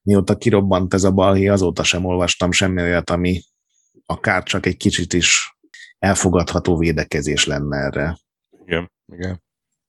[0.03, 3.41] mióta kirobbant ez a balhé, azóta sem olvastam semmi olyat, ami
[4.05, 5.57] akár csak egy kicsit is
[5.99, 8.17] elfogadható védekezés lenne erre.
[8.65, 9.43] Igen, igen.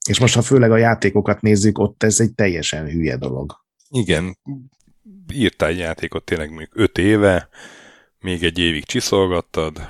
[0.08, 3.64] És most, ha főleg a játékokat nézzük, ott ez egy teljesen hülye dolog.
[3.88, 4.38] Igen,
[5.32, 7.48] írtál egy játékot tényleg még öt éve,
[8.18, 9.88] még egy évig csiszolgattad,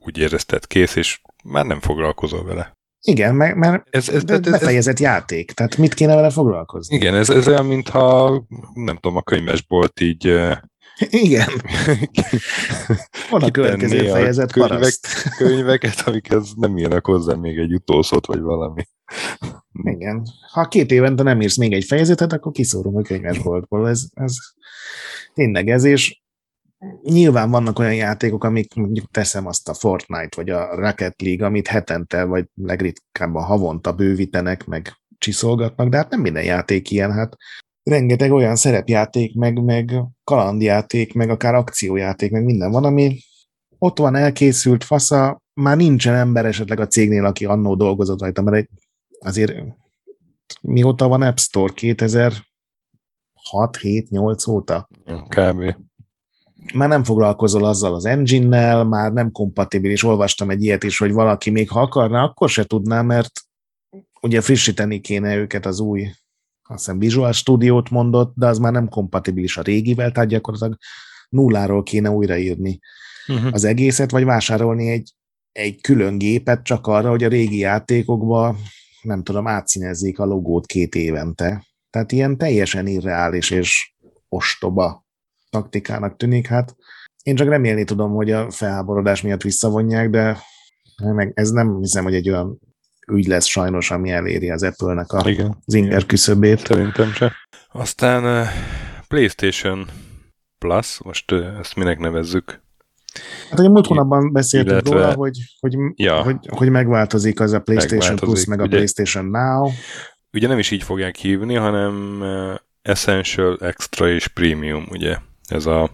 [0.00, 2.76] úgy érezted kész, és már nem foglalkozol vele.
[3.00, 6.96] Igen, mert, mert ez, ez, ez, befejezett ez, játék, tehát mit kéne vele foglalkozni?
[6.96, 8.44] Igen, ez, ez olyan, mintha
[8.74, 10.38] nem tudom, a könyvesbolt így
[10.98, 11.48] igen.
[13.30, 14.94] Van a következő fejezet könyvek,
[15.38, 18.82] könyveket, amikhez nem írnak hozzá még egy utószót, vagy valami.
[19.94, 20.22] Igen.
[20.52, 23.88] Ha két évente nem írsz még egy fejezetet, akkor kiszórom a könyvesboltból.
[23.88, 24.34] Ez, ez
[25.34, 26.20] tényleg ez, és
[27.02, 31.66] nyilván vannak olyan játékok, amik mondjuk teszem azt a Fortnite, vagy a Rocket League, amit
[31.66, 37.36] hetente, vagy legritkábban havonta bővítenek, meg csiszolgatnak, de hát nem minden játék ilyen, hát
[37.88, 43.18] rengeteg olyan szerepjáték, meg, meg kalandjáték, meg akár akciójáték, meg minden van, ami
[43.78, 48.56] ott van elkészült fasza, már nincsen ember esetleg a cégnél, aki annó dolgozott rajta, mert
[48.56, 48.68] egy,
[49.18, 49.52] azért
[50.60, 51.72] mióta van App Store?
[51.72, 52.42] 2006,
[53.80, 54.88] 7, 8 óta?
[55.28, 55.76] Kb.
[56.74, 60.02] Már nem foglalkozol azzal az engine-nel, már nem kompatibilis.
[60.02, 63.30] Olvastam egy ilyet is, hogy valaki még ha akarna, akkor se tudná, mert
[64.20, 66.08] ugye frissíteni kéne őket az új,
[66.68, 70.76] azt hiszem Visual Studio-t mondott, de az már nem kompatibilis a régivel, tehát gyakorlatilag
[71.28, 72.80] nulláról kéne újraírni
[73.28, 73.52] uh-huh.
[73.52, 75.12] az egészet, vagy vásárolni egy,
[75.52, 78.56] egy külön gépet csak arra, hogy a régi játékokba,
[79.02, 81.66] nem tudom, átszínezzék a logót két évente.
[81.90, 83.92] Tehát ilyen teljesen irreális és
[84.28, 85.06] ostoba
[85.50, 86.46] taktikának tűnik.
[86.46, 86.76] Hát
[87.22, 90.38] én csak remélni tudom, hogy a felháborodás miatt visszavonják, de
[91.02, 92.60] meg ez nem hiszem, hogy egy olyan
[93.12, 96.66] ügy lesz sajnos, ami eléri az Apple-nek a, igen, az inger küszöbét.
[96.66, 97.32] Szerintem se.
[97.72, 98.46] Aztán
[99.08, 99.86] PlayStation
[100.58, 102.60] Plus, most ezt minek nevezzük?
[103.50, 107.60] Hát ugye múlt hónapban beszéltünk illetve, róla, hogy, hogy, ja, hogy, hogy megváltozik az a
[107.60, 109.70] PlayStation Plus, meg a ugye, PlayStation Now.
[110.32, 112.22] Ugye nem is így fogják hívni, hanem
[112.82, 115.16] Essential, Extra és Premium, ugye?
[115.46, 115.90] Ez a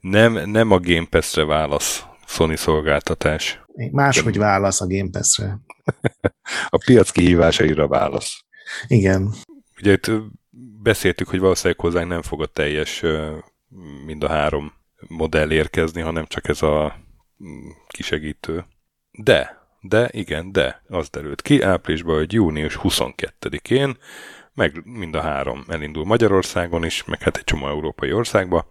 [0.00, 3.60] nem, nem a Game Pass-re válasz Sony szolgáltatás.
[3.90, 5.60] Máshogy válasz a Game Pass-re.
[6.68, 8.44] A piac kihívásaira válasz.
[8.86, 9.34] Igen.
[9.78, 10.10] Ugye itt
[10.82, 13.02] beszéltük, hogy valószínűleg hozzánk nem fog a teljes
[14.04, 14.72] mind a három
[15.08, 16.96] modell érkezni, hanem csak ez a
[17.44, 18.64] mm, kisegítő.
[19.10, 23.96] De, de, igen, de, az derült ki áprilisban, hogy június 22-én,
[24.54, 28.66] meg mind a három elindul Magyarországon is, meg hát egy csomó európai országba,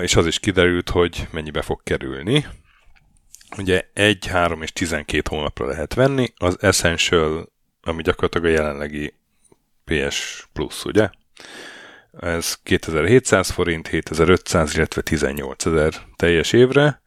[0.00, 2.46] és az is kiderült, hogy mennyibe fog kerülni.
[3.58, 7.52] Ugye 1, 3 és 12 hónapra lehet venni, az Essential,
[7.82, 9.14] ami gyakorlatilag a jelenlegi
[9.84, 11.10] PS Plus, ugye?
[12.20, 17.02] Ez 2700 forint, 7500, illetve 18000 teljes évre.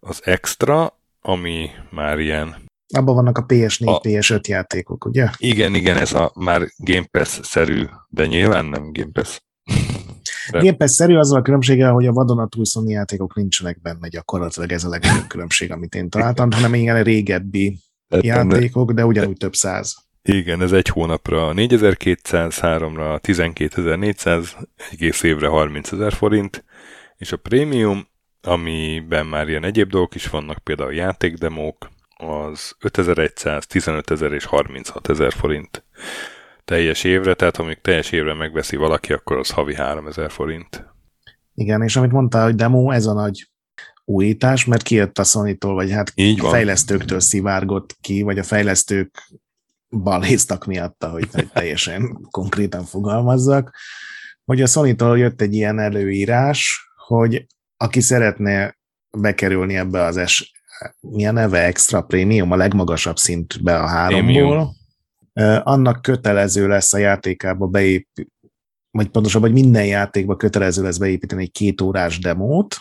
[0.00, 2.70] Az extra, ami már ilyen...
[2.94, 4.00] Abban vannak a PS4, a...
[4.00, 5.28] PS5 játékok, ugye?
[5.36, 9.40] Igen, igen, ez a már Game Pass-szerű, de nyilván nem Game Pass.
[10.76, 15.26] Pass-szerű azzal a különbséggel, hogy a vadonatúj Sony játékok nincsenek benne, gyakorlatilag ez a legnagyobb
[15.26, 17.78] különbség, amit én találtam, hanem igen régebbi
[18.08, 19.96] játékok, de ugyanúgy több száz.
[20.22, 24.56] Igen, ez egy hónapra 4203-ra 12400,
[24.90, 26.64] egész évre 30 ezer forint,
[27.16, 28.06] és a prémium,
[28.42, 35.32] amiben már ilyen egyéb dolgok is vannak, például játékdemók, az 5100, 15000 és 36 ezer
[35.32, 35.84] forint
[36.64, 40.86] teljes évre, tehát amíg teljes évre megveszi valaki, akkor az havi 3000 forint.
[41.54, 43.50] Igen, és amit mondtál, hogy demo, ez a nagy
[44.04, 46.50] újítás, mert kijött a sony vagy hát Így van.
[46.50, 49.32] fejlesztőktől szivárgott ki, vagy a fejlesztők
[49.88, 53.76] baléztak miatta, hogy, hogy teljesen konkrétan fogalmazzak,
[54.44, 57.46] hogy a sony jött egy ilyen előírás, hogy
[57.76, 58.76] aki szeretne
[59.18, 60.52] bekerülni ebbe az es,
[61.00, 64.74] milyen neve, extra prémium, a legmagasabb szintbe a háromból,
[65.62, 68.28] annak kötelező lesz a játékába beépíteni,
[68.90, 72.76] vagy pontosabban, hogy minden játékba kötelező lesz beépíteni egy két órás demót.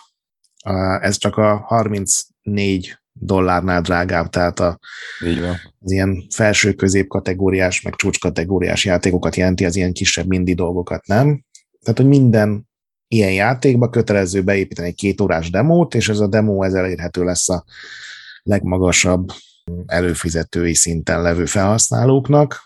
[1.01, 4.79] Ez csak a 34 dollárnál drágább, tehát a,
[5.25, 5.55] Így van.
[5.79, 11.07] az ilyen felső közép kategóriás, meg csúcs kategóriás játékokat jelenti, az ilyen kisebb mindi dolgokat
[11.07, 11.43] nem.
[11.79, 12.69] Tehát, hogy minden
[13.07, 17.49] ilyen játékba kötelező beépíteni egy két órás demót, és ez a demo ez elérhető lesz
[17.49, 17.63] a
[18.43, 19.31] legmagasabb
[19.85, 22.59] előfizetői szinten levő felhasználóknak.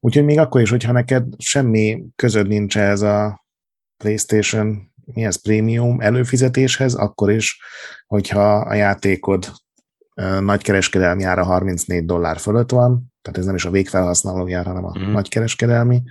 [0.00, 3.44] Úgyhogy még akkor is, hogyha neked semmi közöd nincs ez a
[3.96, 7.60] PlayStation mi ez prémium előfizetéshez, akkor is,
[8.06, 9.52] hogyha a játékod
[10.40, 14.98] nagykereskedelmi ára 34 dollár fölött van, tehát ez nem is a végfelhasználó jár, hanem a
[14.98, 15.12] mm.
[15.12, 16.02] nagykereskedelmi,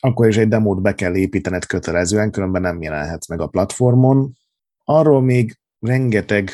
[0.00, 4.32] akkor is egy demót be kell építened kötelezően, különben nem jelenhetsz meg a platformon.
[4.84, 6.50] Arról még rengeteg,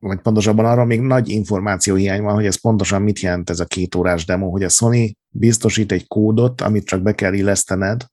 [0.00, 3.64] vagy pontosabban arról még nagy információ hiány van, hogy ez pontosan mit jelent ez a
[3.64, 8.04] két órás demo, hogy a Sony biztosít egy kódot, amit csak be kell illesztened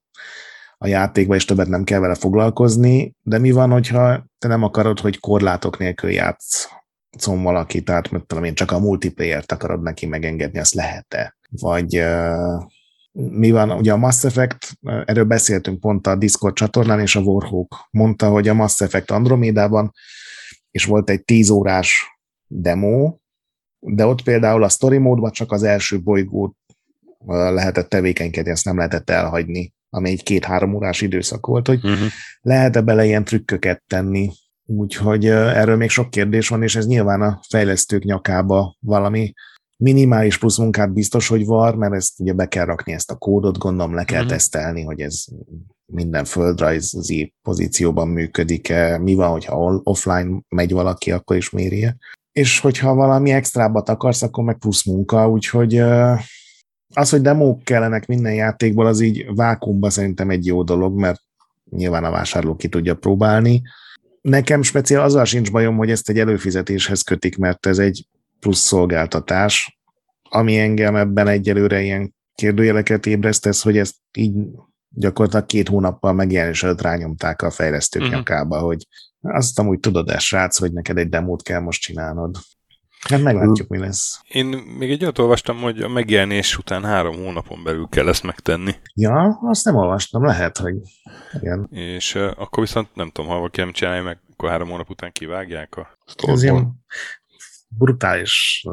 [0.77, 4.99] a játékba, és többet nem kell vele foglalkozni, de mi van, hogyha te nem akarod,
[4.99, 6.67] hogy korlátok nélkül játsz
[7.13, 11.35] játszom valaki, tehát mit tudom én, csak a multiplayer-t akarod neki megengedni, azt lehet-e?
[11.49, 12.03] Vagy
[13.11, 17.87] mi van, ugye a Mass Effect, erről beszéltünk pont a Discord csatornán, és a Warhawk
[17.91, 19.93] mondta, hogy a Mass Effect Andromédában,
[20.73, 22.17] és volt egy 10 órás
[22.47, 23.15] demo,
[23.79, 26.55] de ott például a story módban csak az első bolygót
[27.25, 32.07] lehetett tevékenykedni, ezt nem lehetett elhagyni, ami egy két-három órás időszak volt, hogy uh-huh.
[32.41, 34.31] lehet-e bele ilyen trükköket tenni,
[34.65, 39.33] Úgyhogy erről még sok kérdés van, és ez nyilván a fejlesztők nyakába valami
[39.77, 43.57] minimális plusz munkát biztos, hogy var, mert ezt ugye be kell rakni ezt a kódot,
[43.57, 44.27] gondolom le kell mm-hmm.
[44.27, 45.23] tesztelni, hogy ez
[45.85, 51.97] minden földrajzi pozícióban működik-e, mi van, hogyha offline megy valaki, akkor is mérje.
[52.31, 55.77] És hogyha valami extrábat akarsz, akkor meg plusz munka, úgyhogy
[56.93, 61.21] az, hogy demók kellenek minden játékból, az így vákumba szerintem egy jó dolog, mert
[61.69, 63.61] nyilván a vásárló ki tudja próbálni.
[64.21, 68.07] Nekem speciál azzal sincs bajom, hogy ezt egy előfizetéshez kötik, mert ez egy
[68.39, 69.79] plusz szolgáltatás,
[70.29, 74.33] ami engem ebben egyelőre ilyen kérdőjeleket ébresztesz, hogy ezt így
[74.93, 78.17] gyakorlatilag két hónappal megjelenés előtt rányomták a fejlesztők uh-huh.
[78.17, 78.87] nyakába, hogy
[79.21, 82.37] azt amúgy tudod-e, srác, hogy neked egy demót kell most csinálnod.
[83.09, 84.21] Hát meglátjuk, mi lesz.
[84.27, 84.45] Én
[84.77, 88.75] még egy olyat olvastam, hogy a megjelenés után három hónapon belül kell ezt megtenni.
[88.93, 90.75] Ja, azt nem olvastam, lehet, hogy
[91.33, 91.67] igen.
[91.71, 95.11] És uh, akkor viszont nem tudom, ha valaki nem csinálja meg, akkor három hónap után
[95.11, 95.97] kivágják a
[96.41, 96.85] ilyen
[97.67, 98.65] brutális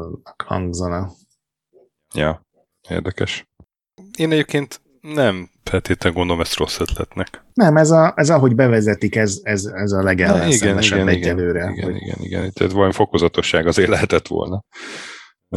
[0.45, 1.11] hangzana.
[2.13, 2.45] Ja,
[2.89, 3.47] érdekes.
[4.17, 7.43] Én egyébként nem feltétlenül gondolom ezt rossz ötletnek.
[7.53, 11.71] Nem, ez, a, ez ahogy bevezetik, ez, ez, ez a legellenszenvesebb egyelőre.
[11.71, 11.95] Igen, hogy...
[11.95, 14.63] igen, igen, tehát valami fokozatosság azért lehetett volna.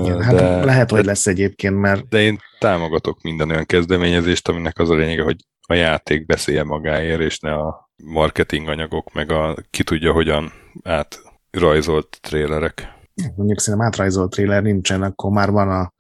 [0.01, 2.09] Igen, hát de, hát lehet, hogy lesz egyébként, mert...
[2.09, 5.36] De én támogatok minden olyan kezdeményezést, aminek az a lényege, hogy
[5.66, 12.18] a játék beszélje magáért, és ne a marketing anyagok, meg a ki tudja hogyan átrajzolt
[12.20, 12.92] trélerek.
[13.36, 15.92] Mondjuk szerintem átrajzolt tréler nincsen, akkor már van a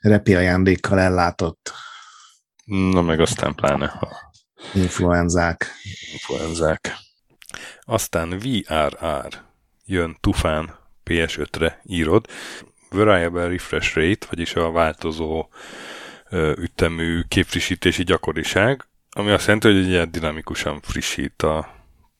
[0.00, 1.72] repi ajándékkal ellátott
[2.64, 4.32] Na meg aztán pláne a
[4.74, 5.70] influenzák.
[6.12, 6.96] Influenzák.
[7.80, 9.34] Aztán VRR
[9.84, 12.26] jön tufán PS5-re írod.
[12.90, 15.48] Variable Refresh Rate, vagyis a változó
[16.56, 21.68] ütemű képfrissítési gyakoriság, ami azt jelenti, hogy ugye dinamikusan frissít a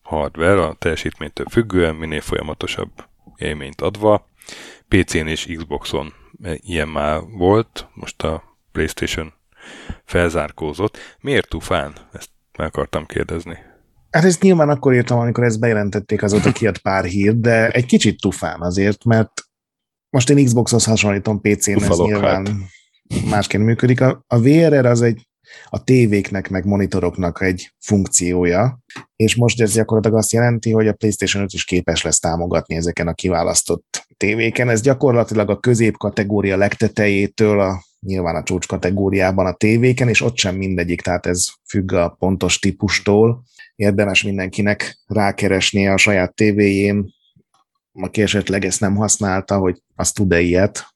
[0.03, 2.91] hardware a teljesítménytől függően, minél folyamatosabb
[3.37, 4.29] élményt adva.
[4.89, 6.15] PC-n és Xboxon
[6.57, 9.33] ilyen már volt, most a PlayStation
[10.05, 10.99] felzárkózott.
[11.21, 11.93] Miért tufán?
[12.13, 13.59] Ezt meg akartam kérdezni.
[14.11, 18.21] Hát ezt nyilván akkor írtam, amikor ezt bejelentették, azóta kijött pár hír, de egy kicsit
[18.21, 19.31] tufán azért, mert
[20.11, 23.25] most én Xboxhoz hasonlítom PC-n, ez nyilván hát.
[23.31, 24.01] másként működik.
[24.01, 25.29] A, a VRR az egy
[25.65, 28.79] a tévéknek, meg monitoroknak egy funkciója,
[29.17, 33.09] és most ez gyakorlatilag azt jelenti, hogy a PlayStation 5 is képes lesz támogatni ezeken
[33.09, 34.69] a kiválasztott tévéken.
[34.69, 40.57] Ez gyakorlatilag a középkategória legtetejétől a nyilván a csúcs kategóriában a tévéken, és ott sem
[40.57, 43.43] mindegyik, tehát ez függ a pontos típustól.
[43.75, 47.15] Érdemes mindenkinek rákeresnie a saját tévéjén,
[47.93, 50.94] aki esetleg ezt nem használta, hogy azt tud-e ilyet.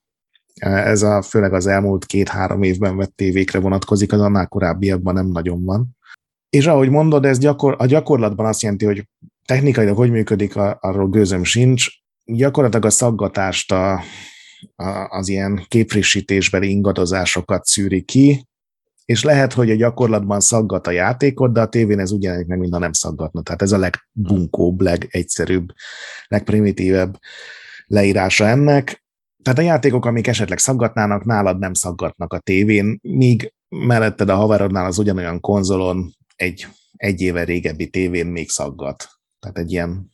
[0.59, 5.63] Ez a, főleg az elmúlt két-három évben vett tévékre vonatkozik, az annál korábbiakban nem nagyon
[5.63, 5.97] van.
[6.49, 9.07] És ahogy mondod, ez gyakor, a gyakorlatban azt jelenti, hogy
[9.45, 11.87] technikailag hogy működik, arról gőzöm sincs.
[12.25, 14.03] Gyakorlatilag a szaggatást a,
[15.09, 18.47] az ilyen képfrissítésbeli ingadozásokat szűri ki,
[19.05, 22.73] és lehet, hogy a gyakorlatban szaggat a játékot, de a tévén ez ugyanik meg mind
[22.73, 23.41] a nem szaggatna.
[23.41, 25.73] Tehát ez a legbunkóbb, legegyszerűbb,
[26.27, 27.19] legprimitívebb
[27.85, 29.03] leírása ennek.
[29.43, 34.85] Tehát a játékok, amik esetleg szaggatnának, nálad nem szaggatnak a tévén, míg melletted a haverodnál
[34.85, 39.07] az ugyanolyan konzolon egy, egy éve régebbi tévén még szaggat.
[39.39, 40.11] Tehát egy ilyen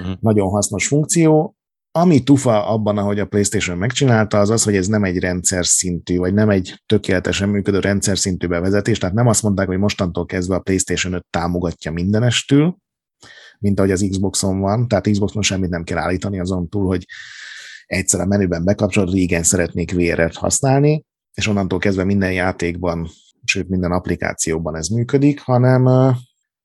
[0.00, 0.16] uh-huh.
[0.20, 1.54] nagyon hasznos funkció.
[1.92, 6.16] Ami tufa abban, ahogy a PlayStation megcsinálta, az az, hogy ez nem egy rendszer szintű,
[6.16, 10.54] vagy nem egy tökéletesen működő rendszer szintű bevezetés, tehát nem azt mondták, hogy mostantól kezdve
[10.54, 12.76] a PlayStation 5 támogatja mindenestül,
[13.58, 17.06] mint ahogy az Xboxon van, tehát Xboxon semmit nem kell állítani azon túl, hogy
[17.90, 23.08] egyszer a menüben bekapcsolod, igen, szeretnék VR-et használni, és onnantól kezdve minden játékban,
[23.44, 25.86] sőt minden applikációban ez működik, hanem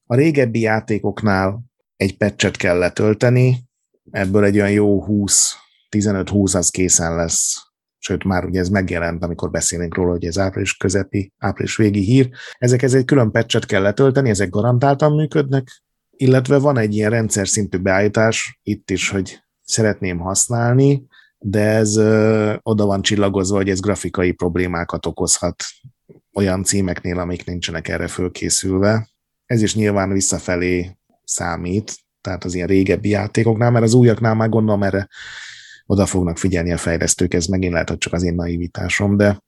[0.06, 1.64] a régebbi játékoknál
[1.96, 3.64] egy patchet kell letölteni,
[4.12, 5.56] ebből egy olyan jó 20,
[5.90, 7.56] 15-20 az készen lesz,
[7.98, 12.30] sőt már ugye ez megjelent, amikor beszélünk róla, hogy ez április közepi, április végi hír.
[12.58, 17.48] Ezek ez egy külön patchet kell letölteni, ezek garantáltan működnek, illetve van egy ilyen rendszer
[17.48, 21.08] szintű beállítás itt is, hogy szeretném használni,
[21.48, 25.64] de ez ö, oda van csillagozva, hogy ez grafikai problémákat okozhat
[26.34, 29.10] olyan címeknél, amik nincsenek erre fölkészülve.
[29.46, 34.84] Ez is nyilván visszafelé számít, tehát az ilyen régebbi játékoknál, mert az újaknál már gondolom
[34.84, 35.08] erre
[35.86, 39.40] oda fognak figyelni a fejlesztők, ez megint lehet, hogy csak az én naivitásom, de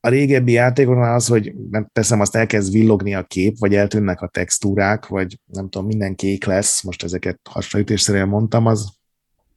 [0.00, 4.28] a régebbi játékoknál az, hogy nem teszem, azt elkezd villogni a kép, vagy eltűnnek a
[4.28, 8.92] textúrák, vagy nem tudom, minden kék lesz, most ezeket hasraütésszerűen mondtam, az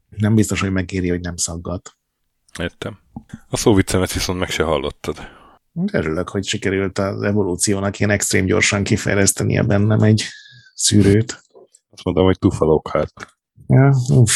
[0.09, 1.97] nem biztos, hogy megéri, hogy nem szaggat.
[2.59, 2.99] Értem.
[3.49, 5.17] A szóviccemet viszont meg se hallottad.
[5.91, 10.23] Örülök, hogy sikerült az evolúciónak ilyen extrém gyorsan kifejlesztenie bennem egy
[10.73, 11.43] szűrőt.
[11.91, 13.37] Azt mondom, hogy tufalok hát.
[13.67, 14.31] Ja, uff.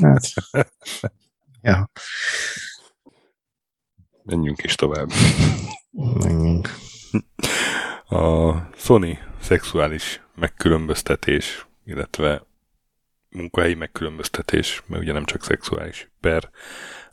[0.00, 0.32] Hát.
[1.62, 1.90] ja.
[4.22, 5.10] menjünk is tovább.
[5.90, 6.74] Menjünk.
[8.08, 12.46] A Sony szexuális megkülönböztetés, illetve
[13.34, 16.50] munkahelyi megkülönböztetés, mert ugye nem csak szexuális per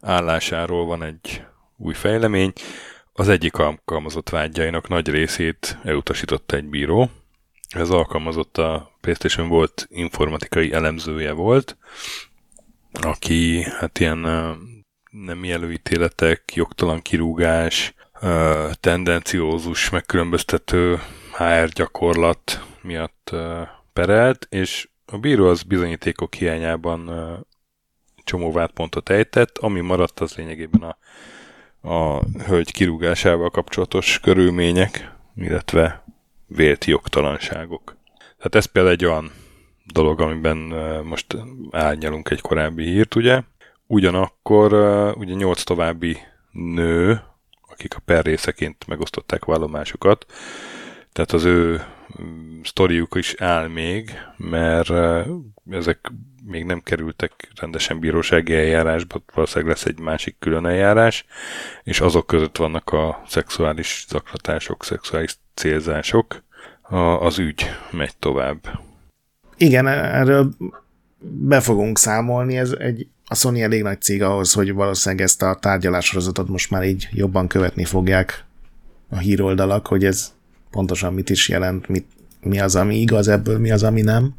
[0.02, 1.44] állásáról van egy
[1.78, 2.54] új fejlemény.
[3.14, 7.10] Az egyik alkalmazott vágyainak nagy részét elutasította egy bíró.
[7.70, 11.78] Ez alkalmazott a PlayStation volt informatikai elemzője volt,
[13.02, 14.18] aki hát ilyen
[15.12, 17.94] nem előítéletek, jogtalan kirúgás,
[18.80, 21.00] tendenciózus, megkülönböztető
[21.38, 23.36] HR gyakorlat miatt
[23.94, 27.10] perelt, és a bíró az bizonyítékok hiányában
[28.24, 30.98] csomó vádpontot ejtett, ami maradt az lényegében a,
[31.90, 36.04] a hölgy kirúgásával kapcsolatos körülmények, illetve
[36.48, 37.96] vélt jogtalanságok.
[38.18, 39.32] Tehát ez például egy olyan
[39.86, 40.58] dolog, amiben
[41.04, 41.38] most
[41.72, 43.42] árnyalunk egy korábbi hírt, ugye.
[43.88, 44.74] Ugyanakkor
[45.18, 46.18] ugye nyolc további
[46.52, 47.22] nő,
[47.70, 50.26] akik a per részeként megosztották vallomásukat,
[51.12, 51.86] tehát az ő
[52.64, 54.90] sztoriuk is áll még, mert
[55.70, 56.12] ezek
[56.46, 61.26] még nem kerültek rendesen bírósági eljárásba, valószínűleg lesz egy másik külön eljárás,
[61.84, 66.44] és azok között vannak a szexuális zaklatások, szexuális célzások.
[67.20, 68.80] Az ügy megy tovább.
[69.58, 70.50] Igen, erről
[71.20, 75.56] be fogunk számolni, ez egy, a Sony elég nagy cég ahhoz, hogy valószínűleg ezt a
[75.56, 78.46] tárgyalássorozatot most már így jobban követni fogják
[79.10, 80.34] a híroldalak, hogy ez
[80.72, 82.06] pontosan mit is jelent, mit,
[82.42, 84.36] mi az, ami igaz ebből, mi az, ami nem.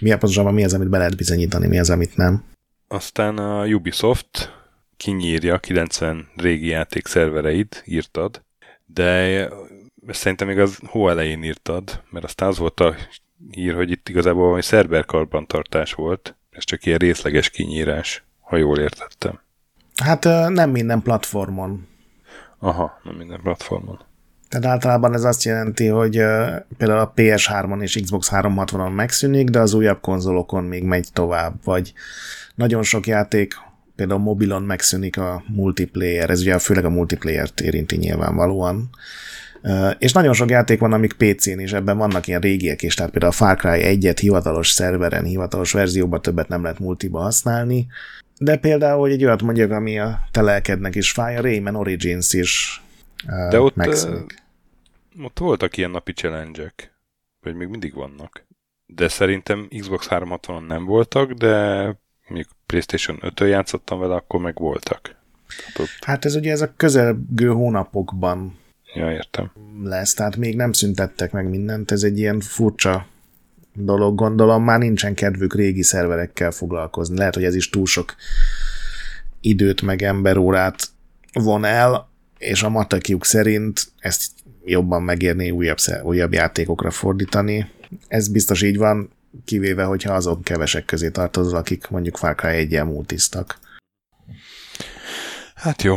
[0.00, 2.44] Mi a pontosan mi az, amit be lehet bizonyítani, mi az, amit nem.
[2.88, 4.52] Aztán a Ubisoft
[4.96, 8.42] kinyírja 90 régi játék szervereit, írtad,
[8.86, 9.48] de
[10.08, 12.94] szerintem még az hó elején írtad, mert aztán az volt a
[13.50, 19.40] hír, hogy itt igazából valami szerverkarbantartás volt, ez csak ilyen részleges kinyírás, ha jól értettem.
[20.02, 21.88] Hát nem minden platformon.
[22.58, 24.00] Aha, nem minden platformon.
[24.50, 26.12] Tehát általában ez azt jelenti, hogy
[26.76, 31.92] például a PS3-on és Xbox 360-on megszűnik, de az újabb konzolokon még megy tovább, vagy
[32.54, 33.54] nagyon sok játék
[33.96, 38.90] például mobilon megszűnik a multiplayer, ez ugye főleg a multiplayer-t érinti nyilvánvalóan,
[39.98, 43.32] és nagyon sok játék van, amik PC-n, és ebben vannak ilyen régiek is, tehát például
[43.32, 47.86] a Far Cry 1-et hivatalos szerveren, hivatalos verzióban többet nem lehet multiba használni,
[48.38, 52.82] de például, hogy egy olyat mondjak, ami a telelkednek is fáj, a Rayman Origins is
[53.26, 54.42] de ott, megszűnik.
[55.22, 56.74] ott voltak ilyen napi challenge
[57.40, 58.46] vagy még mindig vannak.
[58.86, 61.84] De szerintem Xbox 360-on nem voltak, de
[62.28, 65.16] mondjuk PlayStation 5-ön játszottam vele, akkor meg voltak.
[65.64, 66.04] Hát, ott...
[66.04, 68.58] hát ez ugye ez a közelgő hónapokban
[68.94, 69.50] Ja, értem.
[69.82, 73.06] Lesz, tehát még nem szüntettek meg mindent, ez egy ilyen furcsa
[73.72, 77.16] dolog, gondolom, már nincsen kedvük régi szerverekkel foglalkozni.
[77.16, 78.14] Lehet, hogy ez is túl sok
[79.40, 80.86] időt meg emberórát
[81.32, 82.09] von el,
[82.40, 84.32] és a matekjuk szerint ezt
[84.64, 87.70] jobban megérni újabb, újabb játékokra fordítani.
[88.08, 89.10] Ez biztos így van,
[89.44, 93.58] kivéve, hogyha azon kevesek közé tartozol, akik mondjuk Far Cry 1 multisztak.
[95.54, 95.96] Hát jó,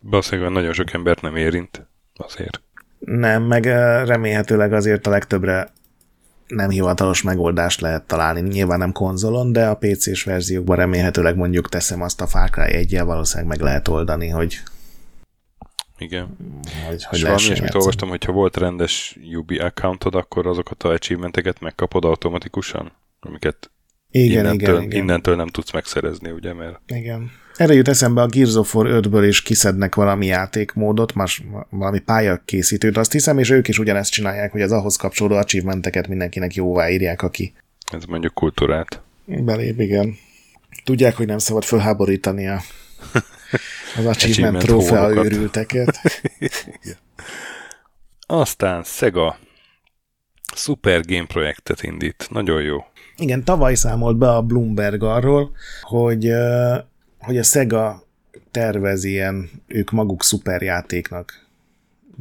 [0.00, 2.60] Valószínűleg nagyon sok embert nem érint azért.
[2.98, 3.64] Nem, meg
[4.06, 5.72] remélhetőleg azért a legtöbbre
[6.48, 8.40] nem hivatalos megoldást lehet találni.
[8.40, 13.00] Nyilván nem konzolon, de a PC-s verziókban remélhetőleg mondjuk teszem azt a Far Cry 1
[13.00, 14.62] valószínűleg meg lehet oldani, hogy
[15.98, 16.36] igen.
[16.86, 21.60] Hogy, hogy és valami ilyesmit olvastam, hogyha volt rendes Ubi accountod, akkor azokat a achievementeket
[21.60, 23.70] megkapod automatikusan, amiket
[24.10, 25.02] igen, innentől, igen, igen.
[25.02, 26.52] innentől nem tudsz megszerezni, ugye?
[26.52, 26.80] Mert...
[26.86, 27.30] Igen.
[27.58, 32.96] Erre jut eszembe a Gears of War 5-ből is kiszednek valami játékmódot, más, valami pályakészítőt,
[32.96, 37.22] azt hiszem, és ők is ugyanezt csinálják, hogy az ahhoz kapcsolódó achievementeket mindenkinek jóvá írják,
[37.22, 37.52] aki
[37.92, 39.02] ez mondjuk kultúrát.
[39.24, 40.16] Belép, igen.
[40.84, 42.60] Tudják, hogy nem szabad fölháborítani a,
[43.96, 46.00] az achievement trófea őrülteket.
[48.26, 49.38] Aztán Sega
[50.54, 52.26] Super Game projektet indít.
[52.30, 52.84] Nagyon jó.
[53.16, 55.50] Igen, tavaly számolt be a Bloomberg arról,
[55.82, 56.30] hogy
[57.28, 58.06] hogy a Sega
[58.50, 61.46] tervez ilyen, ők maguk szuperjátéknak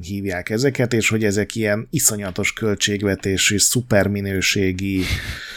[0.02, 5.04] hívják ezeket, és hogy ezek ilyen iszonyatos költségvetésű, szuperminőségi,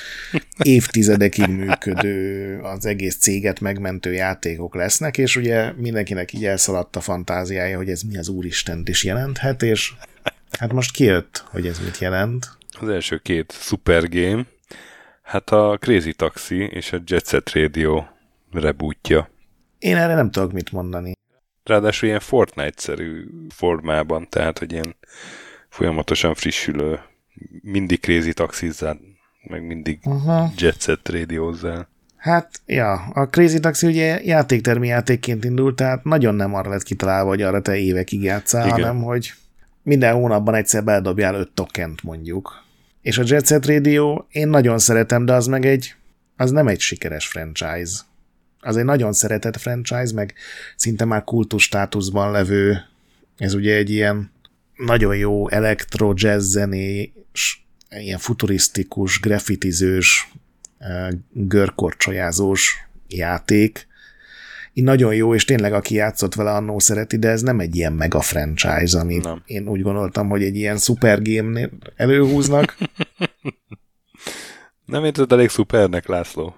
[0.63, 7.77] évtizedekig működő, az egész céget megmentő játékok lesznek, és ugye mindenkinek így elszaladt a fantáziája,
[7.77, 9.93] hogy ez mi az úristent is jelenthet, és
[10.59, 12.51] hát most kijött, hogy ez mit jelent.
[12.81, 14.47] Az első két super game,
[15.23, 18.05] hát a Crazy Taxi és a Jet Set Radio
[18.53, 19.31] rebootja.
[19.81, 21.12] Én erre nem tudok mit mondani.
[21.65, 24.97] Ráadásul ilyen Fortnite-szerű formában, tehát, hogy ilyen
[25.69, 27.01] folyamatosan frissülő,
[27.62, 28.98] mindig crazy taxizzál,
[29.43, 30.51] meg mindig uh-huh.
[30.57, 31.89] jet set rádiózzál.
[32.16, 37.28] Hát, ja, a Crazy Taxi ugye játéktermi játékként indult, tehát nagyon nem arra lett kitalálva,
[37.28, 38.78] hogy arra te évekig játszál, Igen.
[38.78, 39.32] hanem hogy
[39.82, 42.65] minden hónapban egyszer beledobjál öt tokent mondjuk.
[43.02, 45.94] És a Jet Set Radio én nagyon szeretem, de az meg egy,
[46.36, 48.01] az nem egy sikeres franchise.
[48.61, 50.35] Az egy nagyon szeretett franchise, meg
[50.77, 52.78] szinte már kultus státuszban levő,
[53.37, 54.31] ez ugye egy ilyen
[54.77, 60.32] nagyon jó elektro jazz zenés, ilyen futurisztikus, graffitizős,
[61.32, 63.89] görkorcsolyázós játék.
[64.73, 67.93] Így nagyon jó, és tényleg aki játszott vele annó szereti, de ez nem egy ilyen
[67.93, 69.43] mega franchise, amit nem.
[69.47, 72.77] én úgy gondoltam, hogy egy ilyen super game előhúznak.
[74.87, 76.55] nem érted elég szupernek, László?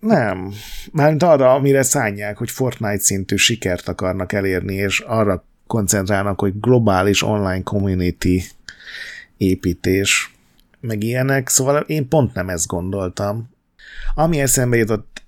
[0.00, 0.52] Nem.
[0.92, 7.22] Mármint arra, amire szánják, hogy Fortnite szintű sikert akarnak elérni, és arra koncentrálnak, hogy globális
[7.22, 8.42] online community
[9.36, 10.34] építés,
[10.80, 13.50] meg ilyenek, szóval én pont nem ezt gondoltam.
[14.14, 15.22] Ami eszembe jutott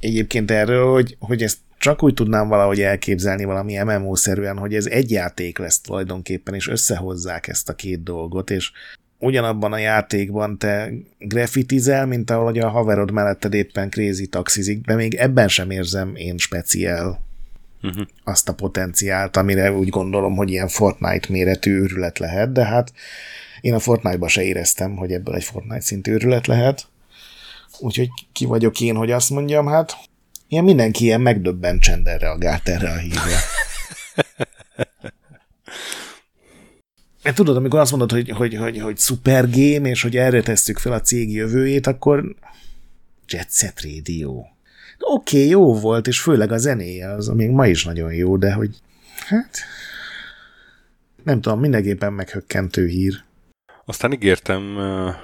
[0.00, 5.10] egyébként erről, hogy, hogy ezt csak úgy tudnám valahogy elképzelni valami MMO-szerűen, hogy ez egy
[5.10, 8.72] játék lesz tulajdonképpen, és összehozzák ezt a két dolgot, és
[9.18, 15.14] ugyanabban a játékban te graffitizel, mint ahogy a haverod melletted éppen crazy taxizik, de még
[15.14, 17.20] ebben sem érzem én speciál
[17.82, 18.06] uh-huh.
[18.24, 22.92] azt a potenciált, amire úgy gondolom, hogy ilyen Fortnite méretű őrület lehet, de hát
[23.60, 26.86] én a Fortnite-ba se éreztem, hogy ebből egy Fortnite szintű őrület lehet.
[27.78, 29.96] Úgyhogy ki vagyok én, hogy azt mondjam, hát
[30.48, 33.38] ilyen mindenki ilyen megdöbben csenden reagált erre a hírre.
[37.34, 40.92] Tudod, amikor azt mondod, hogy, hogy, hogy, hogy super game, és hogy erre tesszük fel
[40.92, 42.34] a cég jövőjét, akkor
[43.28, 44.30] Jet Set Radio.
[44.98, 48.52] Oké, okay, jó volt, és főleg a zenéje, az még ma is nagyon jó, de
[48.52, 48.76] hogy
[49.26, 49.58] hát
[51.24, 53.24] nem tudom, mindenképpen meghökkentő hír.
[53.84, 55.14] Aztán ígértem uh,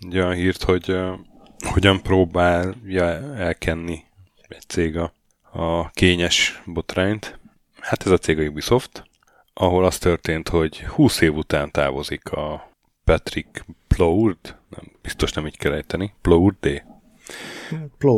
[0.00, 1.12] egy olyan hírt, hogy uh,
[1.58, 4.04] hogyan próbálja elkenni
[4.48, 5.12] egy cég a,
[5.52, 7.38] a kényes botrányt.
[7.80, 9.04] Hát ez a cég a Ubisoft,
[9.54, 12.70] ahol az történt, hogy 20 év után távozik a
[13.04, 16.82] Patrick Plourd, nem, biztos nem így kell ejteni, Plourd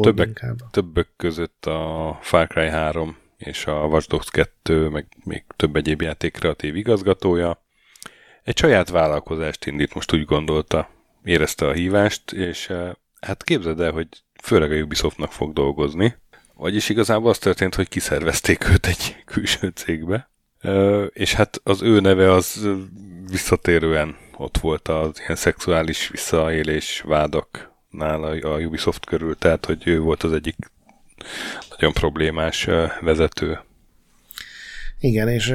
[0.02, 5.76] többek, többek között a Far Cry 3 és a Watch Dogs 2, meg még több
[5.76, 7.62] egyéb játék kreatív igazgatója,
[8.42, 10.88] egy saját vállalkozást indít, most úgy gondolta,
[11.24, 14.08] érezte a hívást, és eh, hát képzeld el, hogy
[14.42, 16.16] főleg a Ubisoftnak fog dolgozni,
[16.54, 20.28] vagyis igazából az történt, hogy kiszervezték őt egy külső cégbe,
[21.12, 22.68] és hát az ő neve az
[23.30, 30.22] visszatérően ott volt az ilyen szexuális visszaélés vádaknál a Ubisoft körül, tehát hogy ő volt
[30.22, 30.56] az egyik
[31.70, 32.68] nagyon problémás
[33.00, 33.58] vezető.
[35.00, 35.48] Igen, és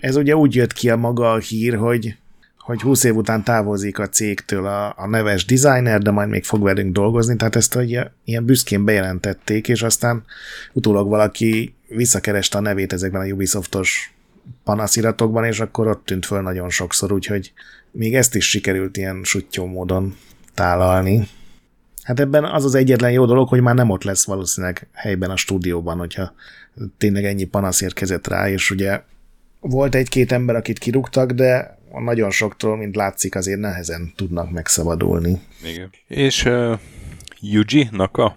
[0.00, 2.16] ez ugye úgy jött ki a maga a hír, hogy
[2.58, 6.62] hogy 20 év után távozik a cégtől a, a neves designer, de majd még fog
[6.62, 10.24] velünk dolgozni, tehát ezt ugye, ilyen büszkén bejelentették, és aztán
[10.72, 14.11] utólag valaki visszakereste a nevét ezekben a Ubisoftos
[14.64, 17.52] panasziratokban, és akkor ott tűnt föl nagyon sokszor, úgyhogy
[17.90, 20.16] még ezt is sikerült ilyen sutyó módon
[20.54, 21.28] tálalni.
[22.02, 25.36] Hát ebben az az egyetlen jó dolog, hogy már nem ott lesz valószínűleg helyben a
[25.36, 26.34] stúdióban, hogyha
[26.98, 29.02] tényleg ennyi panasz érkezett rá, és ugye
[29.60, 35.40] volt egy-két ember, akit kirúgtak, de nagyon soktól, mint látszik, azért nehezen tudnak megszabadulni.
[35.64, 35.90] Igen.
[36.06, 36.78] És uh,
[37.40, 38.36] Yuji Naka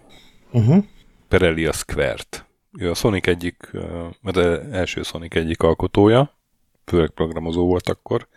[0.52, 0.84] uh-huh.
[1.27, 2.44] pereli a Square-t.
[2.77, 3.72] Ő a Sonic egyik,
[4.22, 6.34] de első Sonic egyik alkotója,
[6.85, 8.27] főleg programozó volt akkor,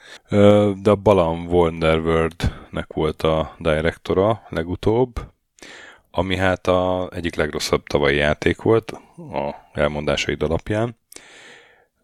[0.82, 5.20] de a Balan Wonderworld-nek volt a direktora legutóbb,
[6.10, 10.97] ami hát a egyik legrosszabb tavalyi játék volt a elmondásaid alapján.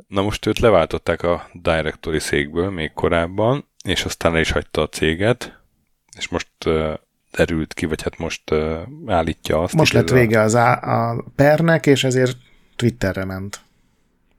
[0.06, 4.88] Na most őt leváltották a directori székből még korábban, és aztán el is hagyta a
[4.88, 5.60] céget,
[6.16, 6.48] és most
[7.36, 9.74] derült ki, vagy hát most uh, állítja azt.
[9.74, 12.36] Most lett vége az a, a pernek, és ezért
[12.76, 13.60] Twitterre ment.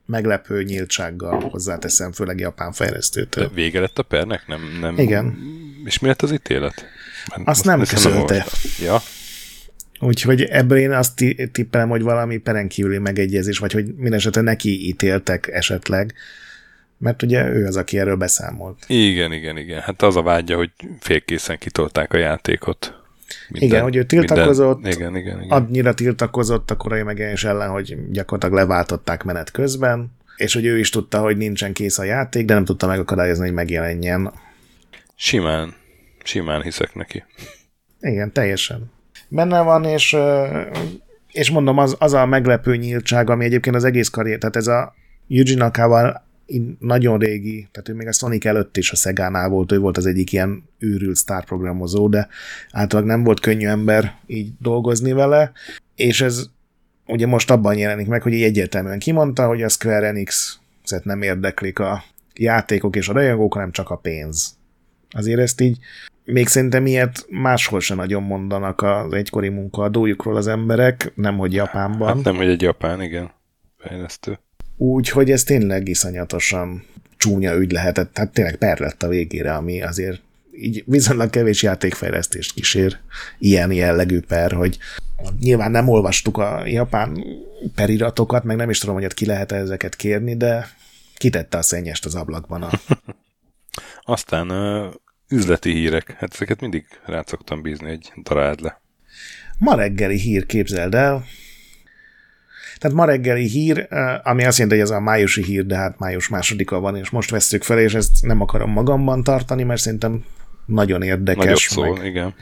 [0.06, 3.48] Meglepő nyíltsággal hozzáteszem, főleg japán fejlesztőtől.
[3.48, 4.48] De vége lett a pernek?
[4.48, 4.98] Nem, nem...
[4.98, 5.38] Igen.
[5.84, 6.86] És mi lett az ítélet?
[7.44, 8.46] Azt nem közölte.
[8.80, 8.98] Ja.
[10.00, 16.14] Úgyhogy ebből én azt tippelem, hogy valami perenkívüli megegyezés, vagy hogy mindesetre neki ítéltek esetleg,
[16.98, 18.84] mert ugye ő az, aki erről beszámolt.
[18.88, 19.82] Igen, igen, igen.
[19.82, 23.04] Hát az a vágya, hogy félkészen kitolták a játékot.
[23.50, 25.58] Minden, igen, hogy ő tiltakozott, minden, igen, igen, igen.
[25.58, 30.90] annyira tiltakozott a korai megjelenés ellen, hogy gyakorlatilag leváltották menet közben, és hogy ő is
[30.90, 34.34] tudta, hogy nincsen kész a játék, de nem tudta megakadályozni, hogy megjelenjen.
[35.16, 35.74] Simán,
[36.24, 37.24] simán hiszek neki.
[38.00, 38.94] Igen, teljesen
[39.28, 40.18] benne van, és,
[41.32, 44.94] és mondom, az, az a meglepő nyíltság, ami egyébként az egész karrier, tehát ez a
[45.28, 46.24] Yuji Nakával
[46.80, 50.06] nagyon régi, tehát ő még a Sonic előtt is a Szegánál volt, ő volt az
[50.06, 52.28] egyik ilyen őrült sztárprogramozó, de
[52.72, 55.52] általában nem volt könnyű ember így dolgozni vele,
[55.96, 56.50] és ez
[57.08, 60.60] ugye most abban jelenik meg, hogy így egyértelműen kimondta, hogy a Square Enix
[61.04, 62.04] nem érdeklik a
[62.36, 64.58] játékok és a rajongók, hanem csak a pénz.
[65.10, 65.78] Azért ezt így
[66.24, 72.16] még szerintem ilyet máshol sem nagyon mondanak az egykori munkaadójukról az emberek, nem hogy Japánban.
[72.16, 73.32] Hát nem, hogy egy japán, igen,
[73.78, 74.40] fejlesztő.
[74.78, 76.86] Úgyhogy ez tényleg iszonyatosan
[77.18, 80.22] csúnya ügy lehetett, tehát tényleg per lett a végére, ami azért
[80.52, 82.98] így viszonylag kevés játékfejlesztést kísér
[83.40, 84.78] ilyen jellegű per, hogy
[85.40, 87.26] nyilván nem olvastuk a japán
[87.76, 90.68] periratokat, meg nem is tudom, hogy ott ki lehet ezeket kérni, de
[91.18, 92.70] kitette a szennyest az ablakban a...
[94.14, 94.94] Aztán uh,
[95.30, 98.82] üzleti hírek, hát ezeket mindig rá szoktam bízni egy darád le.
[99.58, 101.26] Ma reggeli hír képzeld el,
[102.78, 103.88] tehát ma reggeli hír,
[104.24, 107.30] ami azt jelenti, hogy ez a májusi hír, de hát május másodika van, és most
[107.30, 110.24] veszük fel, és ezt nem akarom magamban tartani, mert szerintem
[110.66, 111.44] nagyon érdekes.
[111.44, 112.36] Nagyobb szó, meg, igen.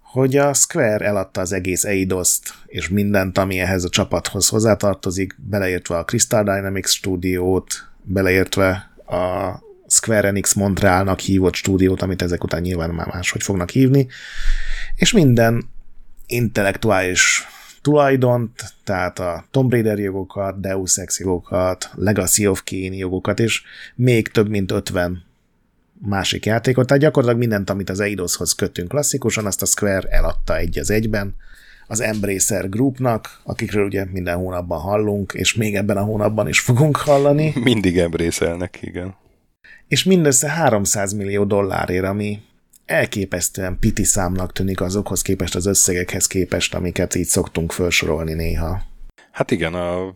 [0.00, 5.96] Hogy a Square eladta az egész Eidos-t, és mindent, ami ehhez a csapathoz hozzátartozik, beleértve
[5.96, 9.50] a Crystal Dynamics stúdiót, beleértve a
[9.88, 14.06] Square Enix Montrealnak hívott stúdiót, amit ezek után nyilván már máshogy fognak hívni,
[14.96, 15.64] és minden
[16.26, 17.46] intellektuális
[17.86, 23.62] tulajdont, tehát a Tomb Raider jogokat, Deus Ex jogokat, Legacy of Kain jogokat, és
[23.94, 25.24] még több mint 50
[25.98, 30.78] másik játékot, tehát gyakorlatilag mindent, amit az Eidoshoz kötünk klasszikusan, azt a Square eladta egy
[30.78, 31.34] az egyben,
[31.86, 36.96] az Embracer Groupnak, akikről ugye minden hónapban hallunk, és még ebben a hónapban is fogunk
[36.96, 37.52] hallani.
[37.62, 39.14] Mindig Embracernek, igen.
[39.88, 42.42] És mindössze 300 millió dollárért, ami
[42.86, 48.82] elképesztően piti számnak tűnik azokhoz képest, az összegekhez képest, amiket így szoktunk felsorolni néha.
[49.30, 50.14] Hát igen, a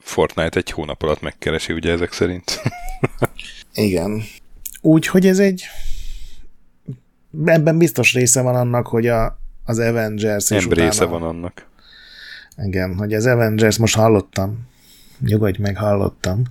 [0.00, 2.60] Fortnite egy hónap alatt megkeresi, ugye ezek szerint.
[3.74, 4.22] igen.
[4.80, 5.64] Úgyhogy ez egy...
[7.44, 10.84] Ebben biztos része van annak, hogy a, az Avengers és utána...
[10.84, 11.68] része van annak.
[12.56, 14.68] Igen, hogy az Avengers, most hallottam,
[15.20, 16.42] nyugodj meg, hallottam.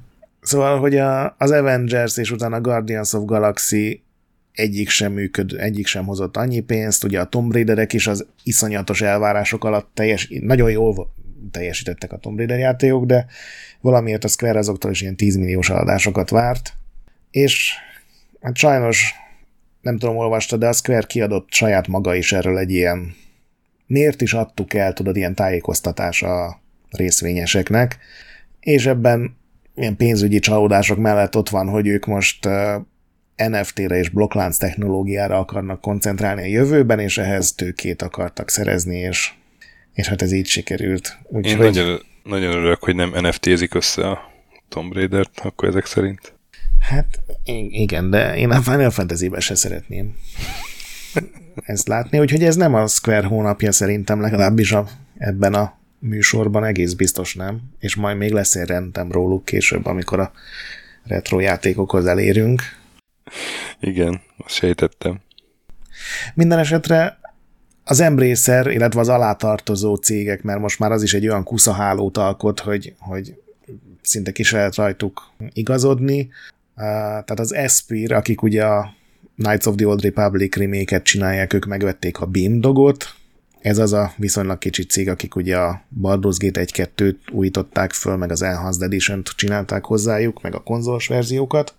[0.41, 4.03] Szóval, hogy a, az Avengers és utána a Guardians of Galaxy
[4.59, 9.01] egyik sem működ, egyik sem hozott annyi pénzt, ugye a Tomb Raiderek is az iszonyatos
[9.01, 11.13] elvárások alatt teljes, nagyon jól
[11.51, 13.25] teljesítettek a Tomb Raider játékok, de
[13.81, 16.73] valamiért a Square azoktól is ilyen 10 milliós adásokat várt,
[17.31, 17.73] és
[18.41, 19.13] hát sajnos
[19.81, 23.15] nem tudom, olvasta, de a Square kiadott saját maga is erről egy ilyen
[23.87, 27.97] miért is adtuk el, tudod, ilyen tájékoztatás a részvényeseknek,
[28.59, 29.37] és ebben
[29.75, 32.47] ilyen pénzügyi csalódások mellett ott van, hogy ők most
[33.47, 39.31] NFT-re és blokklánc technológiára akarnak koncentrálni a jövőben, és ehhez tőkét akartak szerezni, és,
[39.93, 41.17] és hát ez így sikerült.
[41.23, 41.65] Úgy, Én hogy...
[41.65, 44.31] nagyon, nagyon örülök, hogy nem NFT-zik össze a
[44.69, 46.33] Tomb Raider-t, akkor ezek szerint.
[46.79, 47.19] Hát
[47.69, 50.15] igen, de én a Final Fantasy-be se szeretném
[51.65, 54.87] ezt látni, úgyhogy ez nem a Square hónapja szerintem, legalábbis a,
[55.17, 60.19] ebben a műsorban egész biztos nem, és majd még lesz egy rendem róluk később, amikor
[60.19, 60.31] a
[61.03, 62.61] retro játékokhoz elérünk,
[63.79, 65.19] igen, azt sejtettem.
[66.33, 67.19] Minden esetre
[67.83, 72.59] az Embracer, illetve az alátartozó cégek, mert most már az is egy olyan kuszahálót alkot,
[72.59, 73.35] hogy, hogy
[74.01, 76.29] szinte ki lehet rajtuk igazodni.
[76.75, 78.93] Tehát az Espire, akik ugye a
[79.35, 83.13] Knights of the Old Republic remake csinálják, ők megvették a Beam dogot,
[83.61, 88.31] ez az a viszonylag kicsi cég, akik ugye a Baldur's Gate 1-2-t újították föl, meg
[88.31, 91.75] az Enhanced Edition-t csinálták hozzájuk, meg a konzolos verziókat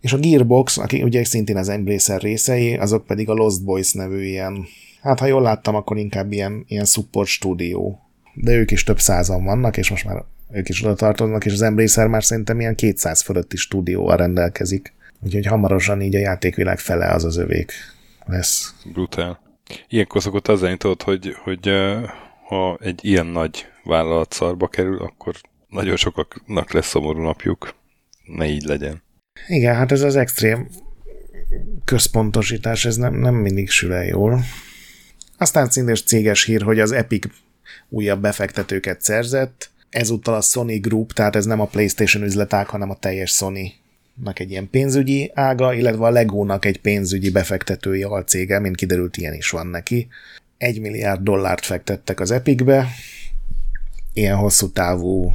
[0.00, 4.24] és a Gearbox, aki ugye szintén az Embracer részei, azok pedig a Lost Boys nevű
[4.24, 4.66] ilyen,
[5.02, 8.00] hát ha jól láttam, akkor inkább ilyen, ilyen support stúdió.
[8.34, 11.62] De ők is több százan vannak, és most már ők is oda tartoznak, és az
[11.62, 14.94] Embracer már szerintem ilyen 200 fölötti stúdióval rendelkezik.
[15.20, 17.72] Úgyhogy hamarosan így a játékvilág fele az az övék
[18.26, 18.74] lesz.
[18.92, 19.40] Brutál.
[19.88, 21.70] Ilyenkor szokott az tudod, hogy, hogy
[22.48, 25.34] ha egy ilyen nagy vállalat szarba kerül, akkor
[25.68, 27.74] nagyon sokaknak lesz szomorú napjuk.
[28.24, 29.02] Ne így legyen.
[29.46, 30.68] Igen, hát ez az extrém
[31.84, 34.44] központosítás, ez nem, nem mindig sül jól.
[35.38, 37.26] Aztán színes céges hír, hogy az Epic
[37.88, 42.98] újabb befektetőket szerzett, ezúttal a Sony Group, tehát ez nem a PlayStation üzletág, hanem a
[42.98, 43.72] teljes Sony
[44.24, 49.34] nak egy ilyen pénzügyi ága, illetve a Legónak egy pénzügyi befektetői alcége, mint kiderült, ilyen
[49.34, 50.08] is van neki.
[50.58, 52.88] Egy milliárd dollárt fektettek az Epicbe,
[54.12, 55.32] ilyen hosszú távú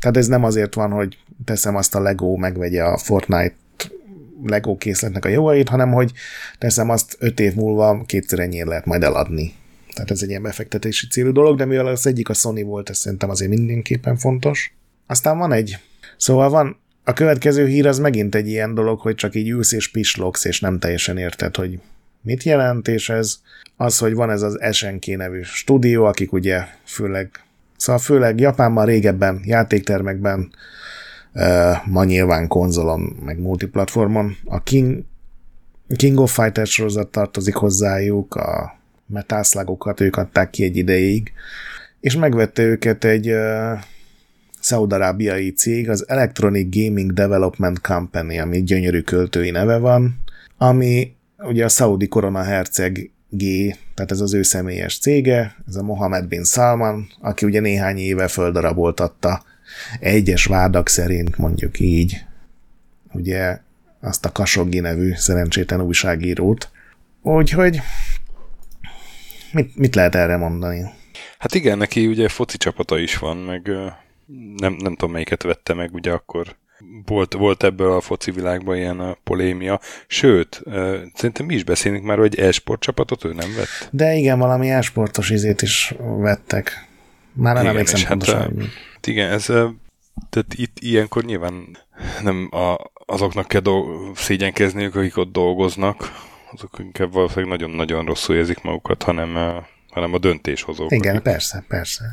[0.00, 3.54] tehát ez nem azért van, hogy teszem azt a Lego megvegye a Fortnite
[4.44, 6.12] Lego készletnek a jogait, hanem hogy
[6.58, 9.54] teszem azt öt év múlva kétszer ennyi lehet majd eladni.
[9.94, 12.98] Tehát ez egy ilyen befektetési célú dolog, de mivel az egyik a Sony volt, ez
[12.98, 14.74] szerintem azért mindenképpen fontos.
[15.06, 15.78] Aztán van egy
[16.18, 19.88] Szóval van, a következő hír az megint egy ilyen dolog, hogy csak így ülsz és
[19.88, 21.80] pislogsz, és nem teljesen érted, hogy
[22.20, 23.40] mit jelent, és ez
[23.76, 27.30] az, hogy van ez az SNK nevű stúdió, akik ugye főleg,
[27.78, 30.50] szóval főleg Japánban régebben játéktermekben,
[31.84, 34.36] ma nyilván konzolon, meg multiplatformon.
[34.44, 35.04] A King,
[35.96, 41.32] King of Fighters sorozat tartozik hozzájuk, a metászlágokat ők adták ki egy ideig,
[42.00, 43.78] és megvette őket egy uh,
[44.60, 50.22] szaudarábiai cég, az Electronic Gaming Development Company, ami gyönyörű költői neve van,
[50.56, 53.44] ami ugye a Saudi Korona Herceg G,
[53.94, 58.28] tehát ez az ő személyes cége, ez a Mohamed bin Salman, aki ugye néhány éve
[58.28, 59.42] földaraboltatta
[60.00, 62.24] egyes vádak szerint, mondjuk így,
[63.12, 63.60] ugye
[64.00, 66.70] azt a Kasoggi nevű szerencsétlen újságírót.
[67.22, 67.80] Úgyhogy
[69.52, 70.90] mit, mit lehet erre mondani?
[71.38, 73.70] Hát igen, neki ugye foci csapata is van, meg
[74.56, 76.56] nem, nem tudom melyiket vette meg, ugye akkor
[77.06, 79.80] volt, volt ebből a foci világban ilyen a polémia.
[80.06, 80.62] Sőt,
[81.14, 83.88] szerintem mi is beszélünk már, hogy e-sport csapatot ő nem vett.
[83.90, 86.88] De igen, valami e-sportos izét is vettek.
[87.32, 88.58] Már nem emlékszem hát, pontosan.
[88.92, 89.44] Hát, igen, ez
[90.30, 91.76] tehát itt ilyenkor nyilván
[92.22, 96.12] nem a, azoknak kell do- szégyenkezniük, akik ott dolgoznak,
[96.52, 100.92] azok inkább valószínűleg nagyon-nagyon rosszul érzik magukat, hanem, hanem a döntéshozók.
[100.92, 101.22] Igen, akik...
[101.22, 102.04] persze, persze.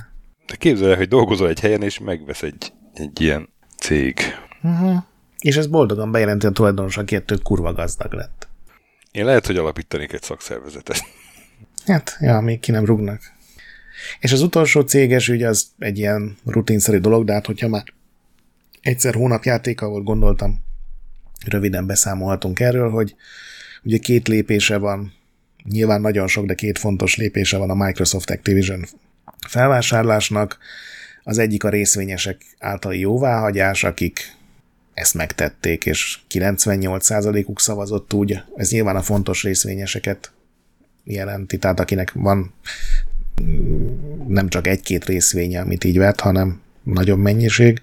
[0.47, 4.19] De képzelj el, hogy dolgozol egy helyen, és megvesz egy, egy ilyen cég.
[4.65, 5.03] Uh-huh.
[5.39, 8.47] És ez boldogan bejelenti a tulajdonos, aki ettől kurva gazdag lett.
[9.11, 10.97] Én lehet, hogy alapítanék egy szakszervezetet.
[11.85, 13.21] Hát, ja, még ki nem rúgnak.
[14.19, 17.83] És az utolsó céges ügy az egy ilyen rutinszerű dolog, de hát hogyha már
[18.81, 20.63] egyszer hónapjáték, ahol gondoltam,
[21.45, 23.15] röviden beszámolhatunk erről, hogy
[23.83, 25.13] ugye két lépése van,
[25.63, 28.85] nyilván nagyon sok, de két fontos lépése van a Microsoft Activision
[29.47, 30.57] felvásárlásnak.
[31.23, 34.35] Az egyik a részvényesek általi jóváhagyás, akik
[34.95, 38.41] ezt megtették, és 98%-uk szavazott úgy.
[38.55, 40.31] Ez nyilván a fontos részvényeseket
[41.03, 42.53] jelenti, tehát akinek van
[44.27, 47.81] nem csak egy-két részvénye, amit így vett, hanem nagyobb mennyiség.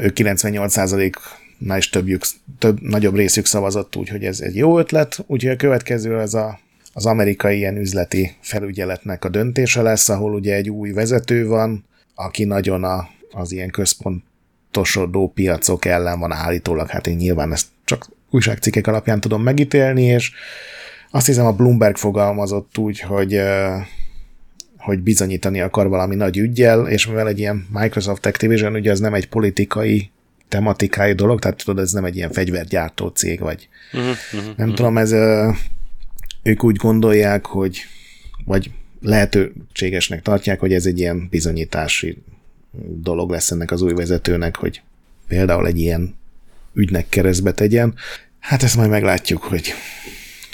[0.00, 2.24] Ők 98%-nál is többjük,
[2.58, 5.24] több, nagyobb részük szavazott, úgyhogy ez egy jó ötlet.
[5.26, 6.60] Úgyhogy a következő az a,
[6.92, 11.84] az amerikai ilyen üzleti felügyeletnek a döntése lesz, ahol ugye egy új vezető van,
[12.14, 13.70] aki nagyon a, az ilyen
[14.70, 20.32] központosodó piacok ellen van állítólag, hát én nyilván ezt csak újságcikkek alapján tudom megítélni, és
[21.10, 23.40] azt hiszem a Bloomberg fogalmazott úgy, hogy
[24.76, 29.14] hogy bizonyítani akar valami nagy ügyjel, és mivel egy ilyen Microsoft Activision, ugye az nem
[29.14, 30.10] egy politikai
[30.48, 34.74] tematikai dolog, tehát tudod, ez nem egy ilyen fegyvergyártó cég, vagy uh-huh, uh-huh, nem uh-huh.
[34.74, 35.12] tudom, ez
[36.42, 37.78] ők úgy gondolják, hogy
[38.44, 38.70] vagy
[39.00, 42.22] lehetőségesnek tartják, hogy ez egy ilyen bizonyítási
[43.00, 44.82] dolog lesz ennek az új vezetőnek, hogy
[45.28, 46.14] például egy ilyen
[46.74, 47.94] ügynek keresztbe tegyen.
[48.38, 49.72] Hát ezt majd meglátjuk, hogy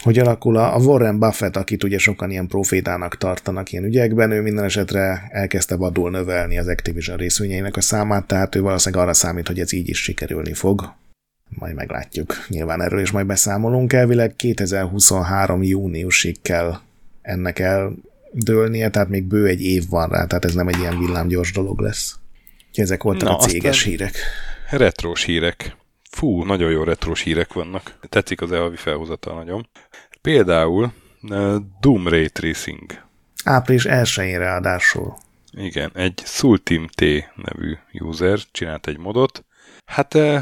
[0.03, 4.65] hogy alakul a Warren Buffett, akit ugye sokan ilyen profétának tartanak ilyen ügyekben, ő minden
[4.65, 9.61] esetre elkezdte vadul növelni az Activision részvényeinek a számát, tehát ő valószínűleg arra számít, hogy
[9.61, 10.93] ez így is sikerülni fog.
[11.49, 12.35] Majd meglátjuk.
[12.49, 13.93] Nyilván erről is majd beszámolunk.
[13.93, 16.79] Elvileg 2023 júniusig kell
[17.23, 17.59] ennek
[18.37, 21.81] eldőlnie, tehát még bő egy év van rá, tehát ez nem egy ilyen villámgyors dolog
[21.81, 22.19] lesz.
[22.69, 24.17] Úgyhogy ezek voltak Na, a céges hírek.
[24.71, 25.77] Retrós hírek.
[26.11, 27.99] Fú, nagyon jó retrós hírek vannak.
[28.09, 29.69] Tetszik az elhavi felhozata nagyon.
[30.21, 30.93] Például
[31.23, 33.05] uh, Doom Ray Tracing.
[33.45, 35.17] Április 1-én ráadásul.
[35.53, 37.01] Igen, egy Sultim T
[37.35, 39.45] nevű user csinált egy modot.
[39.85, 40.41] Hát uh,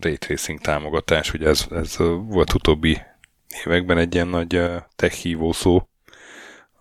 [0.00, 1.96] Ray Tracing támogatás, ugye ez, ez
[2.26, 2.98] volt utóbbi
[3.64, 5.88] években egy ilyen nagy uh, tech hívó szó,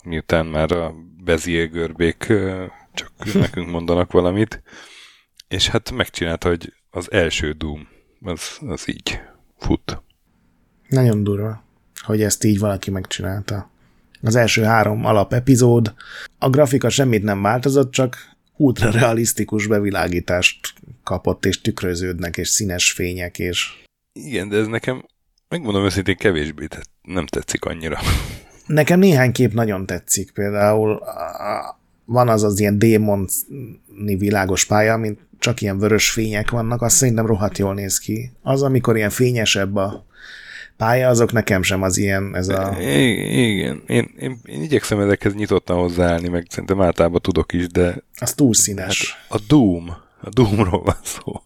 [0.04, 0.94] miután már a
[1.24, 2.34] Bezier görbék
[2.94, 4.64] csak nekünk mondanak valamit,
[5.48, 7.88] és hát megcsinálta, hogy az első Doom
[8.22, 9.20] az, az így
[9.58, 10.02] fut.
[10.88, 11.64] Nagyon durva,
[12.02, 13.72] hogy ezt így valaki megcsinálta.
[14.22, 15.94] Az első három alap epizód,
[16.38, 20.74] a grafika semmit nem változott, csak ultra realisztikus bevilágítást
[21.04, 23.84] kapott, és tükröződnek, és színes fények, és...
[24.14, 25.06] Igen, de ez nekem,
[25.50, 28.00] megmondom őszintén, kevésbé te- nem tetszik annyira.
[28.66, 31.04] Nekem néhány kép nagyon tetszik, például
[32.06, 33.28] van az az ilyen démoni
[34.18, 38.32] világos pálya, mint csak ilyen vörös fények vannak, azt szerintem rohadt jól néz ki.
[38.42, 40.06] Az, amikor ilyen fényesebb a
[40.78, 42.76] pálya, azok nekem sem az ilyen, ez a...
[42.80, 48.04] Igen, én, én, én igyekszem ezekhez nyitottan hozzáállni, meg szerintem általában tudok is, de...
[48.20, 49.16] Az túl színes.
[49.30, 49.90] Hát a Doom,
[50.22, 51.42] a Doomról van szó.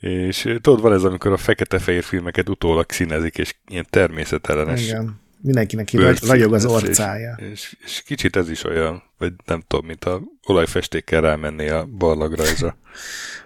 [0.00, 4.86] És tudod, van ez, amikor a fekete-fehér filmeket utólag színezik, és ilyen természetellenes.
[4.86, 5.22] Igen.
[5.44, 7.38] Mindenkinek ragy, ragyog az orcája.
[7.38, 11.86] És, és, és kicsit ez is olyan, vagy nem tudom, mint a olajfestékkel rámenni a
[11.98, 12.76] barlagrajzra.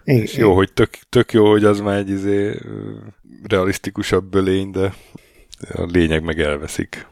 [0.05, 2.59] Igen, és jó, hogy tök, tök jó, hogy az már egy izé,
[3.49, 4.95] realisztikusabb bölény, de
[5.73, 7.07] a lényeg meg elveszik.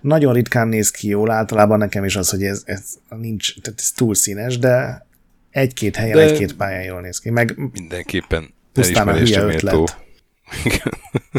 [0.00, 3.90] Nagyon ritkán néz ki jól, általában nekem is az, hogy ez, ez nincs, tehát ez
[3.90, 5.06] túl színes, de
[5.50, 7.30] egy-két helyen, de egy-két pályán jól néz ki.
[7.30, 9.98] Meg mindenképpen pusztán a hülye ötlet.
[10.64, 10.92] Igen.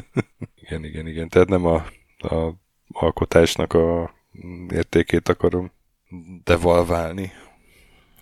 [0.64, 1.30] igen, igen, igen.
[1.30, 1.76] Tehát nem a,
[2.18, 2.62] a
[2.94, 4.14] alkotásnak a
[4.70, 5.72] értékét akarom
[6.44, 7.32] devalválni.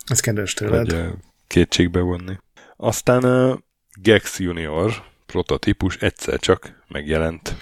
[0.06, 0.92] Ez kedves tőled.
[0.92, 1.10] Vagy
[1.48, 2.38] kétségbe vonni.
[2.78, 3.60] Aztán a
[4.02, 7.56] Gex Junior prototípus egyszer csak megjelent.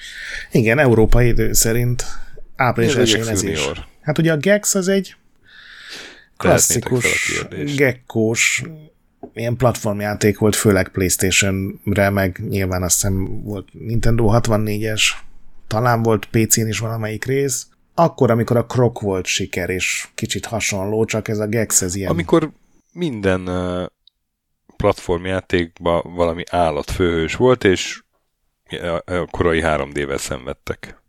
[0.51, 2.03] Igen, európai idő szerint
[2.55, 3.71] április esén ez is.
[4.01, 5.15] Hát ugye a Gex az egy
[6.37, 7.45] klasszikus
[7.75, 8.63] gekkós
[9.33, 15.01] ilyen platformjáték volt, főleg Playstation-re, meg nyilván azt hiszem volt Nintendo 64-es,
[15.69, 17.67] talán volt PC-n is valamelyik rész.
[17.93, 22.11] Akkor, amikor a Krok volt siker, és kicsit hasonló, csak ez a Gex ez ilyen...
[22.11, 22.51] Amikor
[22.93, 23.49] minden
[24.77, 28.01] platformjátékban valami állatfőhős volt, és
[29.05, 31.01] a korai 3D-vel szenvedtek.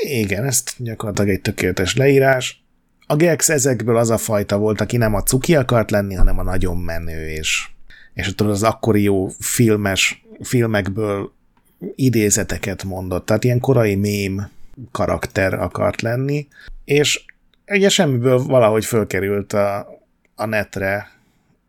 [0.00, 2.64] Igen, ezt gyakorlatilag egy tökéletes leírás.
[3.06, 6.42] A Gex ezekből az a fajta volt, aki nem a cuki akart lenni, hanem a
[6.42, 7.68] nagyon menő, és,
[8.14, 11.35] és tudod, az akkori jó filmes, filmekből
[11.94, 14.50] idézeteket mondott, tehát ilyen korai mém
[14.90, 16.46] karakter akart lenni,
[16.84, 17.24] és
[17.66, 19.88] ugye semmiből valahogy fölkerült a,
[20.34, 21.10] a netre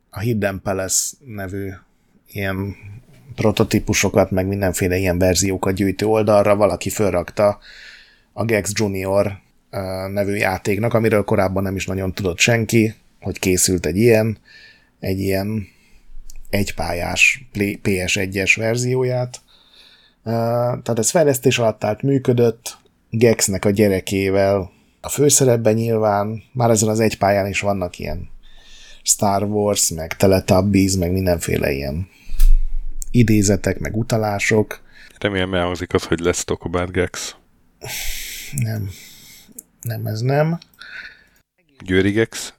[0.09, 1.71] a Hidden Palace nevű
[2.31, 2.75] ilyen
[3.35, 7.59] prototípusokat, meg mindenféle ilyen verziókat gyűjtő oldalra valaki fölrakta
[8.33, 9.39] a Gex Junior
[10.11, 14.37] nevű játéknak, amiről korábban nem is nagyon tudott senki, hogy készült egy ilyen,
[14.99, 15.67] egy ilyen
[16.49, 19.41] egypályás PS1-es verzióját.
[20.27, 22.77] Tehát ez fejlesztés alatt állt, működött,
[23.09, 24.71] Gexnek a gyerekével
[25.01, 28.29] a főszerepben nyilván, már ezen az egy pályán is vannak ilyen
[29.03, 32.09] Star Wars, meg Teletubbies, meg mindenféle ilyen
[33.11, 34.79] idézetek, meg utalások.
[35.19, 37.35] Remélem elhangzik az, hogy lesz Talk About Gex.
[38.55, 38.89] Nem.
[39.81, 40.57] Nem, ez nem.
[41.79, 42.53] Győri Gex?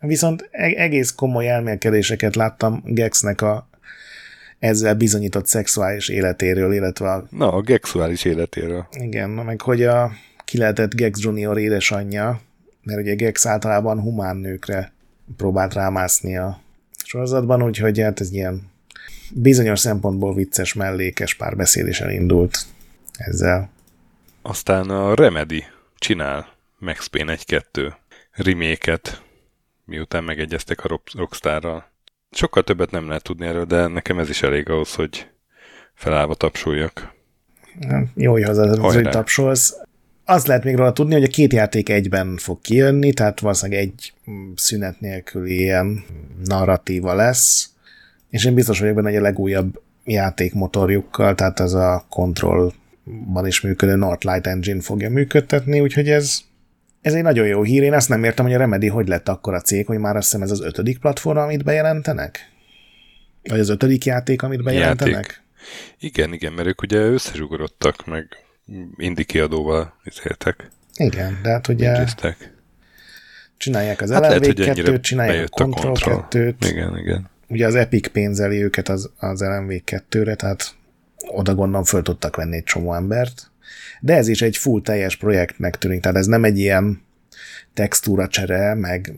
[0.00, 3.69] Viszont e- egész komoly elmélkedéseket láttam Gexnek a
[4.60, 7.26] ezzel bizonyított szexuális életéről, illetve a...
[7.30, 8.86] Na, a gexuális életéről.
[8.90, 10.10] Igen, meg hogy a
[10.44, 12.40] ki lehetett Gex Junior édesanyja,
[12.82, 14.92] mert ugye Gex általában humán nőkre
[15.36, 16.60] próbált rámászni a
[17.04, 18.70] sorozatban, úgyhogy hát ez ilyen
[19.32, 22.58] bizonyos szempontból vicces, mellékes párbeszéd is elindult
[23.18, 23.70] ezzel.
[24.42, 25.64] Aztán a Remedy
[25.98, 27.92] csinál Max Payne 1-2
[28.32, 29.22] reméket,
[29.84, 31.89] miután megegyeztek a Rockstarral.
[32.30, 35.28] Sokkal többet nem lehet tudni erről, de nekem ez is elég ahhoz, hogy
[35.94, 37.14] felállva tapsoljak.
[38.14, 39.76] Jó, hogy haza, hogy tapsolsz.
[40.24, 44.12] Az lehet még róla tudni, hogy a két játék egyben fog kijönni, tehát valószínűleg egy
[44.54, 46.04] szünet nélküli ilyen
[46.44, 47.70] narratíva lesz,
[48.30, 53.94] és én biztos vagyok benne, hogy a legújabb játékmotorjukkal, tehát ez a Control-ban is működő
[53.94, 56.40] Northlight Engine fogja működtetni, úgyhogy ez
[57.00, 57.82] ez egy nagyon jó hír.
[57.82, 60.24] Én azt nem értem, hogy a Remedy hogy lett akkor a cég, hogy már azt
[60.24, 62.50] hiszem ez az ötödik platform, amit bejelentenek?
[63.42, 65.14] Vagy az ötödik játék, amit bejelentenek?
[65.14, 65.42] Játék.
[65.98, 68.36] Igen, igen, mert ők ugye összezsugorodtak, meg
[68.96, 70.68] indi kiadóval izéltek.
[70.96, 72.54] Igen, de hát ugye Mindiztek.
[73.56, 76.54] csinálják az hát LLV 2-t, csinálják a Control, Control 2-t.
[76.70, 77.30] Igen, igen.
[77.48, 80.74] Ugye az Epic pénzeli őket az, az LMV 2-re, tehát
[81.16, 83.49] oda gondolom föl tudtak venni egy csomó embert
[84.00, 87.02] de ez is egy full teljes projektnek tűnik, tehát ez nem egy ilyen
[87.74, 89.12] textúra csere, meg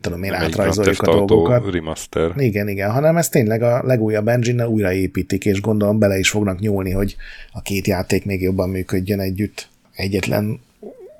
[0.00, 1.72] tudom én, nem átrajzoljuk a dolgokat.
[1.72, 2.32] Remaster.
[2.36, 6.90] Igen, igen, hanem ez tényleg a legújabb engine újraépítik, és gondolom bele is fognak nyúlni,
[6.90, 7.16] hogy
[7.52, 10.60] a két játék még jobban működjön együtt egyetlen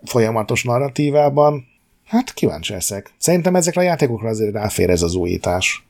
[0.04, 1.66] folyamatos narratívában.
[2.04, 3.10] Hát kíváncsi leszek.
[3.18, 5.84] Szerintem ezekre a játékokra azért ráfér ez az újítás.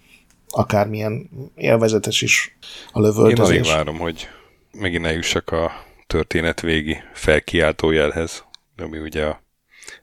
[0.49, 2.57] Akármilyen élvezetes is
[2.93, 3.55] a lövöldözés.
[3.55, 4.29] Én alig várom, hogy
[4.73, 5.71] megint eljussak a
[6.17, 8.45] történet végi felkiáltó jelhez,
[8.77, 9.43] ami ugye a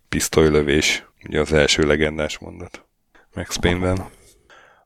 [0.10, 2.86] pisztolylövés, ugye az első legendás mondat
[3.36, 4.06] Max Payne-ben.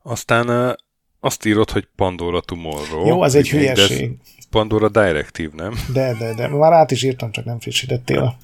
[0.02, 0.76] Aztán
[1.20, 3.06] azt írod, hogy Pandora Tomorrow.
[3.06, 4.10] Jó, az egy hülyeség.
[4.50, 5.74] Pandora Directive, nem?
[5.92, 6.48] De, de, de.
[6.48, 8.36] Már át is írtam, csak nem frissítettél a,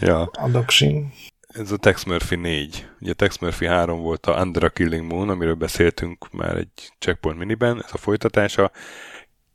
[0.06, 0.20] ja.
[0.32, 1.12] a doksin.
[1.48, 2.86] Ez a Tex Murphy 4.
[3.00, 7.38] Ugye Tex Murphy 3 volt a Under a Killing Moon, amiről beszéltünk már egy Checkpoint
[7.38, 8.70] miniben, ez a folytatása.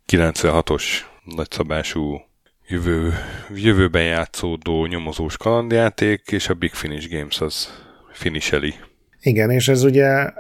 [0.08, 0.84] 96-os
[1.24, 2.27] nagyszabású
[2.68, 3.14] jövő,
[3.56, 7.68] jövőben játszódó nyomozós kalandjáték, és a Big Finish Games az
[8.12, 8.74] finisheli.
[9.22, 10.32] Igen, és ez ugye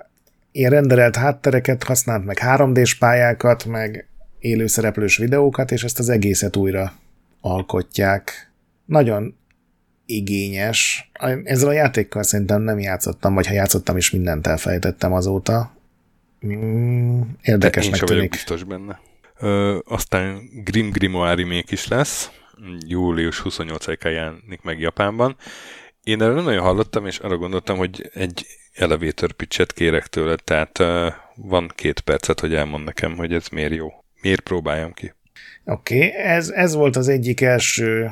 [0.51, 4.07] ilyen renderelt háttereket használt, meg 3D-s pályákat, meg
[4.39, 6.93] élőszereplős videókat, és ezt az egészet újra
[7.41, 8.51] alkotják.
[8.85, 9.35] nagyon
[10.05, 11.11] igényes.
[11.43, 15.75] Ezzel a játékkal szerintem nem játszottam, vagy ha játszottam is, mindent elfelejtettem azóta.
[16.45, 18.29] Mm, érdekesnek tűnik.
[18.29, 18.99] biztos benne.
[19.83, 22.31] Aztán Grim Grimoire remake is lesz,
[22.87, 25.35] július 28-án jelenik meg Japánban.
[26.03, 30.83] Én erről nagyon hallottam, és arra gondoltam, hogy egy elevator pitchet kérek tőle, tehát
[31.35, 33.87] van két percet, hogy elmond nekem, hogy ez miért jó.
[34.21, 35.13] Miért próbáljam ki?
[35.65, 36.13] Oké, okay.
[36.15, 38.03] ez, ez volt az egyik első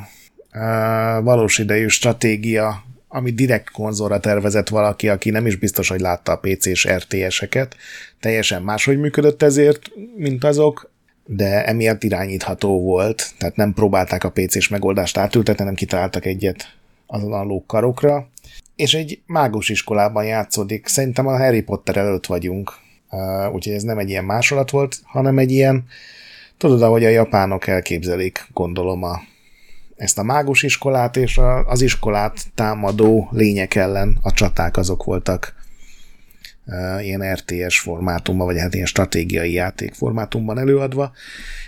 [0.54, 6.32] uh, valós idejű stratégia, ami direkt konzolra tervezett valaki, aki nem is biztos, hogy látta
[6.32, 7.76] a PC-s RTS-eket.
[8.20, 10.92] Teljesen máshogy működött ezért, mint azok,
[11.26, 16.76] de emiatt irányítható volt, tehát nem próbálták a PC-s megoldást átültetni, hanem kitaláltak egyet
[17.08, 18.28] azon a lókarokra.
[18.76, 20.88] És egy mágus iskolában játszódik.
[20.88, 22.74] Szerintem a Harry Potter előtt vagyunk,
[23.54, 25.86] úgyhogy ez nem egy ilyen másolat volt, hanem egy ilyen,
[26.58, 29.20] tudod, ahogy a japánok elképzelik, gondolom a,
[29.96, 35.65] ezt a mágus iskolát, és a, az iskolát támadó lények ellen a csaták azok voltak
[37.02, 41.12] ilyen RTS formátumban, vagy hát ilyen stratégiai játék formátumban előadva.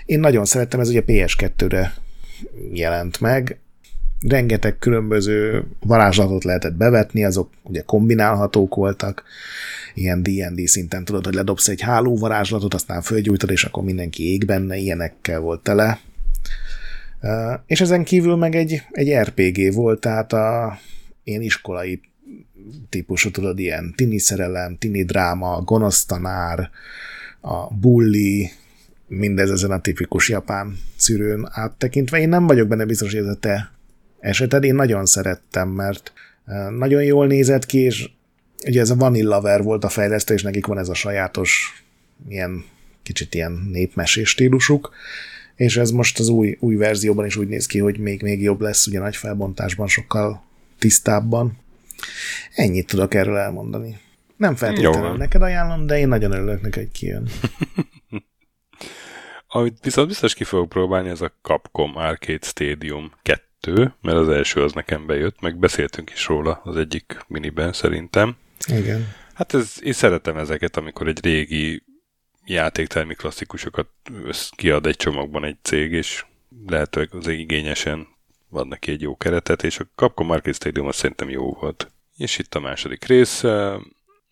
[0.06, 1.94] Én nagyon szerettem, ez ugye PS2-re
[2.74, 3.60] jelent meg,
[4.28, 9.24] rengeteg különböző varázslatot lehetett bevetni, azok ugye kombinálhatók voltak,
[9.94, 14.46] ilyen D&D szinten tudod, hogy ledobsz egy háló varázslatot, aztán fölgyújtod, és akkor mindenki ég
[14.46, 16.00] benne, ilyenekkel volt tele.
[17.66, 20.78] És ezen kívül meg egy, egy RPG volt, tehát a
[21.24, 22.02] ilyen iskolai
[22.90, 26.70] típusú, tudod, ilyen tini szerelem, tini dráma, gonosztanár,
[27.42, 28.50] a bully,
[29.08, 32.20] mindez ezen a tipikus japán szűrőn áttekintve.
[32.20, 33.72] Én nem vagyok benne biztos, hogy ez a te
[34.20, 34.64] eseted.
[34.64, 36.14] Én nagyon szerettem, mert
[36.78, 38.10] nagyon jól nézett ki, és
[38.66, 41.84] ugye ez a Vanillaver volt a fejlesztő, és nekik van ez a sajátos
[42.28, 42.64] ilyen
[43.04, 44.92] kicsit ilyen népmesés stílusuk,
[45.56, 48.62] és ez most az új, új verzióban is úgy néz ki, hogy még, még jobb
[48.62, 50.44] lesz, ugye nagy felbontásban sokkal
[50.80, 51.58] tisztábban.
[52.54, 54.00] Ennyit tudok erről elmondani.
[54.38, 57.28] Nem feltétlenül neked ajánlom, de én nagyon örülök neki, hogy kijön.
[59.48, 64.64] Amit viszont biztos ki fogok próbálni, ez a Capcom Arcade Stadium 2, mert az első
[64.64, 68.38] az nekem bejött, meg beszéltünk is róla az egyik miniben szerintem.
[68.68, 69.08] Igen.
[69.34, 71.84] Hát ez, én szeretem ezeket, amikor egy régi
[72.46, 73.88] játéktermi klasszikusokat
[74.56, 76.26] kiad egy csomagban egy cég, és
[76.66, 78.08] lehetőleg az igényesen
[78.50, 81.92] van neki egy jó keretet, és a Capcom Arcade Stadium az szerintem jó volt.
[82.18, 83.44] És itt a második rész.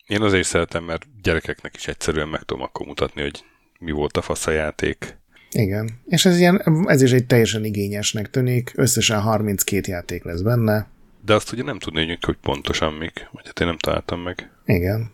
[0.07, 3.43] Én azért szeretem, mert gyerekeknek is egyszerűen meg tudom akkor mutatni, hogy
[3.79, 5.17] mi volt a fasz a játék.
[5.51, 10.87] Igen, és ez, ilyen, ez is egy teljesen igényesnek tűnik, összesen 32 játék lesz benne.
[11.25, 14.51] De azt ugye nem tudni, hogy pontosan mik, vagy hát én nem találtam meg.
[14.65, 15.11] Igen.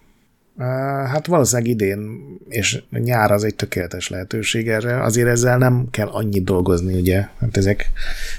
[0.58, 6.44] Hát valószínűleg idén, és nyár az egy tökéletes lehetőség erre, azért ezzel nem kell annyit
[6.44, 7.92] dolgozni, ugye, hát ezek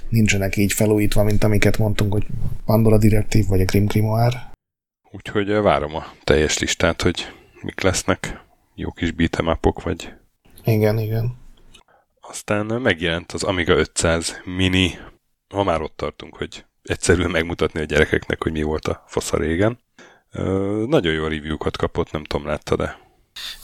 [0.08, 2.26] nincsenek így felújítva, mint amiket mondtunk, hogy
[2.64, 4.50] Pandora Directive vagy a Grim Grimoire.
[5.10, 7.26] Úgyhogy várom a teljes listát, hogy
[7.62, 8.40] mik lesznek,
[8.74, 10.12] jó kis beat'em vagy...
[10.64, 11.36] Igen, igen.
[12.20, 14.90] Aztán megjelent az Amiga 500 Mini,
[15.48, 19.78] ha már ott tartunk, hogy egyszerűen megmutatni a gyerekeknek, hogy mi volt a fasza régen.
[20.86, 22.98] Nagyon jó review-kat kapott, nem tudom, látta-e?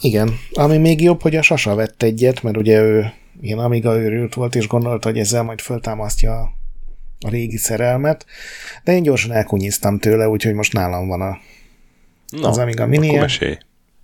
[0.01, 4.33] Igen, ami még jobb, hogy a Sasa vett egyet, mert ugye ő ilyen Amiga őrült
[4.33, 6.41] volt, és gondolta, hogy ezzel majd föltámasztja
[7.19, 8.25] a régi szerelmet,
[8.83, 11.37] de én gyorsan elkunyiztam tőle, úgyhogy most nálam van a,
[12.29, 13.19] Na, az Amiga Mini.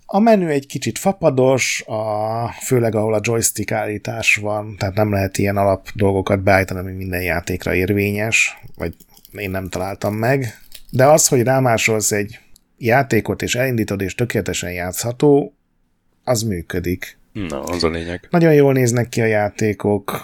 [0.06, 5.38] A menü egy kicsit fapados, a, főleg ahol a joystick állítás van, tehát nem lehet
[5.38, 8.94] ilyen alap dolgokat beállítani, ami minden játékra érvényes, vagy
[9.32, 10.60] én nem találtam meg.
[10.90, 12.38] De az, hogy rámásolsz egy
[12.78, 15.54] játékot, és elindítod, és tökéletesen játszható,
[16.24, 17.18] az működik.
[17.32, 18.26] Na, az a lényeg.
[18.30, 20.20] Nagyon jól néznek ki a játékok,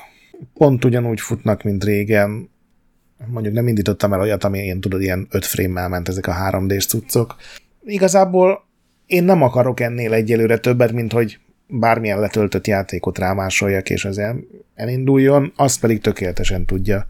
[0.54, 2.50] pont ugyanúgy futnak, mint régen.
[3.26, 6.86] Mondjuk nem indítottam el olyat, ami ilyen, tudod, ilyen 5 frame ment ezek a 3D-s
[6.86, 7.36] cuccok.
[7.84, 8.64] Igazából
[9.06, 14.36] én nem akarok ennél egyelőre többet, mint hogy bármilyen letöltött játékot rámásoljak, és az el,
[14.74, 17.06] elinduljon, azt pedig tökéletesen tudja.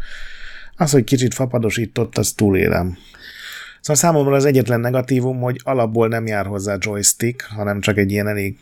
[0.77, 2.97] Az, hogy kicsit fapadosított, az túlélem.
[3.83, 8.29] Szóval számomra az egyetlen negatívum, hogy alapból nem jár hozzá joystick, hanem csak egy ilyen
[8.29, 8.59] elég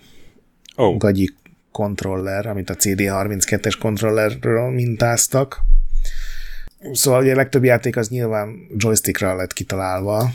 [0.77, 0.97] oh.
[0.97, 1.35] gagyi
[1.73, 5.61] kontroller, amit a CD32-es kontrollerről mintáztak.
[6.93, 10.31] Szóval ugye a legtöbb játék az nyilván joystickra lett kitalálva,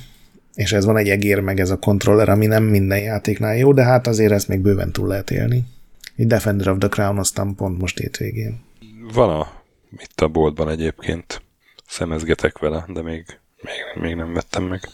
[0.54, 3.84] és ez van egy egér, meg ez a kontroller, ami nem minden játéknál jó, de
[3.84, 5.64] hát azért ezt még bőven túl lehet élni.
[6.16, 8.64] Egy Defender of the Crown aztán pont most hétvégén.
[9.14, 9.52] Van a,
[9.98, 11.42] itt a boltban egyébként.
[11.88, 13.26] Szemezgetek vele, de még,
[13.66, 14.90] még, még nem vettem meg.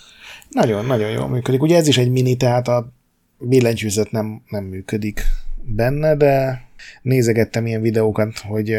[0.50, 1.62] Nagyon, nagyon jól működik.
[1.62, 2.94] Ugye ez is egy mini, tehát a
[3.38, 5.24] billentyűzet nem, nem működik
[5.64, 6.62] benne, de
[7.02, 8.78] nézegettem ilyen videókat, hogy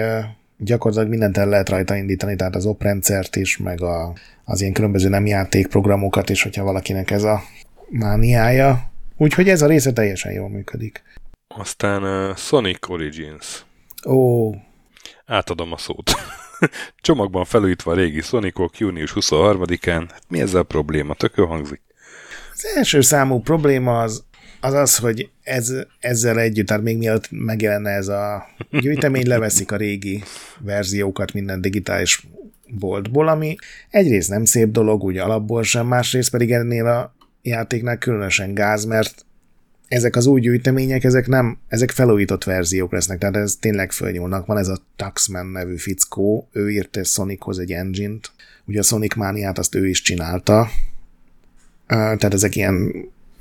[0.58, 4.12] gyakorlatilag mindent el lehet rajta indítani, tehát az oprendszert is, meg a,
[4.44, 7.42] az ilyen különböző nem játékprogramokat is, hogyha valakinek ez a
[7.88, 8.90] mániája.
[9.16, 11.02] Úgyhogy ez a része teljesen jól működik.
[11.56, 13.64] Aztán uh, Sonic Origins.
[14.06, 14.50] Ó.
[15.26, 16.10] Átadom a szót.
[17.00, 20.04] Csomagban felújítva a régi Sonicok június 23-án.
[20.10, 21.14] Hát mi ezzel a probléma?
[21.14, 21.80] Tökő hangzik.
[22.54, 24.24] Az első számú probléma az
[24.64, 29.76] az, az hogy ez, ezzel együtt, tehát még mielőtt megjelenne ez a gyűjtemény, leveszik a
[29.76, 30.22] régi
[30.58, 32.26] verziókat minden digitális
[32.66, 33.56] boltból, ami
[33.90, 39.26] egyrészt nem szép dolog, úgy alapból sem, másrészt pedig ennél a játéknál különösen gáz, mert
[39.92, 44.46] ezek az új gyűjtemények, ezek nem, ezek felújított verziók lesznek, tehát ez tényleg fölnyúlnak.
[44.46, 48.32] Van ez a Taxman nevű fickó, ő írta Sonichoz egy engine-t,
[48.64, 50.68] ugye a Sonic mániát azt ő is csinálta,
[51.86, 52.92] tehát ezek ilyen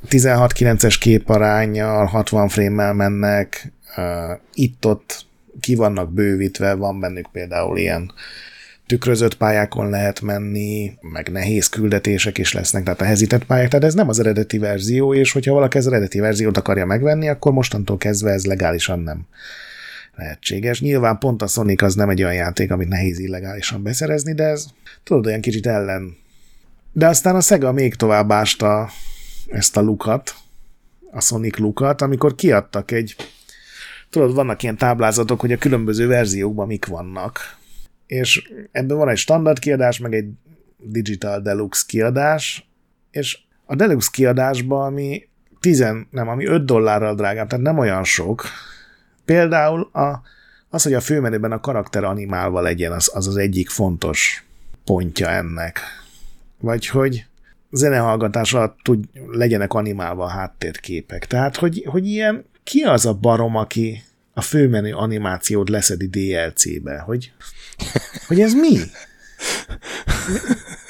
[0.10, 3.72] 16-9-es képarányjal, 60 frame mennek,
[4.54, 5.26] itt-ott
[5.60, 8.12] ki vannak bővítve, van bennük például ilyen
[8.92, 13.94] tükrözött pályákon lehet menni, meg nehéz küldetések is lesznek, tehát a hezített pályák, tehát ez
[13.94, 18.32] nem az eredeti verzió, és hogyha valaki az eredeti verziót akarja megvenni, akkor mostantól kezdve
[18.32, 19.28] ez legálisan nem
[20.16, 20.82] lehetséges.
[20.82, 24.66] Nyilván pont a Sonic az nem egy olyan játék, amit nehéz illegálisan beszerezni, de ez
[25.04, 26.18] tudod, olyan kicsit ellen.
[26.92, 28.90] De aztán a Sega még tovább ásta
[29.48, 30.34] ezt a lukat,
[31.12, 33.16] a Sonic lukat, amikor kiadtak egy,
[34.10, 37.60] tudod, vannak ilyen táblázatok, hogy a különböző verziókban mik vannak,
[38.12, 40.30] és ebben van egy standard kiadás, meg egy
[40.78, 42.70] digital deluxe kiadás,
[43.12, 45.28] és a deluxe kiadásban, ami
[45.60, 48.44] 10, nem, ami 5 dollárral drágább, tehát nem olyan sok.
[49.26, 50.22] Például a,
[50.70, 54.46] az, hogy a főmenüben a karakter animálva legyen, az, az az egyik fontos
[54.86, 55.80] pontja ennek.
[56.60, 57.26] Vagy hogy
[57.70, 61.28] zenehallgatás alatt tud, legyenek animálva a háttérképek.
[61.28, 67.32] Tehát, hogy, hogy ilyen, ki az a barom, aki a főmenü animációt leszedi DLC-be, hogy,
[68.28, 68.78] hogy ez mi?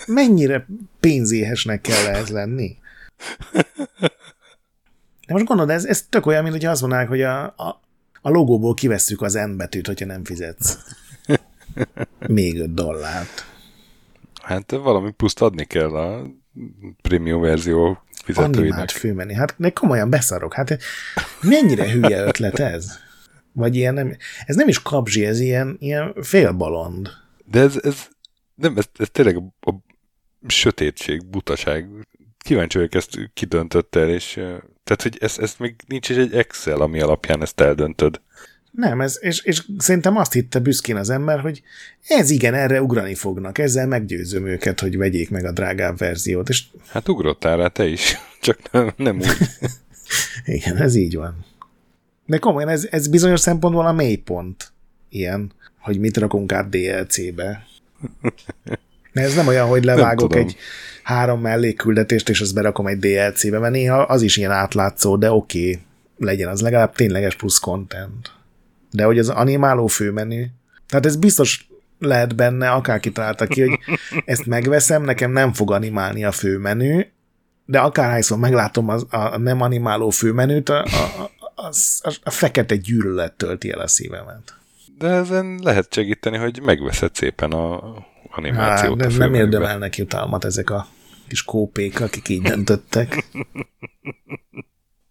[0.07, 0.67] Mennyire
[0.99, 2.77] pénzéhesnek kell ez lenni?
[5.27, 7.81] De most gondolod, ez, ez tök olyan, mint hogy azt mondanák, hogy a, a,
[8.21, 10.77] a logóból kivesszük az N betűt, hogyha nem fizetsz.
[12.27, 13.45] Még 5 dollárt.
[14.41, 16.27] Hát valami pluszt adni kell a
[17.01, 18.59] premium verzió fizetőinek.
[18.59, 19.33] Animált főmenü.
[19.33, 20.53] Hát ne komolyan beszarok.
[20.53, 20.77] Hát
[21.41, 22.99] mennyire hülye ötlet ez?
[23.53, 27.09] Vagy ilyen nem, ez nem is kapzsi, ez ilyen, ilyen félbalond.
[27.45, 28.07] De ez, ez
[28.55, 29.73] nem, ez, ez tényleg a, a
[30.47, 31.89] sötétség, butaság.
[32.37, 34.33] Kíváncsi vagyok, ezt kidöntött el, és
[34.83, 38.21] tehát, hogy ez, ez még nincs is egy Excel, ami alapján ezt eldöntöd.
[38.71, 41.61] Nem, ez, és, és szerintem azt hitte büszkén az ember, hogy
[42.07, 46.49] ez igen, erre ugrani fognak, ezzel meggyőzöm őket, hogy vegyék meg a drágább verziót.
[46.49, 46.63] És...
[46.87, 49.37] Hát ugrottál rá te is, csak nem, nem úgy.
[50.55, 51.45] igen, ez így van.
[52.31, 54.71] De komolyan, ez, ez bizonyos szempontból a mélypont.
[55.09, 57.65] Ilyen, hogy mit rakunk át DLC-be.
[59.13, 60.55] De ez nem olyan, hogy levágok egy
[61.03, 65.59] három mellékküldetést, és azt berakom egy DLC-be, mert néha az is ilyen átlátszó, de oké,
[65.59, 65.81] okay,
[66.17, 68.31] legyen az legalább tényleges plusz content.
[68.91, 70.45] De hogy az animáló főmenü,
[70.87, 71.67] tehát ez biztos
[71.99, 73.79] lehet benne, akárki találta ki, hogy
[74.25, 77.01] ezt megveszem, nekem nem fog animálni a főmenü,
[77.65, 81.31] de akárhányszor meglátom az, a nem animáló főmenüt, a, a,
[81.61, 84.55] az, a, a fekete gyűlölet tölti el a szívemet.
[84.97, 87.95] De ezen lehet segíteni, hogy megveszed szépen a
[88.31, 89.01] animációt.
[89.01, 90.87] Hát, de a nem érdemelnek jutalmat ezek a
[91.27, 93.23] kis kópék, akik így döntöttek.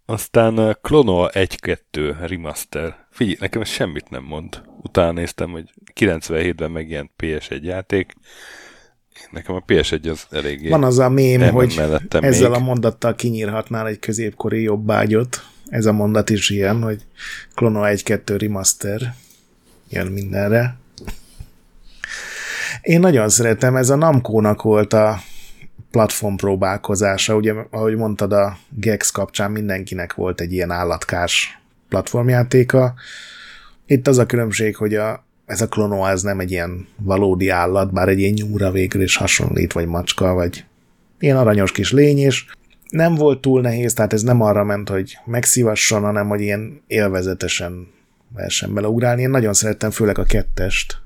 [0.07, 1.79] Aztán uh, Klonoa 1-2
[2.21, 3.07] remaster.
[3.11, 4.63] Figyelj, nekem ez semmit nem mond.
[4.83, 5.71] Utána néztem, hogy
[6.01, 8.13] 97-ben megjelent PS1 játék.
[9.31, 10.69] Nekem a PS1 az eléggé...
[10.69, 12.59] Van az a mém, hogy ezzel még.
[12.59, 15.45] a mondattal kinyírhatnál egy középkori jobbágyot.
[15.71, 17.07] Ez a mondat is ilyen, hogy
[17.55, 19.15] Klonoa 1-2 remaster
[19.89, 20.77] jön mindenre.
[22.83, 25.19] Én nagyon szeretem, ez a Namco-nak volt a
[25.91, 27.35] platform próbálkozása.
[27.35, 32.95] Ugye, ahogy mondtad, a Gex kapcsán mindenkinek volt egy ilyen állatkás platformjátéka.
[33.87, 37.93] Itt az a különbség, hogy a, ez a Klonoa ez nem egy ilyen valódi állat,
[37.93, 40.65] bár egy ilyen nyúra végül is hasonlít, vagy macska, vagy
[41.19, 42.45] ilyen aranyos kis lény, és
[42.91, 47.89] nem volt túl nehéz, tehát ez nem arra ment, hogy megszívasson, hanem hogy ilyen élvezetesen
[48.35, 49.23] versen beleugrálni.
[49.23, 50.99] Én nagyon szerettem főleg a kettest,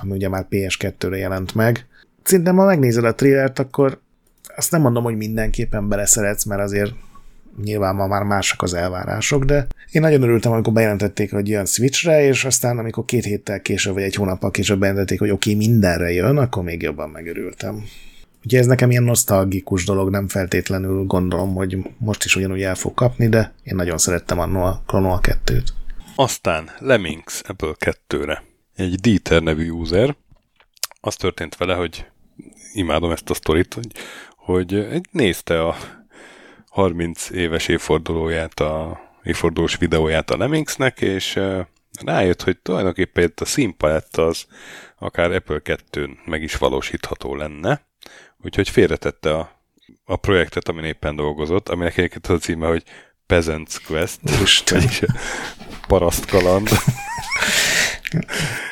[0.00, 1.86] ami ugye már PS2-re jelent meg.
[2.22, 4.00] Szerintem, ha megnézed a trailert, akkor
[4.56, 6.92] azt nem mondom, hogy mindenképpen beleszeretsz, mert azért
[7.64, 12.24] nyilván ma már mások az elvárások, de én nagyon örültem, amikor bejelentették, hogy jön Switchre,
[12.24, 16.12] és aztán amikor két héttel később, vagy egy hónappal később bejelentették, hogy oké, okay, mindenre
[16.12, 17.84] jön, akkor még jobban megörültem.
[18.44, 22.94] Ugye ez nekem ilyen nosztalgikus dolog, nem feltétlenül gondolom, hogy most is ugyanúgy el fog
[22.94, 25.66] kapni, de én nagyon szerettem annó a Chrono 2-t.
[26.16, 28.42] Aztán Lemmings ebből kettőre.
[28.74, 30.16] egy Dieter nevű user.
[31.00, 32.06] Az történt vele, hogy
[32.72, 33.92] imádom ezt a sztorit, hogy,
[34.36, 35.76] hogy nézte a
[36.68, 41.40] 30 éves évfordulóját, a évfordulós videóját a Lemmingsnek, és
[42.04, 44.46] rájött, hogy tulajdonképpen itt a színpalett az
[44.98, 47.91] akár Apple 2-n meg is valósítható lenne,
[48.44, 49.50] úgyhogy félretette a,
[50.04, 52.82] a projektet, amin éppen dolgozott, aminek egyébként az a címe, hogy
[53.28, 54.20] Peasant's Quest,
[54.70, 55.02] vagyis
[55.88, 56.68] paraszt kaland.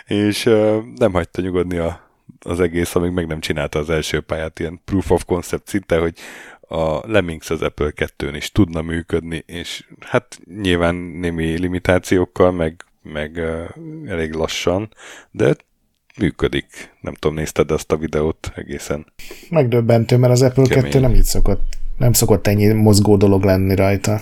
[0.06, 2.10] és uh, nem hagyta nyugodni a,
[2.40, 6.18] az egész, amíg meg nem csinálta az első pályát, ilyen proof of concept szinte, hogy
[6.60, 13.36] a Lemmings az Apple 2-n is tudna működni, és hát nyilván némi limitációkkal, meg, meg
[13.36, 14.94] uh, elég lassan,
[15.30, 15.56] de
[16.18, 16.66] működik.
[17.00, 19.12] Nem tudom, nézted ezt a videót egészen?
[19.50, 20.90] Megdöbbentő, mert az Apple Kemény.
[20.90, 24.20] 2 nem így szokott, nem szokott ennyi mozgó dolog lenni rajta.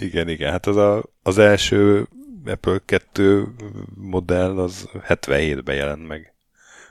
[0.00, 0.50] Igen, igen.
[0.50, 2.08] Hát az a, az első
[2.44, 3.46] Apple 2
[3.94, 6.34] modell az 77-ben jelent meg,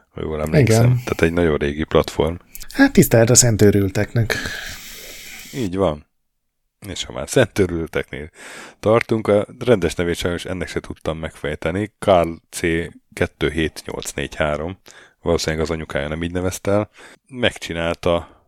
[0.09, 0.83] ha jól emlékszem.
[0.83, 0.97] Igen.
[0.97, 2.35] Tehát egy nagyon régi platform.
[2.73, 4.35] Hát tisztelt a szentőrülteknek.
[5.53, 6.05] Így van.
[6.87, 8.29] És ha már szentőrülteknél
[8.79, 11.93] tartunk, a rendes nevét sajnos ennek se tudtam megfejteni.
[11.99, 12.61] Carl C.
[13.13, 14.77] 27843,
[15.21, 16.89] valószínűleg az anyukája nem így nevezte el,
[17.27, 18.41] megcsinálta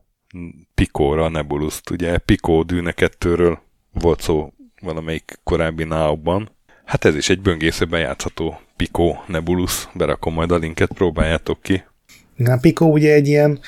[0.75, 1.89] Pikóra a Nebulust.
[1.89, 3.57] Ugye Pikó Dűne 2-ről
[3.91, 6.49] volt szó valamelyik korábbi náukban.
[6.85, 9.87] Hát ez is egy böngészőben játszható Pico Nebulus.
[9.93, 11.83] Berakom majd a linket, próbáljátok ki.
[12.35, 13.59] Na, Pico ugye egy ilyen,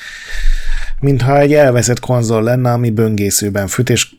[0.99, 4.15] mintha egy elveszett konzol lenne, ami böngészőben füt, és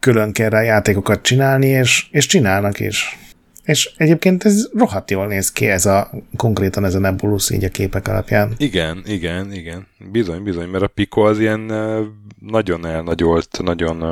[0.00, 3.18] külön kell rá játékokat csinálni, és, és csinálnak is.
[3.66, 7.68] És egyébként ez rohadt jól néz ki, ez a, konkrétan ez a Nebulus így a
[7.68, 8.54] képek alapján.
[8.56, 9.86] Igen, igen, igen.
[10.10, 11.72] Bizony, bizony, mert a Pico az ilyen
[12.40, 14.04] nagyon elnagyolt, nagyon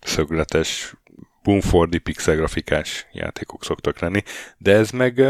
[0.00, 0.94] szögletes,
[1.42, 4.22] Boomfordi pixel grafikás játékok szoktak lenni,
[4.58, 5.22] de ez meg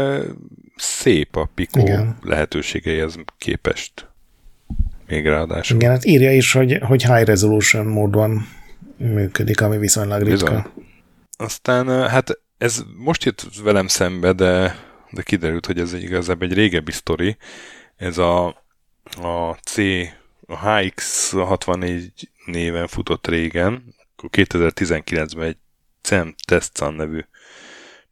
[0.75, 2.17] szép a Pico Igen.
[2.23, 4.07] lehetőségeihez képest.
[5.07, 5.75] Még ráadásul.
[5.75, 8.47] Igen, hát írja is, hogy, hogy high resolution módon
[8.97, 10.45] működik, ami viszonylag ritka.
[10.45, 10.63] Bizony.
[11.37, 14.75] Aztán hát ez most jött velem szembe, de,
[15.11, 17.37] de kiderült, hogy ez igazából egy régebbi sztori.
[17.95, 18.47] Ez a,
[19.21, 19.77] a C,
[20.47, 22.11] a HX64
[22.45, 23.95] néven futott régen,
[24.27, 25.57] 2019-ben egy
[26.01, 27.25] Sam Testzan nevű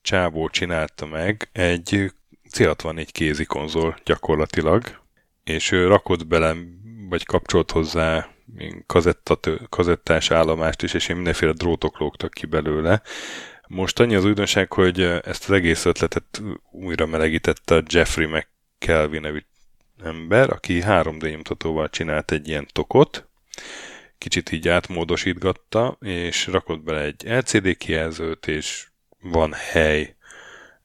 [0.02, 2.12] csábó csinálta meg egy
[2.52, 5.02] C64 kézi konzol gyakorlatilag,
[5.44, 6.56] és ő rakott bele,
[7.10, 8.30] vagy kapcsolt hozzá
[9.70, 13.02] kazettás állomást is, és én mindenféle drótok lógtak ki belőle.
[13.68, 16.42] Most annyi az újdonság, hogy ezt az egész ötletet
[16.72, 19.44] újra melegítette a Jeffrey McKelvey nevű
[20.04, 23.28] ember, aki 3D nyomtatóval csinált egy ilyen tokot,
[24.18, 28.88] kicsit így átmódosítgatta, és rakott bele egy LCD kijelzőt, és
[29.22, 30.16] van hely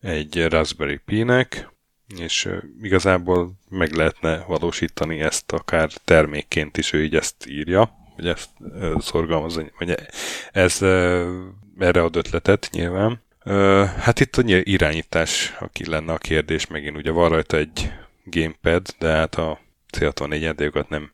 [0.01, 1.71] egy Raspberry Pi-nek,
[2.19, 2.49] és
[2.83, 8.51] igazából meg lehetne valósítani ezt akár termékként is, ő így ezt írja, vagy ezt
[8.99, 9.95] szorgalmazza, vagy
[10.53, 10.79] ez
[11.79, 13.23] erre ad ötletet nyilván.
[13.99, 17.93] Hát itt a irányítás, aki lenne a kérdés, megint ugye van rajta egy
[18.25, 19.61] gamepad, de hát a
[19.99, 21.11] C64 játékokat nem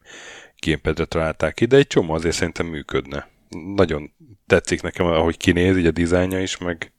[0.60, 3.28] gamepadre találták ki, de egy csomó azért szerintem működne.
[3.74, 4.12] Nagyon
[4.46, 6.92] tetszik nekem, ahogy kinéz, így a dizájnja is, meg,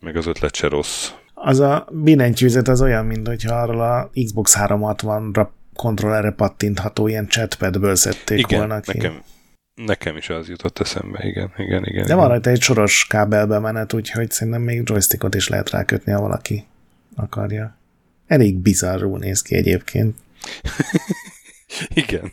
[0.00, 1.10] meg az ötlet se rossz.
[1.34, 7.94] Az a billentyűzet az olyan, mint hogyha arról a Xbox 360-ra kontrollerre pattintható ilyen chatpadből
[7.94, 8.96] szedték igen, volna ki.
[8.96, 9.22] Nekem,
[9.74, 12.06] nekem is az jutott eszembe, igen, igen, igen.
[12.06, 16.20] De van rajta egy soros kábelbe menet, úgyhogy szerintem még joystickot is lehet rákötni, ha
[16.20, 16.66] valaki
[17.16, 17.76] akarja.
[18.26, 20.16] Elég bizarrul néz ki egyébként.
[22.02, 22.32] igen.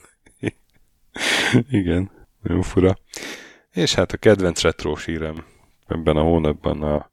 [1.70, 2.12] Igen,
[2.42, 2.98] nagyon fura.
[3.72, 5.46] És hát a kedvenc retro sírem
[5.88, 7.10] ebben a hónapban a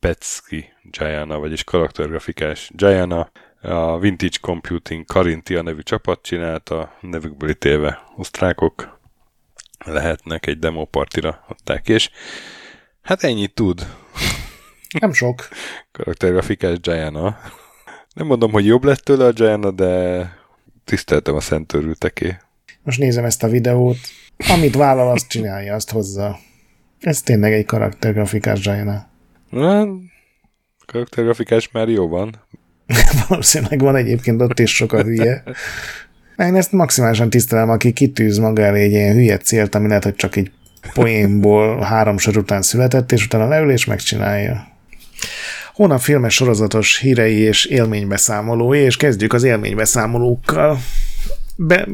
[0.00, 3.30] Petski Giana, vagyis karaktergrafikás Giana,
[3.60, 9.00] a Vintage Computing Carinthia nevű csapat csinálta, nevükből ítélve osztrákok
[9.84, 12.10] lehetnek, egy demo partira adták, és
[13.02, 13.86] hát ennyit tud.
[15.00, 15.48] Nem sok.
[15.92, 17.38] Karaktergrafikás Giana.
[18.14, 20.22] Nem mondom, hogy jobb lett tőle a Giana, de
[20.84, 22.36] tiszteltem a szentörülteké.
[22.82, 23.98] Most nézem ezt a videót.
[24.48, 26.38] Amit vállal, azt csinálja, azt hozza.
[27.00, 29.08] Ez tényleg egy karaktergrafikás Giana.
[29.50, 29.86] Na,
[30.86, 32.44] karaktergrafikás már jó van.
[33.28, 35.42] Valószínűleg van egyébként ott is sok a hülye.
[36.46, 40.14] Én ezt maximálisan tisztelem, aki kitűz maga elé egy ilyen hülye célt, ami lehet, hogy
[40.14, 40.50] csak egy
[40.94, 44.66] poénból három sor után született, és utána leül és megcsinálja.
[45.74, 50.78] Hónap filmes sorozatos hírei és élménybeszámolói, és kezdjük az élménybeszámolókkal
[51.56, 51.88] be,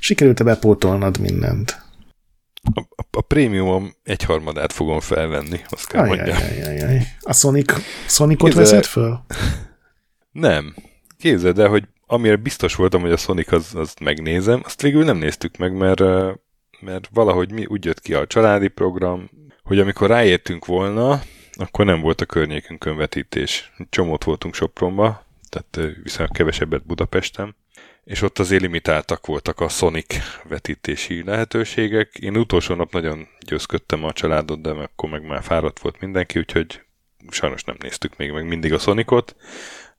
[0.00, 1.82] sikerült-e bepótolnad mindent?
[2.74, 6.36] A, a, a prémiumom egyharmadát fogom felvenni, azt kell mondjam.
[6.36, 7.02] Ajaj, ajaj.
[7.20, 7.72] A Sonic,
[8.06, 8.62] Sonicot Kézzel...
[8.62, 9.24] veszed föl?
[10.32, 10.74] Nem.
[11.18, 15.16] Képzeld el, hogy amire biztos voltam, hogy a Sonic az, azt megnézem, azt végül nem
[15.16, 16.00] néztük meg, mert,
[16.80, 19.30] mert valahogy mi úgy jött ki a családi program,
[19.62, 21.20] hogy amikor ráértünk volna,
[21.52, 23.72] akkor nem volt a környékünkön vetítés.
[23.90, 27.56] Csomót voltunk Sopronba, tehát viszonylag kevesebbet Budapesten,
[28.04, 30.16] és ott azért limitáltak voltak a Sonic
[30.48, 32.14] vetítési lehetőségek.
[32.18, 36.80] Én utolsó nap nagyon győzködtem a családot, de akkor meg már fáradt volt mindenki, úgyhogy
[37.30, 39.36] sajnos nem néztük még meg mindig a Sonicot.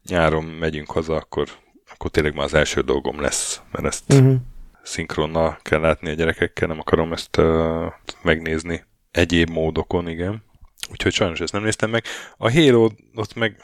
[0.08, 1.48] Nyáron megyünk haza, akkor,
[1.94, 4.36] akkor tényleg már az első dolgom lesz, mert ezt uh-huh.
[4.84, 7.86] szinkronnal kell látni a gyerekekkel, nem akarom ezt uh,
[8.22, 10.44] megnézni egyéb módokon, igen.
[10.92, 12.04] Úgyhogy sajnos ezt nem néztem meg.
[12.38, 13.56] A Halo, ott meg,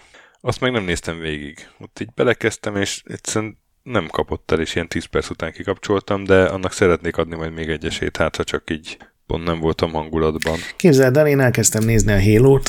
[0.42, 1.68] azt meg nem néztem végig.
[1.80, 6.46] Ott így belekezdtem, és egyszerűen nem kapott el, és ilyen 10 perc után kikapcsoltam, de
[6.46, 8.98] annak szeretnék adni majd még egy esélyt, hát ha csak így
[9.28, 10.58] pont nem voltam hangulatban.
[10.76, 12.60] Képzeld el, én elkezdtem nézni a halo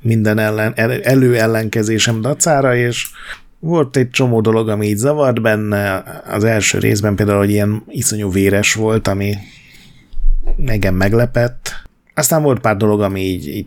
[0.00, 3.10] minden ellen, el, előellenkezésem dacára, és
[3.64, 6.04] volt egy csomó dolog, ami így zavart benne.
[6.26, 9.34] Az első részben például, hogy ilyen iszonyú véres volt, ami
[10.66, 11.72] engem meglepett.
[12.14, 13.66] Aztán volt pár dolog, ami így, így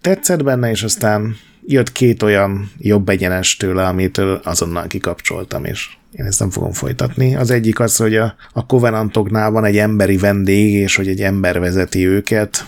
[0.00, 1.36] tetszett benne, és aztán
[1.66, 7.36] jött két olyan jobb egyenes tőle, amitől azonnal kikapcsoltam, és én ezt nem fogom folytatni.
[7.36, 11.60] Az egyik az, hogy a, a Covenantoknál van egy emberi vendég, és hogy egy ember
[11.60, 12.66] vezeti őket,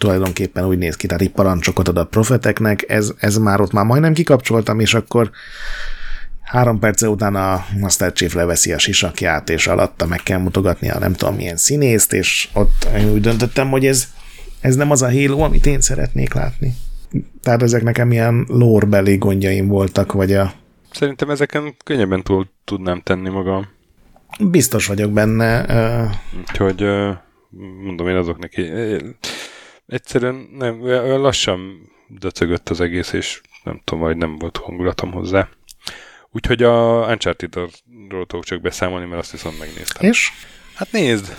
[0.00, 3.84] tulajdonképpen úgy néz ki, tehát így parancsokat ad a profeteknek, ez, ez már ott már
[3.84, 5.30] majdnem kikapcsoltam, és akkor
[6.42, 10.98] három perc után a Master Chief leveszi a sisakját, és alatta meg kell mutogatni a
[10.98, 14.08] nem tudom milyen színészt, és ott én úgy döntöttem, hogy ez,
[14.60, 16.74] ez nem az a Halo, amit én szeretnék látni.
[17.42, 20.52] Tehát ezek nekem ilyen lórbeli gondjaim voltak, vagy a...
[20.92, 23.68] Szerintem ezeken könnyebben túl tudnám tenni magam.
[24.40, 25.66] Biztos vagyok benne.
[26.38, 26.84] Úgyhogy
[27.84, 28.70] mondom én azok neki.
[29.90, 30.86] Egyszerűen nem,
[31.20, 35.48] lassan döcögött az egész, és nem tudom, vagy nem volt hangulatom hozzá.
[36.30, 40.08] Úgyhogy a Uncharted-ról tudok csak beszámolni, mert azt viszont megnéztem.
[40.08, 40.30] És?
[40.74, 41.34] Hát nézd!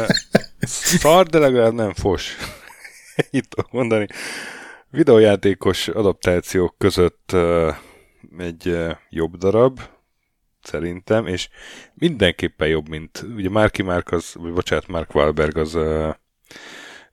[1.00, 2.36] Szar, de legalább nem fos.
[3.30, 4.06] Itt tudok mondani
[4.90, 7.36] videójátékos adaptációk között
[8.38, 8.76] egy
[9.10, 9.80] jobb darab,
[10.62, 11.48] szerintem, és
[11.94, 15.78] mindenképpen jobb, mint ugye Marky Mark az, vagy bocsánat, Mark Wahlberg az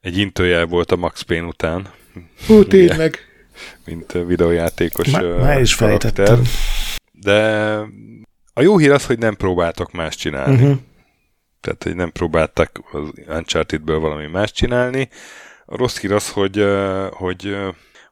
[0.00, 1.88] egy intőjel volt a Max Payne után.
[2.46, 3.18] Hú, tényleg.
[3.84, 6.38] Mint videójátékos Má, már is karakter.
[7.12, 7.74] De
[8.52, 10.54] a jó hír az, hogy nem próbáltak más csinálni.
[10.54, 10.78] Uh-huh.
[11.60, 15.08] Tehát, hogy nem próbáltak az Uncharted-ből valami más csinálni,
[15.66, 16.64] a rossz hír az, hogy,
[17.10, 17.56] hogy,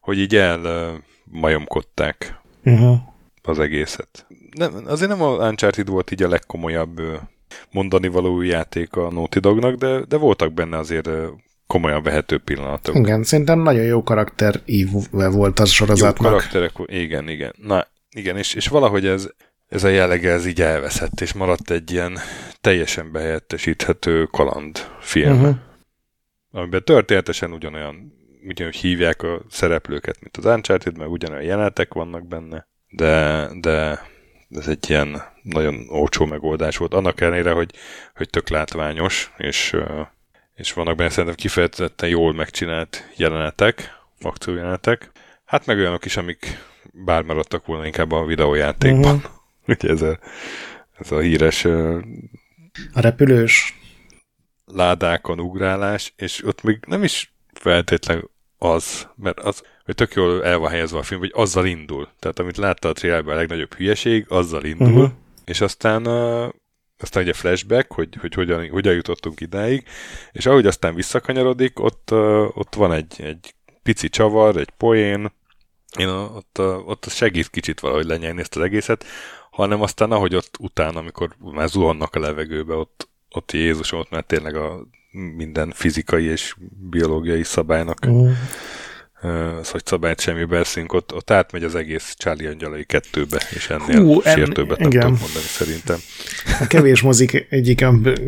[0.00, 2.98] hogy így elmajomkodták uh-huh.
[3.42, 4.26] az egészet.
[4.50, 7.02] Nem, azért nem a Uncharted volt így a legkomolyabb
[7.70, 11.08] mondani való játék a Naughty Dognak, de, de voltak benne azért
[11.68, 12.94] komolyan vehető pillanatok.
[12.94, 16.30] Igen, szerintem nagyon jó karakter ív volt az sorozatnak.
[16.30, 17.54] Jó karakterek, igen, igen.
[17.62, 19.28] Na, igen, és, és valahogy ez,
[19.68, 22.18] ez a jellege ez így elveszett, és maradt egy ilyen
[22.60, 25.40] teljesen behelyettesíthető kalandfilm.
[25.40, 25.56] Uh-huh
[26.50, 28.12] amiben történetesen ugyanolyan,
[28.46, 34.06] ugyanúgy hívják a szereplőket, mint az Uncharted, meg ugyanolyan jelenetek vannak benne, de, de
[34.50, 37.70] ez egy ilyen nagyon olcsó megoldás volt, annak ellenére, hogy,
[38.14, 39.76] hogy tök látványos, és,
[40.58, 45.10] és vannak benne szerintem kifejezetten jól megcsinált jelenetek, akciójelenetek,
[45.44, 49.14] hát meg olyanok is, amik bár maradtak volna inkább a videójátékban.
[49.14, 49.30] Uh-huh.
[49.68, 50.18] Ugye ez a,
[50.98, 51.64] ez a híres...
[51.64, 53.78] A repülős
[54.64, 60.58] ládákon ugrálás, és ott még nem is feltétlenül az, mert az, hogy tök jól el
[60.58, 62.08] van helyezve a film, hogy azzal indul.
[62.18, 65.10] Tehát amit látta a trailerben a legnagyobb hülyeség, azzal indul, uh-huh.
[65.44, 66.48] és aztán uh,
[67.00, 69.84] aztán ugye flashback, hogy, hogy hogyan, hogyan jutottunk idáig,
[70.32, 72.12] és ahogy aztán visszakanyarodik, ott,
[72.54, 75.32] ott van egy, egy pici csavar, egy poén,
[75.98, 79.04] én ott, ott segít kicsit valahogy lenyelni ezt az egészet,
[79.50, 84.22] hanem aztán ahogy ott utána, amikor már zuhannak a levegőbe, ott, ott Jézusom, ott már
[84.22, 86.54] tényleg a minden fizikai és
[86.90, 88.30] biológiai szabálynak mm.
[89.60, 94.02] Az, hogy szabályt semmi beszélünk, ott, ott átmegy az egész Charlie Angyalai kettőbe, és ennél
[94.02, 95.98] Hú, sértőbbet en, nem tudom mondani szerintem.
[96.60, 97.84] A kevés mozik egyik,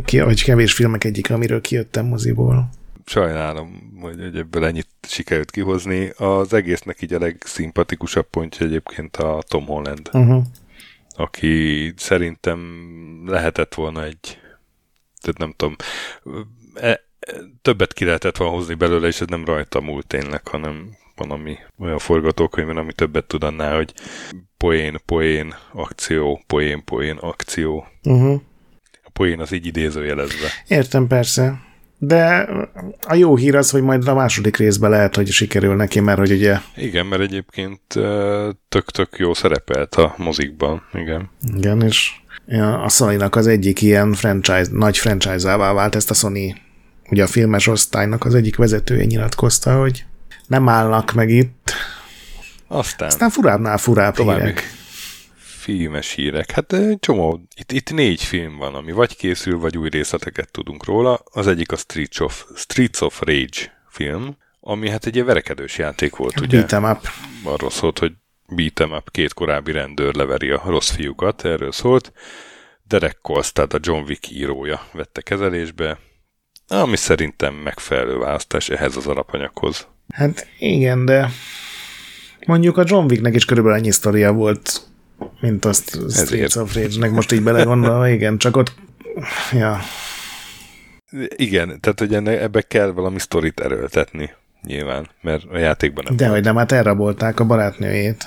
[0.06, 2.70] vagy kevés filmek egyik, amiről kijöttem moziból.
[3.04, 6.12] Sajnálom, hogy ebből ennyit sikerült kihozni.
[6.16, 10.44] Az egésznek így a legszimpatikusabb pontja egyébként a Tom Holland, uh-huh.
[11.16, 12.58] aki szerintem
[13.26, 14.38] lehetett volna egy
[15.20, 15.76] tehát nem tudom,
[16.74, 17.00] e,
[17.62, 21.98] többet ki lehetett volna hozni belőle, és ez nem rajta múlt tényleg, hanem valami olyan
[21.98, 23.92] forgatókönyvben, ami többet tud annál, hogy
[24.56, 27.86] poén, poén, akció, poén, poén, akció.
[28.04, 28.40] Uh-huh.
[29.04, 30.48] A poén az így idézőjelezve.
[30.68, 31.68] Értem, persze.
[31.98, 32.48] De
[33.06, 36.32] a jó hír az, hogy majd a második részben lehet, hogy sikerül neki, mert hogy
[36.32, 36.56] ugye...
[36.76, 37.80] Igen, mert egyébként
[38.68, 41.30] tök-tök jó szerepelt a mozikban, igen.
[41.56, 42.12] Igen, és
[42.82, 46.54] a sony az egyik ilyen franchise, nagy franchise-ává vált, ezt a Sony,
[47.10, 50.04] ugye a filmes osztálynak az egyik vezetője nyilatkozta, hogy
[50.46, 51.72] nem állnak meg itt.
[52.66, 54.62] Aztán, Aztán furábbnál furább további hírek.
[55.36, 56.50] filmes hírek.
[56.50, 61.20] Hát csomó, itt, itt négy film van, ami vagy készül, vagy új részleteket tudunk róla.
[61.24, 66.40] Az egyik a Streets of, Streets of Rage film, ami hát egy verekedős játék volt,
[66.40, 66.64] ugye?
[66.66, 67.08] Beat'em up.
[67.52, 68.12] Arról szólt, hogy
[68.48, 72.12] beat'em up, két korábbi rendőr leveri a rossz fiúkat, erről szólt.
[72.88, 73.18] Derek
[73.52, 75.98] tehát a John Wick írója vette kezelésbe,
[76.78, 79.86] ami szerintem megfelelő választás ehhez az alapanyaghoz.
[80.12, 81.30] Hát igen, de
[82.46, 84.82] mondjuk a John Wicknek is körülbelül ennyi sztoria volt,
[85.40, 88.74] mint azt Streets of Rage-nek most így belegondolva, igen, csak ott,
[89.52, 89.78] ja.
[91.36, 94.30] Igen, tehát hogy enne, ebbe kell valami sztorit erőltetni,
[94.62, 96.16] nyilván, mert a játékban nem.
[96.16, 98.24] De hogy nem, hát elrabolták a barátnőjét.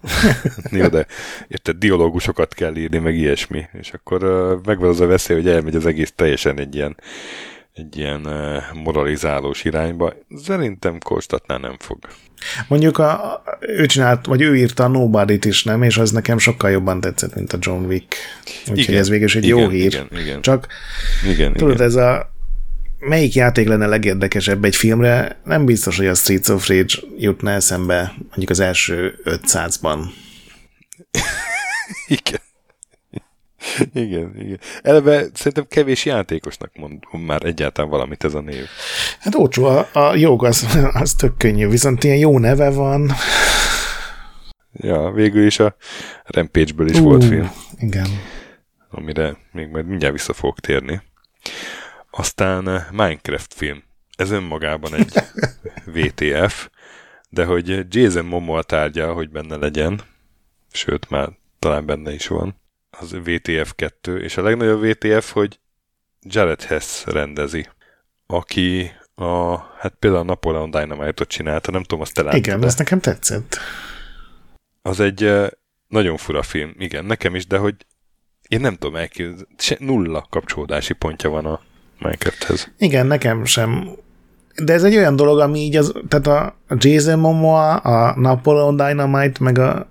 [0.70, 1.06] Jó, de
[1.48, 5.74] érted, dialógusokat kell írni, meg ilyesmi, és akkor uh, megvan az a veszély, hogy elmegy
[5.74, 6.96] az egész teljesen egy ilyen,
[7.74, 10.14] egy ilyen uh, moralizálós irányba.
[10.44, 11.98] Szerintem Konstatnál nem fog.
[12.68, 15.82] Mondjuk a, ő csinált, vagy ő írta a nobody is, nem?
[15.82, 18.14] És az nekem sokkal jobban tetszett, mint a John Wick.
[18.70, 19.92] Úgyhogy ez végül egy igen, jó hír.
[19.92, 20.40] Igen, igen.
[20.40, 20.66] Csak
[21.26, 21.86] igen, tudod, igen.
[21.86, 22.36] ez a
[22.98, 28.14] melyik játék lenne legérdekesebb egy filmre, nem biztos, hogy a Streets of Rage jutna eszembe
[28.18, 29.98] mondjuk az első 500-ban.
[32.06, 32.40] igen.
[33.92, 34.60] Igen, igen.
[34.82, 38.64] Eleve szerintem kevés játékosnak mond már egyáltalán valamit ez a név.
[39.20, 40.66] Hát ócsó, a, a jog az,
[41.02, 43.12] az tök könnyű, viszont ilyen jó neve van.
[44.72, 45.76] Ja, végül is a
[46.24, 47.50] Rampage-ből is uh, volt film.
[47.78, 48.06] Igen.
[48.90, 51.02] Amire még majd mindjárt vissza fogok térni.
[52.18, 53.82] Aztán eh, Minecraft film.
[54.16, 55.12] Ez önmagában egy
[55.94, 56.68] VTF,
[57.30, 60.00] de hogy Jason Momoa tárgya, hogy benne legyen,
[60.72, 61.28] sőt már
[61.58, 65.58] talán benne is van, az VTF 2, és a legnagyobb VTF, hogy
[66.22, 67.68] Jared Hess rendezi,
[68.26, 72.76] aki a, hát például a Napoleon Dynamite-ot csinálta, nem tudom, azt te láttad Igen, ez
[72.76, 73.58] nekem tetszett.
[74.82, 75.48] Az egy eh,
[75.88, 77.74] nagyon fura film, igen, nekem is, de hogy
[78.48, 81.60] én nem tudom elképzelni, nulla kapcsolódási pontja van a
[81.98, 82.70] Minecrafthez.
[82.78, 83.88] Igen, nekem sem.
[84.64, 89.44] De ez egy olyan dolog, ami így az, tehát a Jason Momoa, a Napoleon Dynamite,
[89.44, 89.90] meg a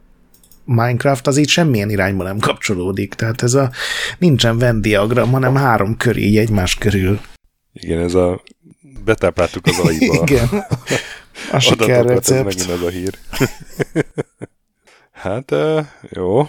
[0.66, 3.14] Minecraft az így semmilyen irányba nem kapcsolódik.
[3.14, 3.72] Tehát ez a
[4.18, 7.20] nincsen Venn diagram, hanem három kör így egymás körül.
[7.74, 8.44] Igen, ez a
[9.06, 10.14] betápláltuk az aiba.
[10.26, 10.66] Igen.
[11.52, 12.48] A sikerrecept.
[12.48, 13.18] Ez megint az a hír.
[15.24, 15.56] hát,
[16.10, 16.48] jó.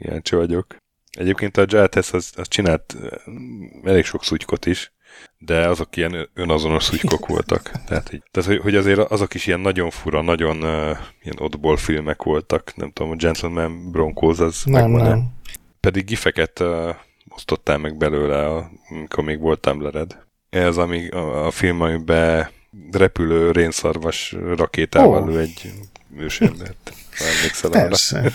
[0.00, 0.76] Kíváncsi vagyok.
[1.18, 2.96] Egyébként a Hess az, az csinált
[3.84, 4.92] elég sok szutykot is,
[5.38, 7.70] de azok ilyen önazonos szutykok voltak.
[7.86, 12.22] Tehát, hogy, tehát, hogy azért azok is ilyen nagyon fura, nagyon uh, ilyen oddball filmek
[12.22, 12.72] voltak.
[12.76, 15.28] Nem tudom, a Gentleman Broncos az nem, megvan nem.
[15.80, 16.94] Pedig gifeket uh,
[17.28, 18.46] osztottál meg belőle,
[18.88, 20.16] amikor még voltam lered.
[20.50, 22.48] Ez ami, a, a film, amiben
[22.92, 25.38] repülő rénszarvas rakétával oh.
[25.38, 25.72] egy
[26.16, 26.92] ősembert.
[27.70, 28.32] Persze.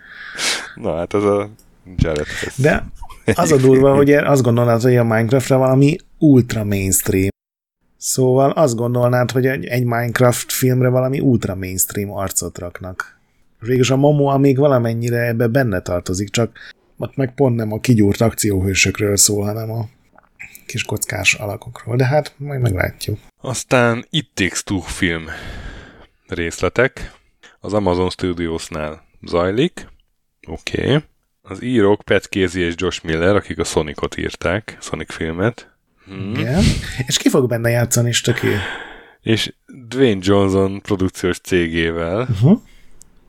[0.74, 1.50] Na hát az a
[1.96, 2.56] Jared Hess.
[2.56, 2.86] De
[3.34, 7.28] az a durva, hogy azt gondolnád, hogy a Minecraftre valami ultra mainstream.
[7.96, 13.18] Szóval azt gondolnád, hogy egy Minecraft filmre valami ultra mainstream arcot raknak.
[13.58, 16.58] Végülis a Momoa még valamennyire ebbe benne tartozik, csak
[16.96, 19.88] ott meg pont nem a kigyúrt akcióhősökről szól, hanem a
[20.66, 23.18] kis kockás alakokról, de hát majd meglátjuk.
[23.40, 25.24] Aztán It Takes Two film
[26.28, 27.18] részletek.
[27.60, 29.88] Az Amazon Studiosnál zajlik.
[30.46, 30.84] Oké.
[30.84, 31.02] Okay.
[31.42, 35.74] Az írók Pat Casey és Josh Miller, akik a Sonicot írták, Sonic filmet.
[36.04, 36.34] Hmm.
[36.34, 36.62] Igen.
[37.06, 38.56] És ki fog benne játszani, is töké?
[39.20, 39.52] És
[39.88, 42.60] Dwayne Johnson produkciós cégével, uh-huh.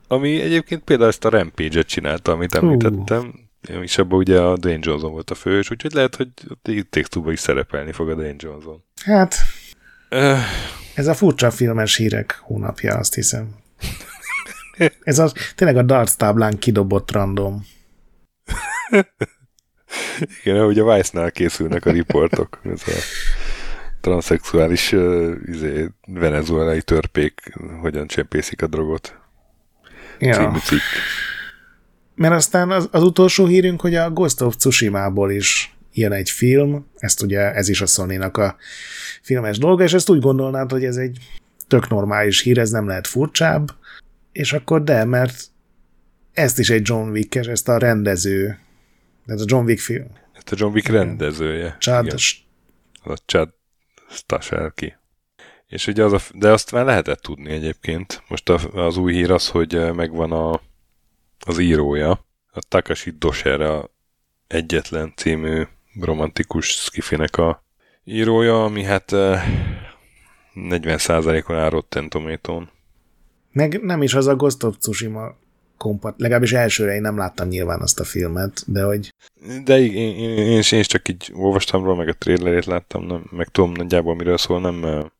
[0.08, 3.82] ami egyébként például ezt a Rampage-et csinálta, amit említettem, uh.
[3.82, 6.28] és abban ugye a Dwayne Johnson volt a fős, úgyhogy lehet, hogy
[6.62, 8.84] itt is szerepelni fog a Dwayne Johnson.
[9.04, 9.34] Hát,
[10.10, 10.38] uh.
[10.94, 13.48] ez a furcsa filmes hírek hónapja, azt hiszem.
[15.02, 17.66] ez az, tényleg a darts táblán kidobott random.
[20.42, 22.60] Igen, ahogy a Vice-nál készülnek a riportok.
[22.64, 22.98] Ez a
[24.00, 29.20] transzexuális uh, izé, venezuelai törpék hogyan csempészik a drogot.
[30.18, 30.52] Ja.
[32.14, 36.86] Mert aztán az, az utolsó hírünk, hogy a Ghost of Tsushima-ból is ilyen egy film,
[36.96, 38.56] ezt ugye ez is a sony a
[39.22, 41.18] filmes dolga, és ezt úgy gondolnád, hogy ez egy
[41.68, 43.70] tök normális hír, ez nem lehet furcsább,
[44.32, 45.44] és akkor de, mert
[46.32, 48.58] ezt is egy John wick ezt a rendező,
[49.26, 50.06] ez a John Wick film.
[50.32, 51.76] Ez a John Wick rendezője.
[51.80, 52.14] Chad,
[53.04, 53.54] a Chad
[54.10, 54.94] Stahelski.
[55.66, 58.22] És ugye az a, de azt már lehetett tudni egyébként.
[58.28, 60.60] Most a, az új hír az, hogy megvan a,
[61.38, 62.10] az írója,
[62.52, 63.90] a Takashi Doshera
[64.46, 65.62] egyetlen című
[66.00, 67.64] romantikus skifinek a
[68.04, 69.10] írója, ami hát
[70.54, 72.08] 40%-on áll Rotten
[73.52, 75.36] Meg nem is az a Ghost of Tsushima
[75.82, 79.14] kompat, legalábbis elsőre én nem láttam nyilván azt a filmet, de hogy...
[79.64, 83.24] De én, én, én, én is csak így olvastam róla, meg a trailerét láttam, nem,
[83.30, 85.10] meg tudom nagyjából miről szól, nem...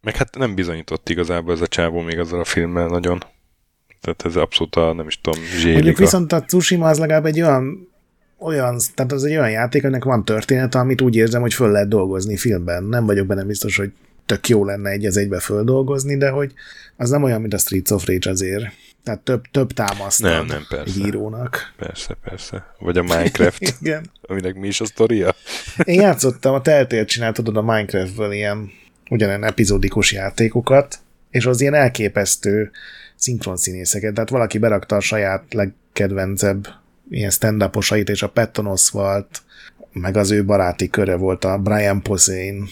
[0.00, 3.18] Meg hát nem bizonyított igazából ez a csávó még azzal a filmmel nagyon.
[4.00, 5.74] Tehát ez abszolút a, nem is tudom, zsélik.
[5.74, 7.92] Mondjuk viszont a Tsushima az legalább egy olyan
[8.38, 11.88] olyan, tehát az egy olyan játék, aminek van története, amit úgy érzem, hogy föl lehet
[11.88, 12.84] dolgozni filmben.
[12.84, 13.92] Nem vagyok benne biztos, hogy
[14.26, 16.52] tök jó lenne egy az egybe földolgozni, de hogy
[16.96, 18.64] az nem olyan, mint a Streets of Rage azért.
[19.04, 21.00] Tehát több, több támaszt nem, nem, persze.
[21.00, 21.72] egy írónak.
[21.76, 22.74] Persze, persze.
[22.78, 24.10] Vagy a Minecraft, Igen.
[24.22, 25.34] aminek mi is a sztoria.
[25.84, 28.70] Én játszottam, a Telltale csinált tudod a Minecraftből ilyen
[29.10, 30.98] ugyanilyen epizódikus játékokat,
[31.30, 32.70] és az ilyen elképesztő
[33.14, 36.68] szinkronszínészeket, tehát valaki berakta a saját legkedvencebb
[37.10, 37.70] ilyen stand
[38.04, 39.42] és a Patton Oswalt,
[39.92, 42.62] meg az ő baráti köre volt a Brian Posehn,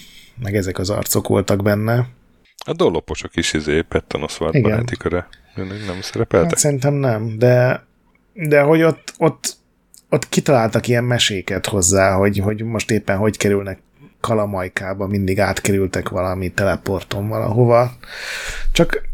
[0.42, 2.08] meg ezek az arcok voltak benne.
[2.64, 3.84] A dolloposok is izé
[4.56, 4.70] Igen.
[4.70, 5.28] baráti köre.
[5.54, 6.50] Nem szerepeltek?
[6.50, 7.86] Hát szerintem nem, de,
[8.32, 9.56] de hogy ott, ott,
[10.08, 13.80] ott kitaláltak ilyen meséket hozzá, hogy, hogy most éppen hogy kerülnek
[14.20, 17.92] kalamajkába, mindig átkerültek valami teleporton valahova.
[18.72, 19.08] Csak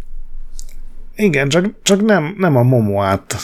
[1.16, 3.36] igen, csak, csak nem, nem a Momoát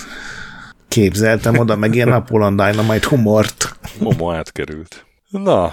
[0.88, 3.76] képzeltem oda, meg ilyen Apollon Dynamite humort.
[3.98, 5.06] Momo átkerült.
[5.28, 5.72] Na,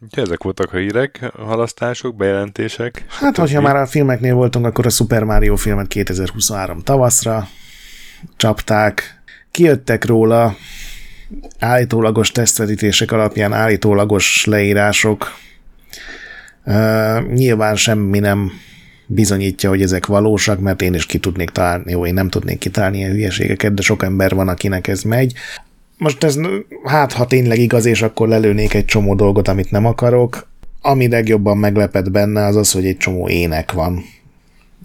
[0.00, 3.04] Úgyhogy ezek voltak a hírek, halasztások, bejelentések.
[3.08, 7.48] Hát, hogyha már a filmeknél voltunk, akkor a Super Mario filmet 2023 tavaszra
[8.36, 10.56] csapták, kijöttek róla,
[11.58, 15.32] állítólagos tesztvetítések alapján állítólagos leírások.
[16.64, 18.52] Uh, nyilván semmi nem
[19.06, 22.96] bizonyítja, hogy ezek valósak, mert én is ki tudnék találni, jó, én nem tudnék kitalálni
[22.96, 25.32] ilyen hülyeségeket, de sok ember van, akinek ez megy.
[25.96, 26.38] Most ez,
[26.84, 30.48] hát ha tényleg igaz, és akkor lelőnék egy csomó dolgot, amit nem akarok.
[30.80, 34.04] Ami legjobban meglepett benne, az az, hogy egy csomó ének van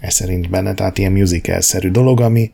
[0.02, 2.52] ez szerint benne, tehát ilyen musical-szerű dolog, ami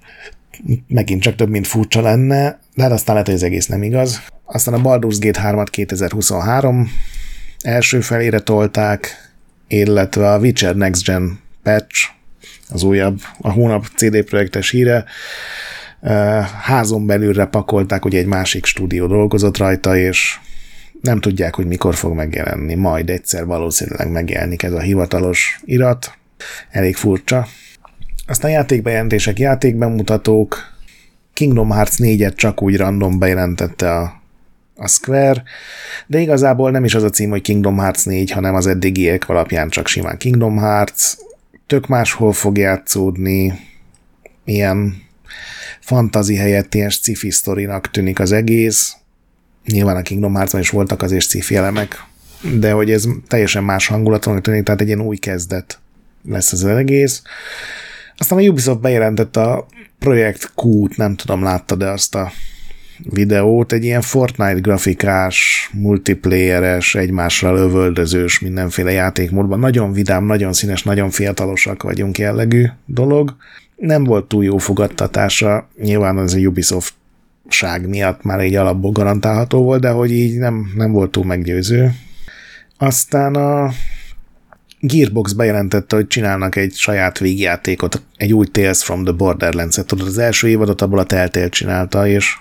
[0.88, 4.22] megint csak több, mint furcsa lenne, de hát aztán lehet, hogy ez egész nem igaz.
[4.46, 6.90] Aztán a Baldur's Gate 3-at 2023
[7.62, 9.32] első felére tolták,
[9.68, 12.10] illetve a Witcher Next Gen patch,
[12.70, 15.06] az újabb, a hónap CD projektes híre,
[16.62, 20.40] házon belülre pakolták, hogy egy másik stúdió dolgozott rajta, és
[21.02, 22.76] nem tudják, hogy mikor fog megjelenni.
[22.76, 26.18] Majd egyszer valószínűleg megjelenik ez a hivatalos irat.
[26.70, 27.48] Elég furcsa.
[28.28, 30.76] Aztán játékbejelentések, játékbemutatók.
[31.34, 34.22] Kingdom Hearts 4-et csak úgy random bejelentette a,
[34.76, 35.44] a Square,
[36.08, 39.70] de igazából nem is az a cím, hogy Kingdom Hearts 4, hanem az eddigiek alapján
[39.70, 41.14] csak simán Kingdom Hearts.
[41.68, 43.60] Tök máshol fog játszódni,
[44.46, 45.06] ilyen
[45.88, 48.96] fantazi helyett ilyen sci-fi sztorinak tűnik az egész.
[49.66, 52.04] Nyilván a Kingdom hearts is voltak azért sci-fi elemek,
[52.42, 55.80] de hogy ez teljesen más hangulaton tűnik, tehát egy ilyen új kezdet
[56.26, 57.22] lesz az egész.
[58.18, 59.68] Aztán a Ubisoft bejelentett a
[60.00, 62.32] projekt Q-t, nem tudom, látta de azt a
[63.04, 69.60] videót, egy ilyen Fortnite grafikás, multiplayeres, egymásra lövöldözős, mindenféle játékmódban.
[69.60, 73.36] Nagyon vidám, nagyon színes, nagyon fiatalosak vagyunk jellegű dolog
[73.78, 76.94] nem volt túl jó fogadtatása, nyilván az a Ubisoft
[77.48, 81.92] ság miatt már egy alapból garantálható volt, de hogy így nem, nem volt túl meggyőző.
[82.78, 83.72] Aztán a
[84.80, 89.86] Gearbox bejelentette, hogy csinálnak egy saját végjátékot, egy új Tales from the Borderlands-et.
[89.86, 92.38] Tudod, az első évadot abból a Telltale csinálta, és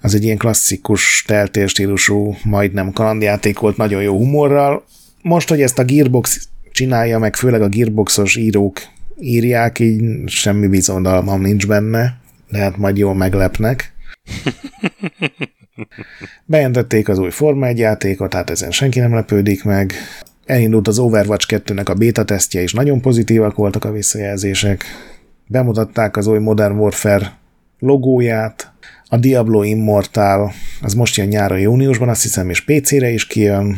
[0.00, 4.84] az egy ilyen klasszikus Telltale stílusú, majdnem kalandjáték volt, nagyon jó humorral.
[5.22, 8.80] Most, hogy ezt a Gearbox csinálja, meg főleg a Gearboxos írók
[9.20, 13.92] írják, így semmi bizonyalmam nincs benne, lehet majd jól meglepnek.
[16.44, 19.92] Bejelentették az új Forma 1 játékot, tehát ezen senki nem lepődik meg.
[20.46, 24.84] Elindult az Overwatch 2-nek a beta tesztje, és nagyon pozitívak voltak a visszajelzések.
[25.46, 27.38] Bemutatták az új Modern Warfare
[27.78, 28.72] logóját,
[29.12, 33.76] a Diablo Immortal, az most jön nyáron júniusban, azt hiszem, és PC-re is kijön,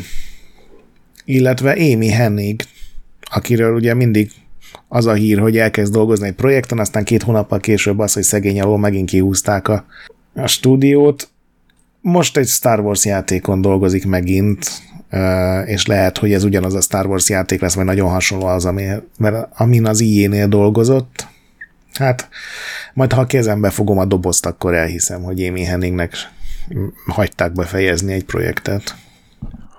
[1.25, 2.63] illetve Amy Hennig,
[3.21, 4.31] akiről ugye mindig
[4.89, 8.61] az a hír, hogy elkezd dolgozni egy projekten, aztán két hónappal később az, hogy szegény
[8.61, 9.85] alól megint kihúzták a,
[10.35, 11.29] a stúdiót.
[12.01, 14.71] Most egy Star Wars játékon dolgozik megint,
[15.65, 18.87] és lehet, hogy ez ugyanaz a Star Wars játék lesz, vagy nagyon hasonló az, ami,
[19.19, 21.27] mert amin az IE-nél dolgozott.
[21.93, 22.29] Hát,
[22.95, 26.13] majd ha a kezembe fogom a dobozt, akkor elhiszem, hogy Amy Henningnek
[27.07, 28.97] hagyták befejezni egy projektet.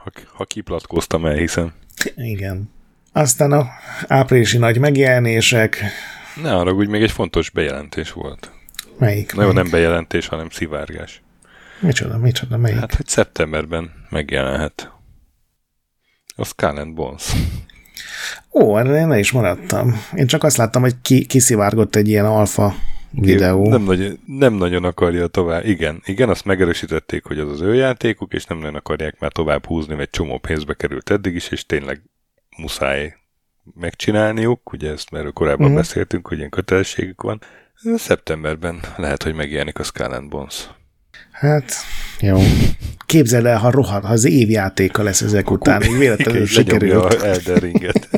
[0.03, 1.73] ha, ha kiplatkoztam el, hiszen.
[2.15, 2.72] Igen.
[3.13, 3.67] Aztán a
[4.07, 5.83] áprilisi nagy megjelenések.
[6.41, 8.51] Ne arra, hogy még egy fontos bejelentés volt.
[8.97, 9.33] Melyik?
[9.33, 9.53] Na melyik?
[9.53, 11.21] nem bejelentés, hanem szivárgás.
[11.79, 12.79] Micsoda, micsoda, melyik?
[12.79, 14.91] Hát, hogy szeptemberben megjelenhet.
[16.35, 17.31] A Skull and Bones.
[18.51, 20.01] Ó, erre én le is maradtam.
[20.15, 22.75] Én csak azt láttam, hogy ki, kiszivárgott egy ilyen alfa
[23.11, 23.69] videó.
[23.69, 25.65] Nem, nagy, nem nagyon akarja tovább.
[25.65, 29.65] Igen, igen, azt megerősítették, hogy az az ő játékuk, és nem nagyon akarják már tovább
[29.65, 32.01] húzni, mert csomó pénzbe került eddig is, és tényleg
[32.57, 33.15] muszáj
[33.75, 34.73] megcsinálniuk.
[34.73, 35.77] Ugye ezt erről korábban uh-huh.
[35.77, 37.41] beszéltünk, hogy ilyen kötelességük van.
[37.95, 40.69] Szeptemberben lehet, hogy megjelenik a Skull and Bones.
[41.31, 41.73] Hát,
[42.19, 42.39] jó.
[43.05, 47.13] Képzeld el, ha rohad, ha az évjátéka lesz ezek után, így véletlenül sikerült.
[47.13, 48.09] a Elden Ringet.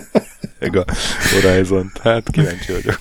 [0.60, 0.86] meg a
[1.32, 3.00] horizon Hát kíváncsi vagyok.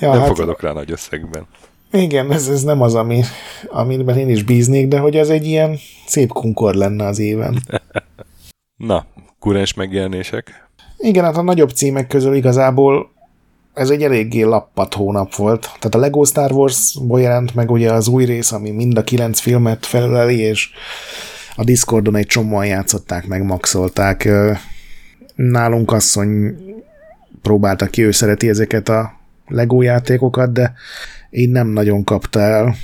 [0.00, 1.46] Ja, nem hát, fogadok rá nagy összegben.
[1.90, 3.22] igen, ez, ez nem az, ami,
[3.66, 7.62] amiben én is bíznék, de hogy ez egy ilyen szép kunkor lenne az éven.
[8.76, 9.06] Na,
[9.38, 10.68] kurens megjelenések.
[10.98, 13.10] Igen, hát a nagyobb címek közül igazából
[13.74, 15.60] ez egy eléggé lappat hónap volt.
[15.60, 19.40] Tehát a Lego Star Wars-ból jelent meg ugye az új rész, ami mind a kilenc
[19.40, 20.70] filmet felöleli, és
[21.56, 24.28] a Discordon egy csomóan játszották, meg maxolták.
[25.34, 26.56] Nálunk asszony
[27.42, 29.12] próbálta ki, ő szereti ezeket a
[29.46, 30.72] Lego játékokat, de
[31.30, 32.74] így nem nagyon kapta el.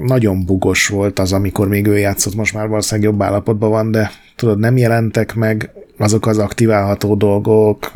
[0.00, 4.10] Nagyon bugos volt az, amikor még ő játszott, most már valószínűleg jobb állapotban van, de
[4.36, 7.92] tudod, nem jelentek meg azok az aktiválható dolgok,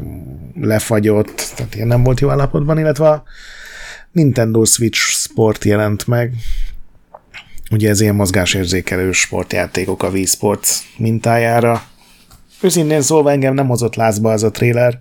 [0.60, 3.22] lefagyott, tehát ilyen nem volt jó állapotban, illetve a
[4.12, 6.32] Nintendo Switch Sport jelent meg,
[7.70, 11.82] ugye ez ilyen mozgásérzékelő sportjátékok a Wii Sports mintájára.
[12.62, 14.98] Őszintén szólva engem nem hozott lázba az a trailer,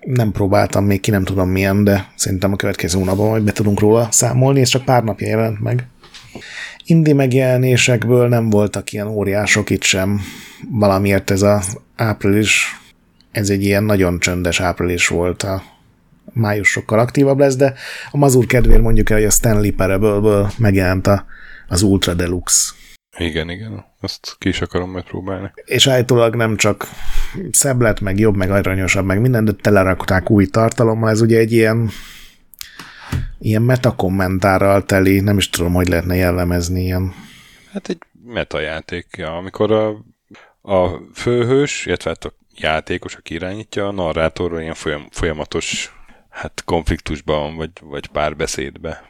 [0.00, 3.80] nem próbáltam még ki, nem tudom milyen, de szerintem a következő hónapban majd be tudunk
[3.80, 5.86] róla számolni, és csak pár napja jelent meg.
[6.84, 10.20] Indi megjelenésekből nem voltak ilyen óriások itt sem.
[10.70, 11.62] Valamiért ez a
[11.96, 12.80] április,
[13.32, 15.42] ez egy ilyen nagyon csöndes április volt.
[15.42, 15.62] A
[16.32, 17.74] május sokkal aktívabb lesz, de
[18.10, 21.24] a mazur kedvéért mondjuk el, hogy a Stanley Parable-ből megjelent a,
[21.68, 22.75] az Ultra Deluxe.
[23.18, 23.84] Igen, igen.
[24.00, 25.50] Azt ki is akarom megpróbálni.
[25.64, 26.88] És állítólag nem csak
[27.50, 31.10] szebb lett, meg jobb, meg aranyosabb, meg minden, de telerakták új tartalommal.
[31.10, 31.90] Ez ugye egy ilyen
[33.38, 37.14] ilyen metakommentárral teli, nem is tudom, hogy lehetne jellemezni, ilyen
[37.76, 39.88] Hát egy metajáték, ja, amikor a,
[40.72, 45.94] a főhős, illetve hát a játékos, aki irányítja, a narrátorról ilyen folyam, folyamatos
[46.30, 49.08] hát konfliktusban vagy, vagy párbeszédbe.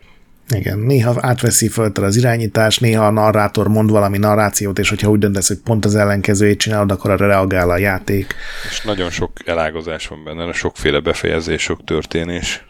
[0.55, 5.19] Igen, néha átveszi földtől az irányítás, néha a narrátor mond valami narrációt, és hogyha úgy
[5.19, 8.35] döntesz, hogy pont az ellenkezőjét csinálod, akkor arra reagál a játék.
[8.71, 12.65] És nagyon sok elágazás van benne, sokféle befejezés, sok történés.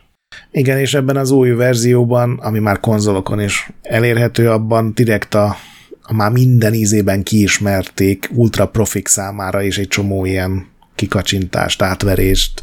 [0.50, 5.56] Igen, és ebben az új verzióban, ami már konzolokon is elérhető, abban direkt a,
[6.02, 12.62] a már minden ízében kiismerték ultra profik számára is egy csomó ilyen kikacsintást, átverést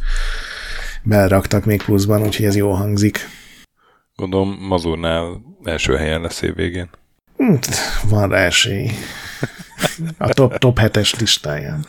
[1.03, 3.27] beleraktak még pluszban, úgyhogy ez jól hangzik.
[4.23, 6.89] Gondolom Mazurnál első helyen lesz év végén.
[7.37, 7.53] Hm,
[8.09, 8.89] Van rá esély.
[10.17, 11.85] A top, top 7-es listáján.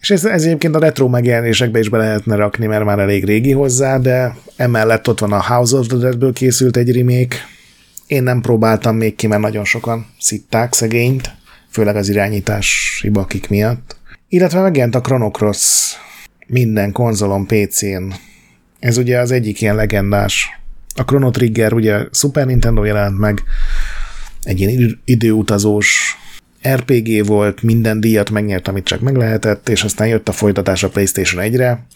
[0.00, 3.52] És ez, ez egyébként a retro megjelenésekbe is be lehetne rakni, mert már elég régi
[3.52, 7.36] hozzá, de emellett ott van a House of the Deadből készült egy remake.
[8.06, 11.30] Én nem próbáltam még ki, mert nagyon sokan szitták szegényt,
[11.70, 13.96] főleg az irányítási bakik miatt.
[14.28, 15.94] Illetve megjelent a Chrono Cross
[16.46, 18.12] minden konzolon, PC-n.
[18.78, 20.60] Ez ugye az egyik ilyen legendás.
[20.94, 23.42] A Chrono Trigger ugye Super Nintendo jelent meg,
[24.42, 26.16] egy ilyen idő- időutazós
[26.68, 30.88] RPG volt, minden díjat megnyert, amit csak meg lehetett, és aztán jött a folytatás a
[30.88, 31.86] PlayStation 1-re.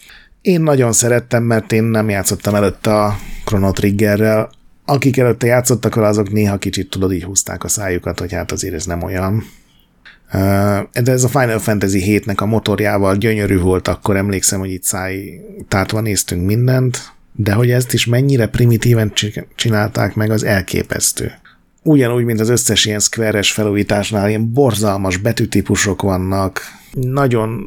[0.41, 4.49] Én nagyon szerettem, mert én nem játszottam előtte a Chrono Triggerrel.
[4.85, 8.73] Akik előtte játszottak vele, azok néha kicsit tudod, így húzták a szájukat, hogy hát azért
[8.73, 9.43] ez nem olyan.
[10.91, 15.41] De ez a Final Fantasy 7-nek a motorjával gyönyörű volt, akkor emlékszem, hogy itt száj
[15.67, 21.31] tátva néztünk mindent, de hogy ezt is mennyire primitíven csi- csinálták meg, az elképesztő
[21.83, 26.61] ugyanúgy, mint az összes ilyen square-es felújításnál, ilyen borzalmas betűtípusok vannak.
[26.93, 27.65] Nagyon,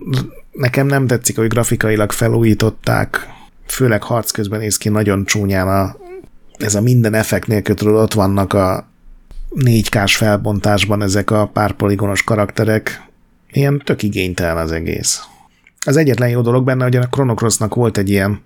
[0.53, 3.29] nekem nem tetszik, hogy grafikailag felújították,
[3.67, 5.97] főleg harc közben néz ki nagyon csúnyán a,
[6.59, 8.89] ez a minden effekt nélkül tudod, ott vannak a
[9.57, 13.03] 4K-s felbontásban ezek a párpoligonos karakterek.
[13.53, 15.21] Ilyen tök igénytelen az egész.
[15.87, 18.43] Az egyetlen jó dolog benne, hogy a Chrono Crossnak volt egy ilyen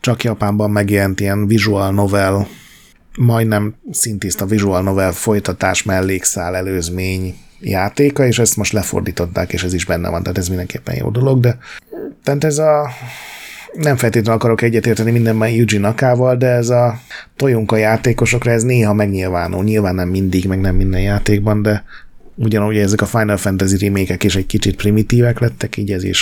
[0.00, 2.46] csak Japánban megjelent ilyen visual novel
[3.16, 9.84] majdnem szintiszta visual novel folytatás mellékszál előzmény játéka, és ezt most lefordították, és ez is
[9.84, 11.58] benne van, tehát ez mindenképpen jó dolog, de
[12.22, 12.88] tehát ez a
[13.76, 16.98] nem feltétlenül akarok egyetérteni mindenben Yuji Nakával, de ez a
[17.36, 19.64] tojunk a játékosokra, ez néha megnyilvánul.
[19.64, 21.84] Nyilván nem mindig, meg nem minden játékban, de
[22.34, 26.20] ugyanúgy ezek a Final Fantasy remékek is egy kicsit primitívek lettek, így ez is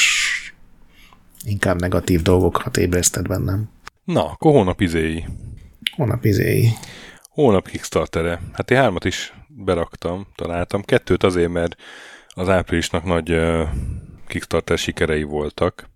[1.45, 3.69] inkább negatív dolgokat ébresztett bennem.
[4.05, 5.25] Na, akkor hónap izéi.
[5.97, 6.69] Hónap izéi.
[7.31, 8.41] Hónap Kickstartere.
[8.53, 10.83] Hát én hármat is beraktam, találtam.
[10.83, 11.77] Kettőt azért, mert
[12.29, 13.69] az áprilisnak nagy uh,
[14.27, 15.93] Kickstarter sikerei voltak.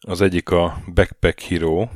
[0.00, 1.88] Az egyik a Backpack Hero,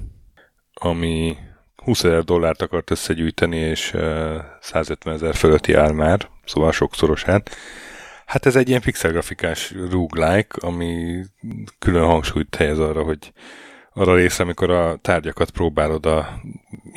[0.75, 1.37] ami
[1.77, 7.51] 20 ezer dollárt akart összegyűjteni, és uh, 150 ezer fölötti áll már, szóval sokszorosát.
[8.27, 11.23] Hát ez egy ilyen pixelgrafikás roguelike, ami
[11.79, 13.33] külön hangsúlyt helyez arra, hogy
[13.95, 16.41] arra részre, amikor a tárgyakat próbálod a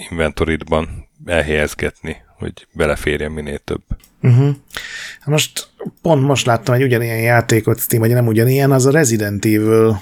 [0.10, 3.82] inventoridban elhelyezgetni, hogy beleférjen minél több.
[4.22, 4.56] Uh-huh.
[5.26, 5.68] Most
[6.02, 10.02] pont most láttam egy ugyanilyen játékot, Steam, vagy nem ugyanilyen, az a Resident Evil,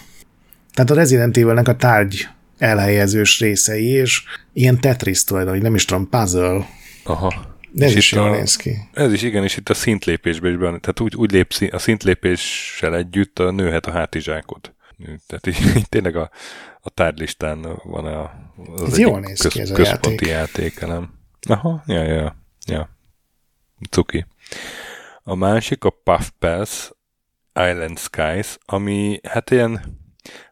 [0.74, 2.28] tehát a Resident Evil-nek a tárgy
[2.58, 4.24] elhelyezős részei, és
[4.54, 6.68] ilyen Tetris tulajdonképpen, nem is tudom, puzzle.
[7.04, 7.52] Aha.
[7.72, 8.78] De ez is jól néz ki.
[8.94, 10.78] Ez is igen, és itt a szintlépésben is benne.
[10.78, 14.74] Tehát úgy, úgy lépsz, a szintlépéssel együtt a nőhet a hátizsákod.
[15.28, 16.30] Tehát így, így tényleg a,
[16.82, 18.32] a tárlistán van a,
[18.76, 20.28] az ez jól néz köz, ki ez a központi játék.
[20.28, 21.14] játékelem.
[21.50, 22.36] Aha, ja, ja,
[22.68, 22.90] ja.
[23.90, 24.26] Cuki.
[25.24, 26.92] A másik a Puff Pass
[27.54, 30.02] Island Skies, ami hát ilyen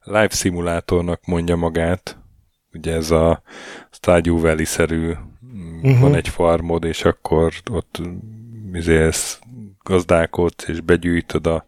[0.03, 2.18] live szimulátornak mondja magát.
[2.73, 3.41] Ugye ez a
[3.91, 5.14] Stardew Valley-szerű
[5.84, 5.99] uh-huh.
[5.99, 8.02] van egy farmod, és akkor ott
[8.73, 9.39] izélsz,
[9.84, 11.65] gazdálkodsz, és begyűjtöd a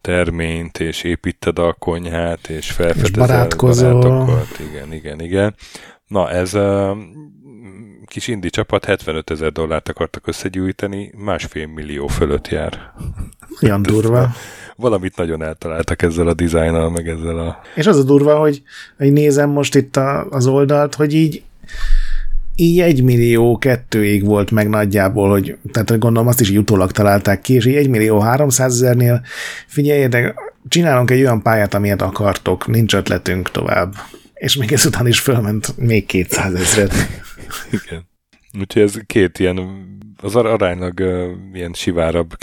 [0.00, 4.58] terményt, és építed a konyhát, és felfedezel barátokat.
[4.70, 5.54] Igen, igen, igen.
[6.06, 6.52] Na, ez
[8.12, 12.92] kis indi csapat 75 ezer dollárt akartak összegyűjteni, másfél millió fölött jár.
[13.62, 14.30] Olyan durva.
[14.76, 17.60] Valamit nagyon eltaláltak ezzel a dizájnnal, meg ezzel a...
[17.74, 18.62] És az a durva, hogy,
[18.96, 21.42] hogy nézem most itt a, az oldalt, hogy így
[22.56, 27.40] így egy millió kettőig volt meg nagyjából, hogy, tehát gondolom azt is így utólag találták
[27.40, 29.22] ki, és így egy millió háromszáz ezernél
[29.66, 30.34] figyeljetek,
[30.68, 33.94] csinálunk egy olyan pályát, amilyet akartok, nincs ötletünk tovább.
[34.42, 36.92] És még ezután is fölment még 200 ezeret.
[37.70, 38.08] Igen.
[38.58, 39.86] Úgyhogy ez két ilyen,
[40.20, 42.36] az aránylag uh, ilyen sivárabb,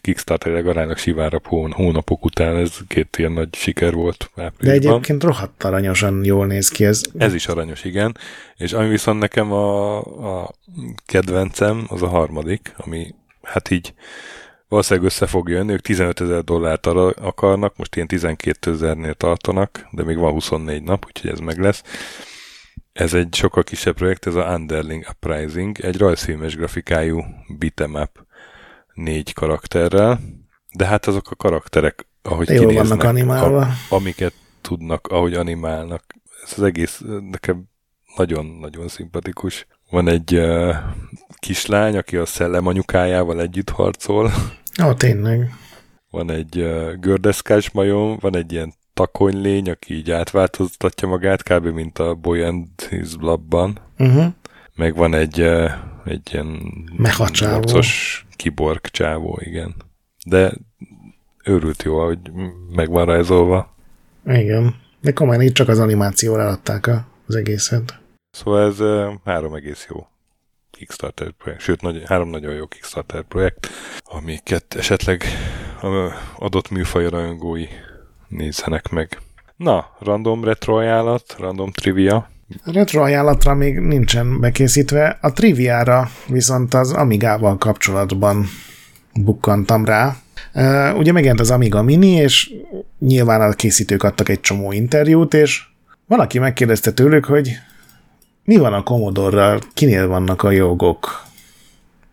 [0.00, 4.80] kickstarter aránylag sivárabb hón, hónapok után ez két ilyen nagy siker volt áprilisban.
[4.80, 7.00] De egyébként rohadt aranyosan jól néz ki ez.
[7.18, 8.16] Ez is aranyos, igen.
[8.56, 9.98] És ami viszont nekem a,
[10.42, 10.50] a
[11.06, 13.94] kedvencem, az a harmadik, ami hát így
[14.72, 20.04] valószínűleg össze fog jönni, ők 15 ezer dollárt akarnak, most ilyen 12 ezernél tartanak, de
[20.04, 21.82] még van 24 nap, úgyhogy ez meg lesz
[22.92, 27.24] ez egy sokkal kisebb projekt, ez a Underling Uprising, egy rajzfilmes grafikájú
[27.58, 28.08] beat'em
[28.94, 30.20] négy karakterrel,
[30.72, 33.60] de hát azok a karakterek, ahogy Jól kinéznek, vannak animálva.
[33.60, 36.04] A, amiket tudnak, ahogy animálnak.
[36.44, 37.64] Ez az egész nekem
[38.16, 39.66] nagyon-nagyon szimpatikus.
[39.90, 40.74] Van egy uh,
[41.38, 44.32] kislány, aki a szellem anyukájával együtt harcol.
[44.84, 45.54] Ó, tényleg.
[46.10, 51.66] Van egy uh, gördeszkás majom, van egy ilyen takonylény, aki így átváltoztatja magát, kb.
[51.66, 53.78] mint a Boy and His Bloodban.
[53.98, 54.26] Uh-huh.
[54.74, 55.40] Meg van egy,
[56.04, 56.60] egy ilyen
[57.18, 59.74] harcos kiborg csávó, igen.
[60.24, 60.52] De
[61.44, 62.18] őrült jó, hogy
[62.74, 63.74] meg van rajzolva.
[64.26, 64.74] Igen.
[65.00, 66.90] De komolyan így csak az animációra adták
[67.26, 68.00] az egészet.
[68.30, 68.78] Szóval ez
[69.24, 70.06] három egész jó
[70.76, 73.68] Kickstarter projekt, sőt, nagy, három nagyon jó Kickstarter projekt,
[74.04, 75.24] amiket esetleg
[76.36, 77.66] adott műfaj rajongói
[78.28, 79.18] nézzenek meg.
[79.56, 82.30] Na, random retro ajánlat, random trivia.
[82.64, 88.46] A retro ajánlatra még nincsen bekészítve, a triviára viszont az Amigával kapcsolatban
[89.14, 90.16] bukkantam rá.
[90.96, 92.52] Ugye megjelent az Amiga Mini, és
[92.98, 95.62] nyilván a készítők adtak egy csomó interjút, és
[96.06, 97.50] valaki megkérdezte tőlük, hogy
[98.44, 101.26] mi van a Commodore-ral, kinél vannak a jogok,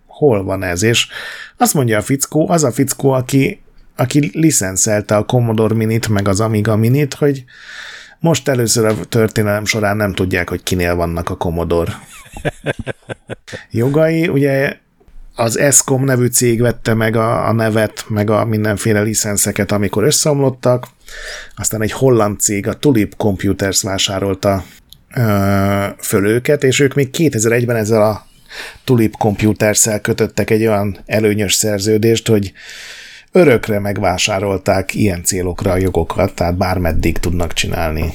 [0.06, 1.08] hol van ez, és
[1.58, 3.62] azt mondja a fickó, az a fickó, aki
[4.00, 7.44] aki licenszelte a Commodore Minit, meg az Amiga Minit, hogy
[8.20, 12.00] most először a történelem során nem tudják, hogy kinél vannak a Commodore
[13.72, 14.28] jogai.
[14.28, 14.78] Ugye
[15.36, 20.88] az Escom nevű cég vette meg a, a nevet, meg a mindenféle licenszeket, amikor összeomlottak.
[21.56, 24.64] Aztán egy holland cég, a Tulip Computers vásárolta
[25.98, 28.26] föl őket, és ők még 2001-ben ezzel a
[28.84, 32.54] Tulip Computers-szel kötöttek egy olyan előnyös szerződést, hogy
[33.32, 38.14] örökre megvásárolták ilyen célokra a jogokat, tehát bármeddig tudnak csinálni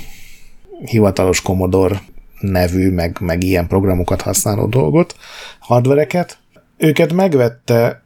[0.84, 2.02] hivatalos Commodore
[2.40, 5.16] nevű, meg, meg ilyen programokat használó dolgot,
[5.58, 6.38] hardvereket.
[6.76, 8.02] Őket megvette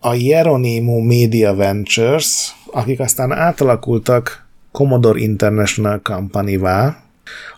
[0.00, 7.02] a Jeronimo Media Ventures, akik aztán átalakultak Commodore International Company-vá,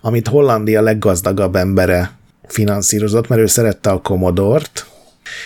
[0.00, 2.10] amit Hollandia leggazdagabb embere
[2.46, 4.86] finanszírozott, mert ő szerette a Commodore-t,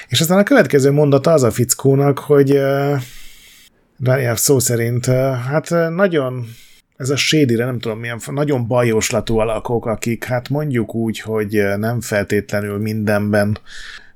[0.08, 2.58] És aztán a következő mondata az a fickónak, hogy
[4.10, 5.06] uh, szó szerint,
[5.48, 6.46] hát nagyon
[6.96, 12.00] ez a sédire, nem tudom milyen, nagyon bajoslatú alakok, akik hát mondjuk úgy, hogy nem
[12.00, 13.58] feltétlenül mindenben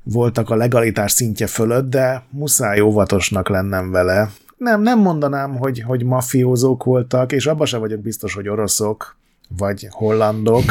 [0.03, 4.31] voltak a legalitás szintje fölött, de muszáj óvatosnak lennem vele.
[4.57, 9.17] Nem, nem mondanám, hogy, hogy mafiózók voltak, és abban sem vagyok biztos, hogy oroszok,
[9.57, 10.65] vagy hollandok.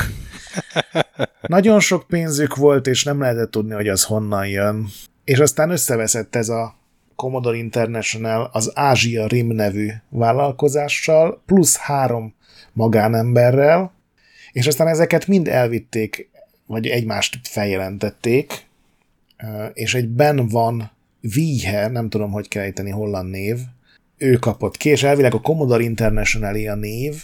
[1.41, 4.87] Nagyon sok pénzük volt, és nem lehetett tudni, hogy az honnan jön.
[5.23, 6.75] És aztán összeveszett ez a
[7.15, 12.33] Commodore International az Ázsia Rim nevű vállalkozással, plusz három
[12.73, 13.93] magánemberrel,
[14.51, 16.29] és aztán ezeket mind elvitték,
[16.65, 18.65] vagy egymást feljelentették,
[19.73, 20.91] és egy Ben van
[21.35, 23.57] Wiehe, nem tudom, hogy kell ejteni holland név,
[24.17, 27.23] ő kapott ki, és elvileg a Commodore international a név,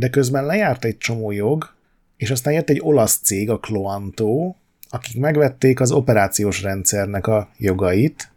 [0.00, 1.74] de közben lejárt egy csomó jog,
[2.16, 4.54] és aztán jött egy olasz cég, a Cloanto,
[4.90, 8.30] akik megvették az operációs rendszernek a jogait,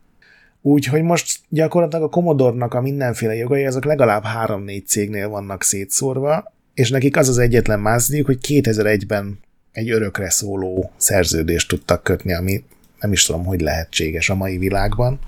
[0.61, 6.89] úgyhogy most gyakorlatilag a Commodore-nak a mindenféle jogai, azok legalább 3-4 cégnél vannak szétszórva, és
[6.89, 9.39] nekik az az egyetlen mázdiuk, hogy 2001-ben
[9.71, 12.63] egy örökre szóló szerződést tudtak kötni, ami
[12.99, 15.19] nem is tudom, hogy lehetséges a mai világban.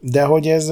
[0.00, 0.68] De hogy ez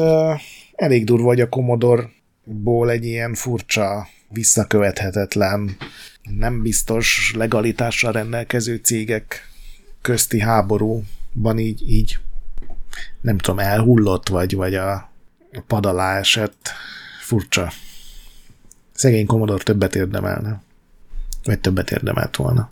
[0.75, 5.77] elég durva, hogy a Commodore-ból egy ilyen furcsa, visszakövethetetlen,
[6.23, 9.51] nem biztos legalitással rendelkező cégek
[10.01, 12.19] közti háborúban így, így
[13.21, 15.11] nem tudom, elhullott, vagy, vagy a
[15.67, 16.71] pad alá esett.
[17.21, 17.73] Furcsa.
[18.93, 20.63] Szegény Commodore többet érdemelne.
[21.45, 22.71] Vagy többet érdemelt volna.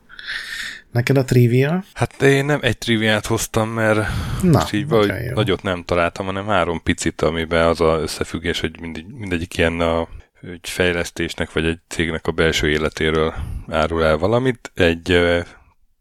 [0.93, 1.85] Neked a trivia?
[1.95, 4.07] Hát én nem egy triviát hoztam, mert
[4.43, 9.07] Na, így valahogy nagyot nem találtam, hanem három picit, amiben az a összefüggés, hogy mindegy,
[9.07, 10.09] mindegyik ilyen a
[10.43, 13.35] egy fejlesztésnek vagy egy cégnek a belső életéről
[13.69, 14.71] árul el valamit.
[14.75, 15.19] Egy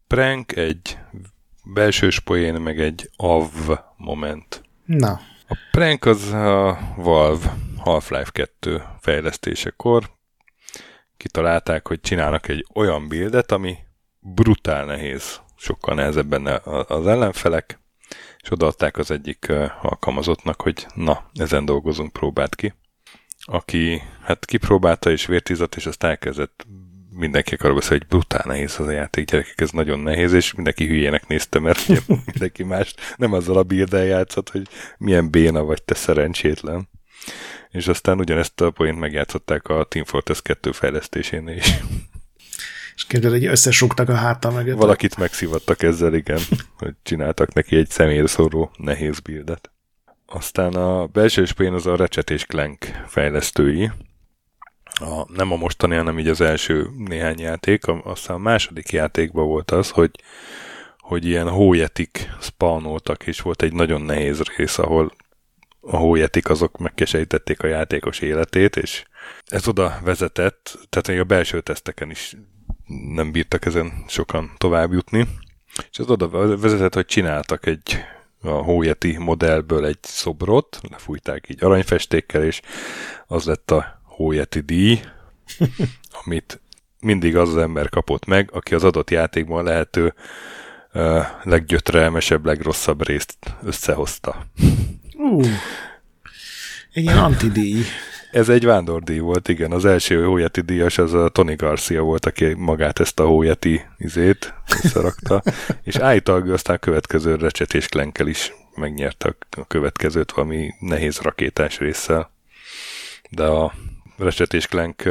[0.06, 0.98] prank, egy
[1.64, 3.50] belsős poén, meg egy av
[3.96, 4.62] moment.
[4.84, 5.20] Na.
[5.48, 10.10] A prank az a Valve Half-Life 2 fejlesztésekor
[11.16, 13.78] kitalálták, hogy csinálnak egy olyan buildet, ami
[14.18, 17.78] brutál nehéz, sokkal nehezebb benne az ellenfelek,
[18.42, 19.52] és odaadták az egyik
[19.82, 22.74] alkalmazottnak, hogy na, ezen dolgozunk, próbált ki.
[23.52, 26.66] Aki hát kipróbálta és vértizat, és azt elkezdett
[27.10, 30.86] mindenki arra beszél, hogy brutál nehéz az a játék, gyerekek, ez nagyon nehéz, és mindenki
[30.86, 31.88] hülyének nézte, mert
[32.32, 34.68] mindenki más nem azzal a bírdel játszott, hogy
[34.98, 36.88] milyen béna vagy te szerencsétlen.
[37.70, 41.74] És aztán ugyanezt a point megjátszották a Team Fortress 2 fejlesztésénél is.
[42.94, 44.76] És képzeld, hogy összesugtak a háta mögött.
[44.76, 46.40] Valakit megszivattak ezzel, igen,
[46.78, 49.70] hogy csináltak neki egy személyre szóró nehéz bildet.
[50.32, 53.90] Aztán a belső spén az a Ratchet és Clank fejlesztői,
[54.84, 59.70] a, nem a mostani, hanem így az első néhány játék, aztán a második játékban volt
[59.70, 60.10] az, hogy,
[60.98, 65.12] hogy ilyen hójetik spawnoltak, és volt egy nagyon nehéz rész, ahol
[65.80, 69.04] a hójetik azok megkesejtették a játékos életét, és
[69.46, 72.36] ez oda vezetett, tehát még a belső teszteken is
[73.14, 75.26] nem bírtak ezen sokan tovább jutni,
[75.90, 78.04] és ez oda vezetett, hogy csináltak egy
[78.42, 82.60] a hójeti modellből egy szobrot, lefújták így aranyfestékkel, és
[83.26, 85.00] az lett a hójeti díj,
[86.24, 86.60] amit
[87.00, 90.14] mindig az az ember kapott meg, aki az adott játékban lehető
[90.92, 94.46] uh, leggyötrelmesebb, legrosszabb részt összehozta.
[95.14, 95.46] Uh,
[96.92, 97.82] egy ilyen antidíj.
[98.30, 99.72] Ez egy vándordíj volt, igen.
[99.72, 104.54] Az első hójeti díjas az a Tony Garcia volt, aki magát ezt a hójeti izét
[104.84, 105.42] összerakta,
[105.82, 112.30] és állítólag aztán a következő recsetés klenkel is megnyerte a következőt valami nehéz rakétás résszel.
[113.30, 113.72] De a
[114.16, 115.02] Ratchet és Clank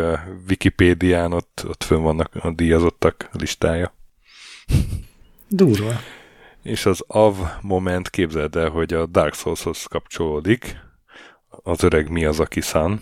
[0.49, 3.93] Wikipédián ott, ott fönn vannak a díjazottak listája.
[5.47, 5.99] Durva.
[6.63, 10.77] És az AV moment képzeld el, hogy a Dark Souls-hoz kapcsolódik,
[11.69, 13.01] az öreg mi az, aki szán,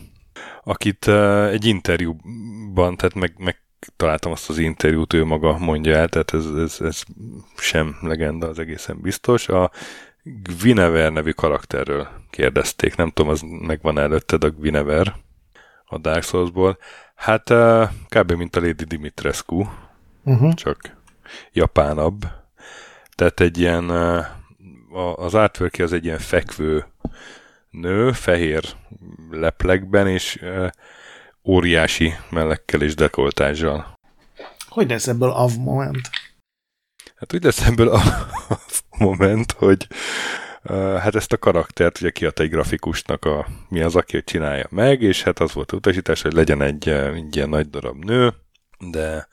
[0.63, 3.61] akit uh, egy interjúban, tehát meg, meg
[3.95, 7.03] találtam azt az interjút, ő maga mondja el, tehát ez, ez, ez
[7.57, 9.47] sem legenda, az egészen biztos.
[9.47, 9.71] A
[10.23, 15.15] Gvinever nevű karakterről kérdezték, nem tudom, az megvan előtted a Gvinever
[15.85, 16.77] a Dark Souls-ból.
[17.15, 18.31] Hát uh, kb.
[18.31, 19.65] mint a Lady Dimitrescu,
[20.23, 20.53] uh-huh.
[20.53, 20.97] csak
[21.51, 22.27] japánabb.
[23.15, 24.25] Tehát egy ilyen, uh,
[25.23, 26.85] az artwork az egy ilyen fekvő
[27.69, 28.63] nő, fehér
[29.29, 30.39] leplekben, és
[31.43, 33.95] óriási mellekkel és dekoltással.
[34.67, 36.09] Hogy lesz ebből a moment?
[37.15, 38.01] Hát úgy lesz ebből a
[39.05, 39.87] moment, hogy
[40.73, 45.23] hát ezt a karaktert ugye kiadta egy grafikusnak a, mi az, aki csinálja meg, és
[45.23, 48.33] hát az volt a utasítás, hogy legyen egy, egy ilyen nagy darab nő,
[48.79, 49.27] de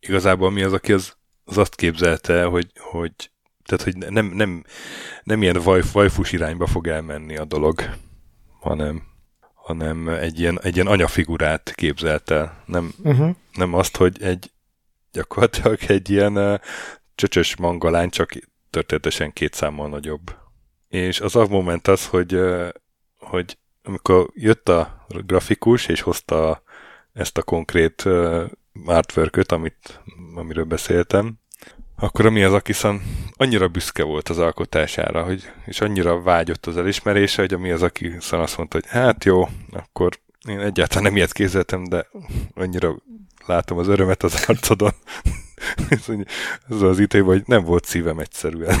[0.00, 3.31] igazából mi az, aki az, az azt képzelte, hogy, hogy
[3.64, 4.64] Tehát, hogy nem, nem,
[5.22, 7.84] nem ilyen vaj, vajfus irányba fog elmenni a dolog,
[8.60, 9.02] hanem,
[9.54, 12.62] hanem egy ilyen, egy ilyen anyafigurát képzelt el.
[12.66, 13.34] Nem, uh-huh.
[13.52, 14.50] nem azt, hogy egy
[15.12, 16.58] gyakorlatilag egy ilyen uh,
[17.14, 18.32] csöcsös mangalány, csak
[18.70, 20.36] történetesen két számmal nagyobb.
[20.88, 22.68] És az a moment az, hogy, uh,
[23.18, 26.62] hogy amikor jött a grafikus, és hozta
[27.12, 28.50] ezt a konkrét uh,
[28.84, 30.00] artwork amit,
[30.34, 31.40] amiről beszéltem,
[32.02, 33.02] akkor a mi az Akiszan
[33.36, 37.82] annyira büszke volt az alkotására, hogy, és annyira vágyott az elismerése, hogy a mi az
[37.82, 40.18] Akiszan azt mondta, hogy hát jó, akkor
[40.48, 42.06] én egyáltalán nem ilyet kézeltem, de
[42.54, 42.96] annyira
[43.46, 44.92] látom az örömet az arcodon.
[46.70, 48.78] ez az ítél, hogy nem volt szívem egyszerűen.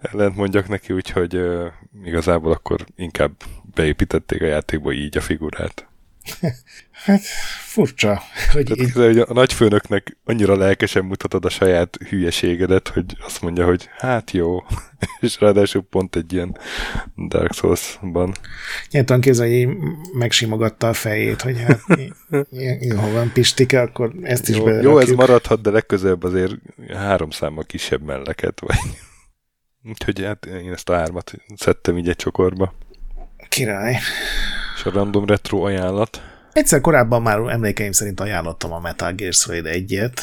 [0.00, 1.66] Ellent mondjak neki, úgyhogy uh,
[2.04, 3.32] igazából akkor inkább
[3.74, 5.91] beépítették a játékba így a figurát.
[7.04, 7.20] Hát
[7.66, 8.22] furcsa.
[8.52, 8.92] Hogy Tehát így...
[8.92, 14.64] hogy a nagyfőnöknek annyira lelkesen mutatod a saját hülyeségedet, hogy azt mondja, hogy hát jó,
[15.20, 16.58] és ráadásul pont egy ilyen
[17.28, 18.34] Dark Souls-ban.
[18.90, 19.68] Nyilván kézzel, hogy
[20.12, 21.80] megsimogatta a fejét, hogy hát
[23.00, 26.54] ha van pistike, akkor ezt is jó, Jó, ez maradhat, de legközelebb azért
[26.88, 28.76] három számmal kisebb melleket, vagy
[29.84, 32.74] Úgyhogy hát én ezt a hármat szedtem így egy csokorba.
[33.48, 33.98] Király.
[34.82, 36.22] És a random retro ajánlat.
[36.52, 40.22] Egyszer korábban már emlékeim szerint ajánlottam a Metal Gear Solid 1-et.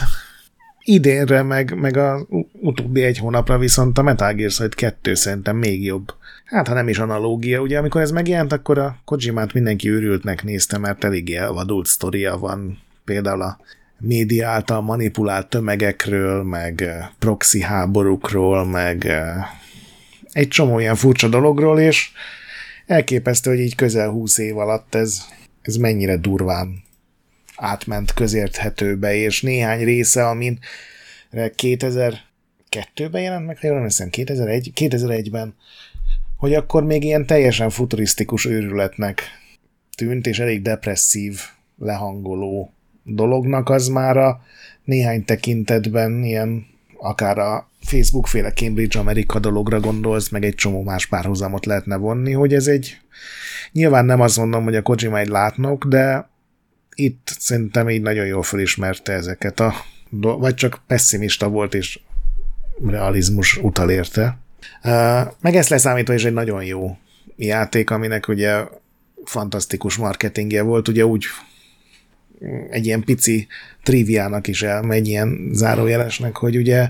[0.84, 5.84] Idénre, meg, meg a utóbbi egy hónapra viszont a Metal Gear Solid 2 szerintem még
[5.84, 6.14] jobb.
[6.46, 10.78] Hát, ha nem is analógia, ugye amikor ez megjelent, akkor a Kojimát mindenki őrültnek nézte,
[10.78, 12.78] mert eléggé elvadult sztoria van.
[13.06, 13.60] Például a
[13.98, 19.12] média által manipulált tömegekről, meg proxy háborúkról, meg
[20.32, 22.12] egy csomó ilyen furcsa dologról, és
[22.90, 25.22] elképesztő, hogy így közel húsz év alatt ez,
[25.62, 26.84] ez mennyire durván
[27.56, 30.60] átment közérthetőbe, és néhány része, amin
[31.32, 35.56] 2002-ben jelent meg, jól emlékszem, 2001, 2001-ben,
[36.38, 39.22] hogy akkor még ilyen teljesen futurisztikus őrületnek
[39.98, 41.40] tűnt, és elég depresszív,
[41.78, 44.42] lehangoló dolognak, az már a
[44.84, 46.66] néhány tekintetben ilyen
[46.98, 52.32] akár a Facebook féle Cambridge Amerika dologra gondolsz, meg egy csomó más párhuzamot lehetne vonni,
[52.32, 52.98] hogy ez egy
[53.72, 56.30] nyilván nem azt mondom, hogy a Kojima egy látnok, de
[56.96, 59.74] itt szerintem így nagyon jól felismerte ezeket a
[60.10, 62.00] vagy csak pessimista volt, és
[62.88, 64.38] realizmus utal érte.
[65.42, 66.98] Meg ezt leszámítva is egy nagyon jó
[67.36, 68.64] játék, aminek ugye
[69.24, 71.26] fantasztikus marketingje volt, ugye úgy
[72.70, 73.48] egy ilyen pici
[73.84, 76.90] triviának is elmegy, ilyen zárójelesnek, hogy ugye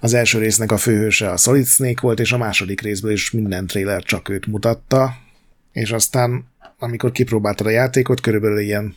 [0.00, 3.66] az első résznek a főhőse a Solid Snake volt, és a második részből is minden
[3.66, 5.16] trailer csak őt mutatta,
[5.72, 6.44] és aztán
[6.78, 8.94] amikor kipróbáltad a játékot, körülbelül ilyen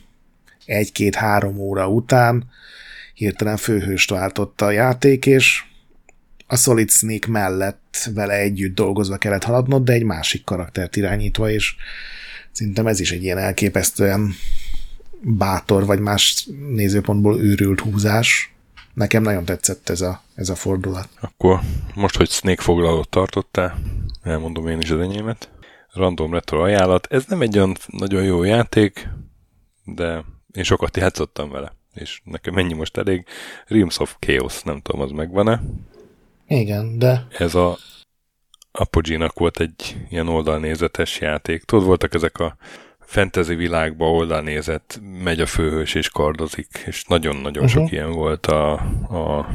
[0.64, 2.50] egy-két-három óra után
[3.14, 5.62] hirtelen főhőst váltotta a játék, és
[6.46, 11.74] a Solid Snake mellett vele együtt dolgozva kellett haladnod, de egy másik karaktert irányítva, és
[12.52, 14.34] szerintem ez is egy ilyen elképesztően
[15.20, 18.52] bátor, vagy más nézőpontból őrült húzás.
[18.94, 21.08] Nekem nagyon tetszett ez a, ez a fordulat.
[21.20, 21.60] Akkor
[21.94, 23.78] most, hogy Snake foglalót tartottál,
[24.22, 25.50] elmondom én is az enyémet.
[25.92, 27.06] Random Retro ajánlat.
[27.10, 29.08] Ez nem egy olyan nagyon jó játék,
[29.84, 33.24] de én sokat játszottam vele, és nekem mennyi most elég.
[33.66, 35.62] Realms of Chaos, nem tudom, az megvan-e?
[36.48, 37.26] Igen, de...
[37.38, 37.76] Ez a
[38.72, 41.64] Apogee-nak volt egy ilyen oldalnézetes játék.
[41.64, 42.56] Tudod, voltak ezek a
[43.00, 47.82] fantasy világba oldalnézett, megy a főhős és kardozik, és nagyon-nagyon uh-huh.
[47.82, 48.72] sok ilyen volt a,
[49.08, 49.48] a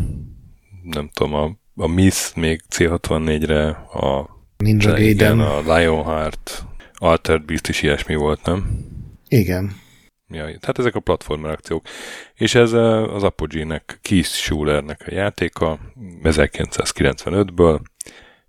[0.85, 7.81] nem tudom, a, a Miss még C64-re, a Ninja Gaiden, a Lionheart, Altered Beast is
[7.81, 8.85] ilyesmi volt, nem?
[9.27, 9.83] Igen.
[10.27, 11.85] Ja, tehát ezek a platformer akciók.
[12.33, 15.79] És ez az Apogee-nek, Keith Schulernek a játéka,
[16.23, 17.79] 1995-ből,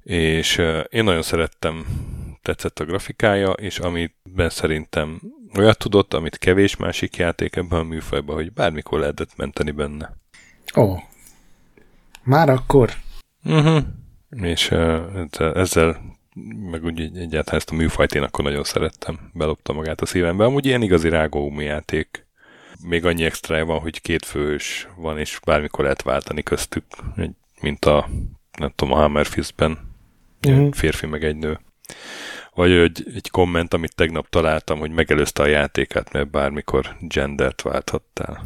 [0.03, 1.87] és én nagyon szerettem
[2.43, 5.21] tetszett a grafikája, és amiben szerintem
[5.59, 10.17] olyat tudott, amit kevés másik játék ebben a műfajban, hogy bármikor lehetett menteni benne.
[10.77, 10.83] Ó.
[10.83, 10.99] Oh.
[12.27, 12.93] Már akkor?
[13.45, 13.83] Uh-huh.
[14.43, 16.15] És uh, ezzel
[16.71, 19.31] meg úgy egyáltalán ezt a műfajt én akkor nagyon szerettem.
[19.33, 20.45] Belopta magát a szívembe.
[20.45, 22.27] Amúgy ilyen igazi rágóumi játék.
[22.83, 26.85] Még annyi extra van, hogy két fős van, és bármikor lehet váltani köztük,
[27.61, 28.09] mint a
[28.59, 29.95] nem tudom, a Hammerfistben.
[30.47, 30.73] Uh-huh.
[30.73, 31.59] Férfi meg egy nő.
[32.55, 38.45] Vagy egy, egy komment, amit tegnap találtam, hogy megelőzte a játékát, mert bármikor gendert válthattál.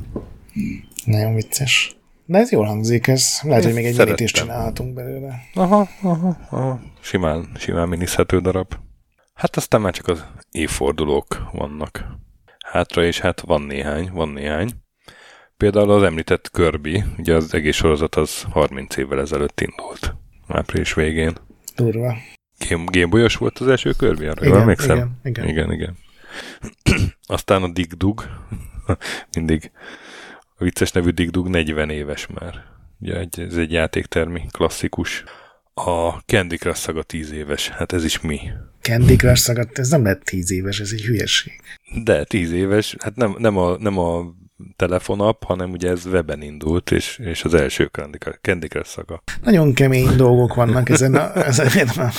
[1.05, 2.00] Nagyon vicces.
[2.31, 5.41] De ez jól hangzik, ez lehet, hogy még egy minit is csinálhatunk belőle.
[5.55, 6.81] Aha, aha, aha.
[7.01, 8.75] Simán, simán minizhető darab.
[9.35, 12.05] Hát aztán már csak az évfordulók vannak
[12.67, 14.71] hátra, és hát van néhány, van néhány.
[15.57, 20.15] Például az említett Kirby, ugye az egész sorozat az 30 évvel ezelőtt indult.
[20.49, 21.33] Április végén.
[21.77, 22.17] Durva.
[22.69, 24.97] Game, Gameboyos volt az első Kirby, arra Igen, emlékszem?
[24.97, 25.49] igen, igen.
[25.49, 25.97] igen, igen.
[27.37, 28.25] Aztán a Dig Dug,
[29.37, 29.71] mindig
[30.61, 32.65] a vicces nevű Dig Dug 40 éves már.
[33.01, 35.25] Ugye egy, ez egy játéktermi, klasszikus.
[35.75, 37.69] A Candy Crush szaga 10 éves.
[37.69, 38.41] Hát ez is mi?
[38.81, 41.61] Candy Crush szagat, ez nem lett tíz éves, ez egy hülyeség.
[42.05, 44.35] De 10 éves, hát nem, nem, a, nem a
[44.77, 47.91] telefonap, hanem ugye ez weben indult, és, és az első
[48.41, 49.23] Candy Crush, szaga.
[49.43, 52.11] Nagyon kemény dolgok vannak ezen, a, ezen a,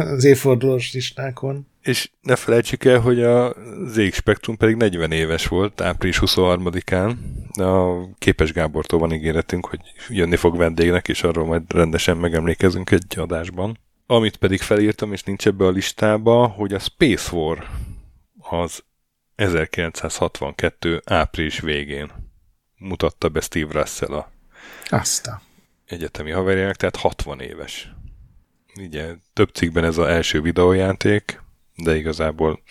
[0.00, 1.66] az évfordulós listákon.
[1.82, 3.54] És ne felejtsük el, hogy a
[3.86, 7.14] ZX Spectrum pedig 40 éves volt, április 23-án.
[7.52, 13.14] A Képes Gábortól van ígéretünk, hogy jönni fog vendégnek, és arról majd rendesen megemlékezünk egy
[13.18, 13.78] adásban.
[14.06, 17.66] Amit pedig felírtam, és nincs ebbe a listába, hogy a Space War
[18.50, 18.82] az
[19.36, 21.02] 1962.
[21.04, 22.12] április végén
[22.78, 24.30] mutatta be Steve Russell a
[24.84, 25.40] Azt a.
[25.86, 27.92] egyetemi haverjának, tehát 60 éves.
[28.76, 31.42] Ugye több cikkben ez az első videójáték,
[31.74, 32.62] de igazából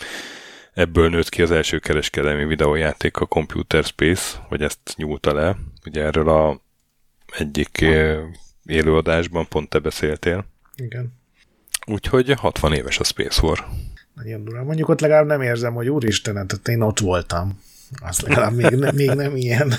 [0.73, 5.55] ebből nőtt ki az első kereskedelmi videójáték a Computer Space, vagy ezt nyúlta le.
[5.85, 6.61] Ugye erről a
[7.37, 8.19] egyik eh,
[8.65, 10.45] élőadásban pont te beszéltél.
[10.75, 11.13] Igen.
[11.85, 13.67] Úgyhogy 60 éves a Space War.
[14.15, 14.63] Nagyon durva.
[14.63, 17.59] Mondjuk ott legalább nem érzem, hogy úristen, hát én ott voltam.
[18.01, 19.73] Az legalább még, ne, még nem ilyen.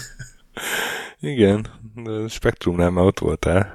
[1.20, 3.73] Igen, de Spektrumnál már ott voltál.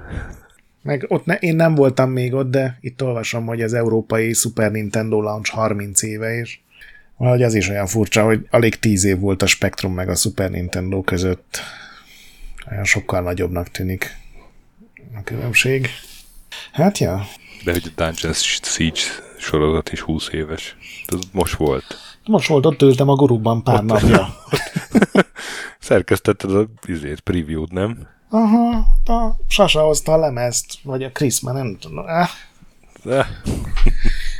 [0.82, 4.70] Meg ott ne, én nem voltam még ott, de itt olvasom, hogy az európai Super
[4.70, 6.58] Nintendo Launch 30 éve, és
[7.16, 10.50] valahogy az is olyan furcsa, hogy alig 10 év volt a Spectrum meg a Super
[10.50, 11.60] Nintendo között.
[12.70, 14.16] Olyan sokkal nagyobbnak tűnik
[15.14, 15.88] a különbség.
[16.72, 17.26] Hát ja,
[17.64, 19.00] De hogy a Dungeons Siege
[19.42, 20.76] sorozat is 20 éves.
[21.06, 21.84] Ez most volt.
[22.24, 24.28] most volt ott ültem a guruban pár napja.
[25.78, 28.08] Szerkesztetted a izét, preview-t, nem?
[28.30, 32.04] Aha, a Sasa hozta a lemezt, vagy a Krisz, már nem tudom.
[32.06, 32.28] Ah,
[33.02, 33.26] De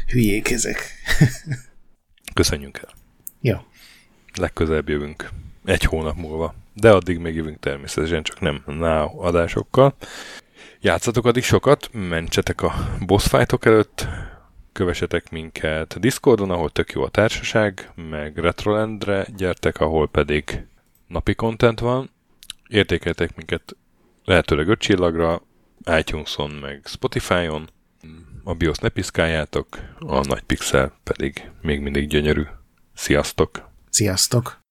[0.07, 0.95] hülyék ezek.
[2.35, 2.95] köszönjünk el.
[3.41, 3.57] Jó.
[4.35, 5.29] Legközelebb jövünk.
[5.65, 6.55] Egy hónap múlva.
[6.75, 9.95] De addig még jövünk természetesen, csak nem now adásokkal.
[10.81, 12.73] Játszatok addig sokat, mentsetek a
[13.07, 14.07] boss fightok előtt,
[14.73, 20.67] kövessetek minket Discordon, ahol tök jó a társaság, meg Retrolandre gyertek, ahol pedig
[21.07, 22.11] napi content van.
[22.69, 23.77] Értékeltek minket
[24.25, 25.43] lehetőleg 5 csillagra,
[25.99, 27.69] iTunes-on, meg Spotify-on.
[28.45, 32.43] A BIOS ne piszkáljátok, a nagy pixel pedig még mindig gyönyörű.
[32.95, 33.69] Sziasztok!
[33.91, 34.62] Sziasztok!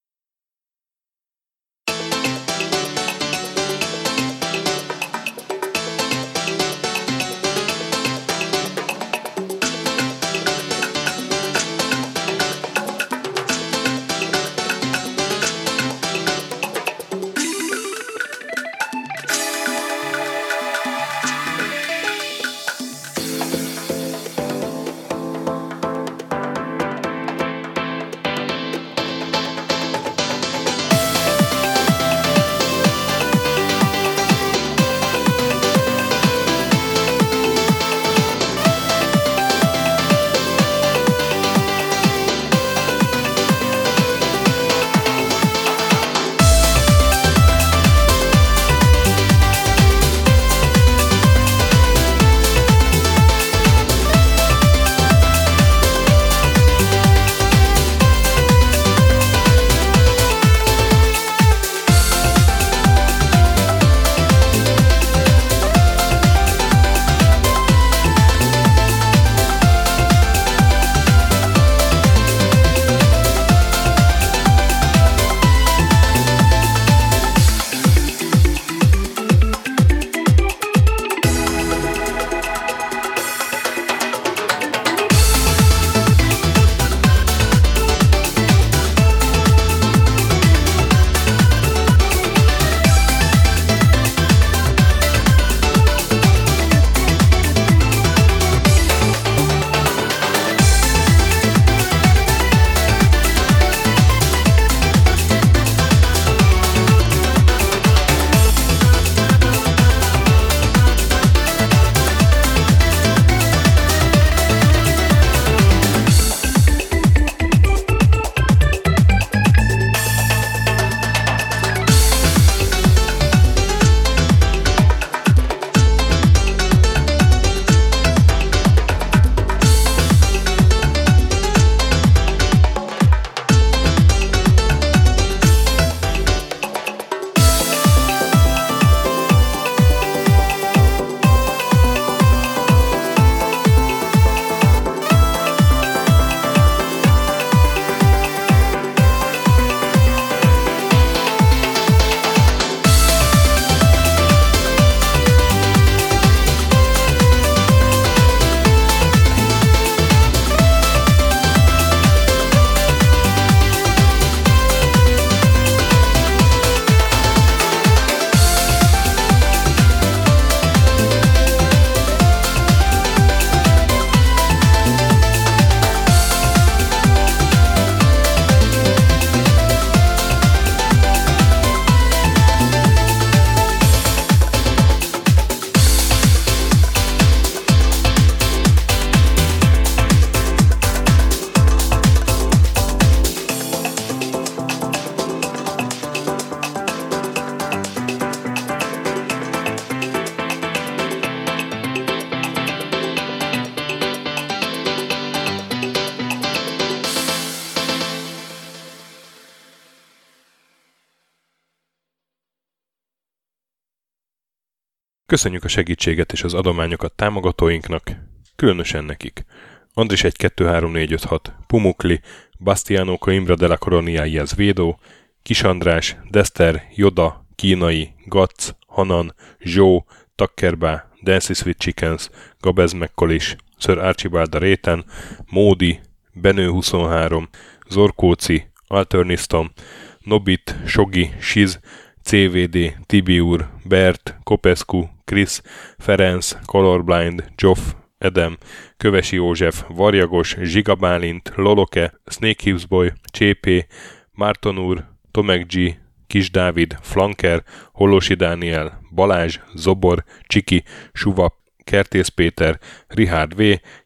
[215.31, 218.11] Köszönjük a segítséget és az adományokat támogatóinknak,
[218.55, 219.45] különösen nekik.
[219.93, 222.21] Andris 1 2 3 4 5 6, Pumukli,
[222.59, 224.99] Bastiano Coimbra de la Coroniaiaz Védó,
[225.43, 232.29] Kis András, Dester, Joda, Kínai, Gac, Hanan, Zsó, Takkerbá, Dancy Sweet Chickens,
[232.59, 235.05] Gabez Mekkolis, Sir Archibald a Réten,
[235.49, 235.99] Módi,
[236.33, 237.49] Benő 23,
[237.89, 239.71] Zorkóci, Alternisztom,
[240.19, 241.79] Nobit, Sogi, Siz,
[242.24, 245.61] CVD, Tibiur, Bert, Kopescu, Chris,
[245.98, 247.80] Ferenc, Colorblind, Joff,
[248.17, 248.58] Edem,
[248.98, 253.85] Kövesi József, Varjagos, Zsigabálint, Loloke, Snake Hips Boy, Csépé,
[254.32, 260.83] Márton úr, Tomek G, Kis Dávid, Flanker, Holosi Dániel, Balázs, Zobor, Csiki,
[261.14, 263.61] Suvap, Kertész Péter, Rihárd V,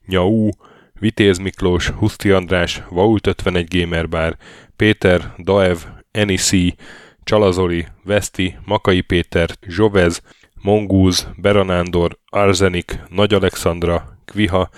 [0.06, 0.50] Nyau,
[1.00, 4.38] Vitéz Miklós, Huszti András, Vault 51 Gamer Bar,
[4.76, 5.78] Péter, Daev,
[6.12, 6.76] Enisi,
[7.26, 10.22] Csalazoli, Veszti, Makai Péter, Zsovez,
[10.62, 14.70] Mongúz, Beranándor, Arzenik, Nagy Alexandra, Kviha,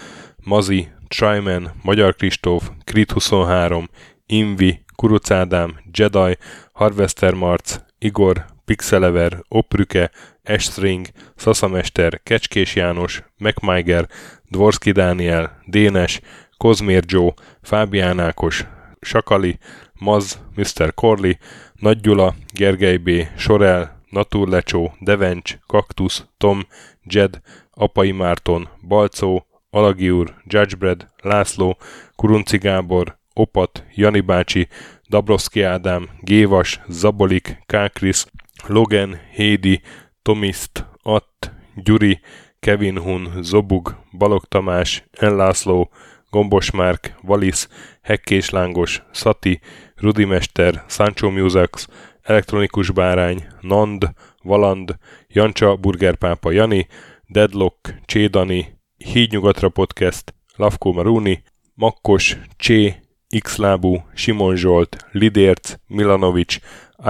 [0.44, 3.90] Mazi, Tryman, Magyar Kristóf, Krit 23,
[4.26, 6.38] Invi, Kuruc Ádám, Jedi,
[6.72, 10.12] Harvester Marc, Igor, Pixelever, Oprüke,
[10.44, 14.08] Estring, Szaszamester, Kecskés János, MacMiger,
[14.50, 16.22] Dvorski Dániel, Dénes,
[16.58, 18.66] Kozmér Joe, Fábián Ákos,
[19.00, 19.60] Sakali,
[20.00, 20.94] Maz, Mr.
[20.94, 21.38] Corley,
[21.80, 26.68] Nagy Gyula, Gergely B., Sorel, Naturlecsó, Devencs, Kaktusz, Tom,
[27.04, 27.42] Jed,
[27.72, 31.78] Apai Márton, Balcó, Alagi úr, Judgebred, László,
[32.16, 34.68] Kurunci Gábor, Opat, Jani bácsi,
[35.10, 38.26] Dabrowski Ádám, Gévas, Zabolik, Kákris,
[38.68, 39.82] Logan, Hédi,
[40.22, 42.20] Tomiszt, Att, Gyuri,
[42.60, 45.90] Kevin Hun, Zobug, Balog Tamás, Enlászló,
[46.30, 47.70] Gombos Márk, Valisz,
[48.02, 49.60] Hekkés Lángos, Szati,
[49.98, 51.88] Rudimester, Sancho Musax,
[52.22, 56.88] Elektronikus Bárány, Nand, Valand, Jancsa, Burgerpápa Jani,
[57.28, 61.44] Deadlock, Csédani, Hídnyugatra Podcast, Lavko Maruni,
[61.74, 62.96] Makkos, Csé,
[63.40, 66.58] Xlábú, Simon Zsolt, Lidérc, Milanovic,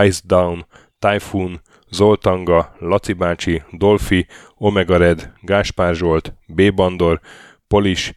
[0.05, 0.65] Ice Down,
[0.99, 6.73] Typhoon, Zoltanga, Laci bácsi, Dolfi, Omega Red, Gáspár Zsolt, B.
[6.73, 7.19] Bandor,
[7.67, 8.13] Polis,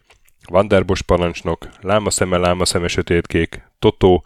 [0.51, 4.25] Vanderbos parancsnok, Lámaszeme, Lámaszeme sötétkék, Totó,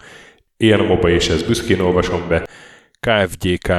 [0.57, 2.47] Ilyen moba és ez büszkén olvasom be,
[3.00, 3.73] KFGK,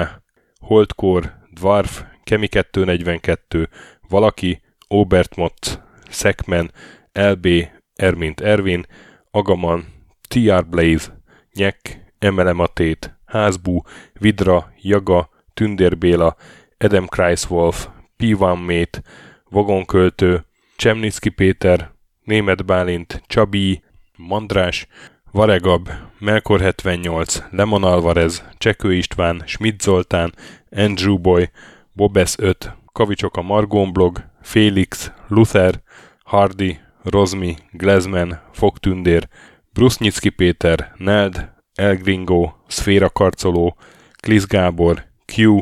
[0.60, 3.70] Holdkor, Dwarf, Kemi 242,
[4.10, 5.80] Valaki, Obert Motz,
[6.10, 6.72] Szekmen,
[7.14, 7.48] LB,
[7.96, 8.86] Ermint Ervin,
[9.32, 9.86] Agaman,
[10.28, 11.22] TR Blaze,
[11.54, 13.82] Nyek, Emelematét, Házbú,
[14.14, 16.36] Vidra, Jaga, Tündér Béla,
[16.78, 17.88] Edem Kreiswolf,
[18.18, 19.02] Pivan Mate,
[19.50, 20.46] Vagonköltő,
[20.76, 21.92] Csemnicki Péter,
[22.24, 23.84] Német Bálint, Csabi,
[24.18, 24.88] Mandrás,
[25.36, 25.90] Varegab,
[26.20, 30.34] Melkor 78, Lemon Alvarez, Csekő István, Schmidt Zoltán,
[30.70, 31.50] Andrew Boy,
[31.94, 35.82] Bobes 5, Kavicsok a Margón blog, Félix, Luther,
[36.24, 39.28] Hardy, Rozmi, Glezman, Fogtündér,
[39.74, 43.78] Brusznyicki Péter, Neld, Elgringo, Szféra Karcoló,
[44.22, 45.06] Klisz Gábor,
[45.36, 45.60] Q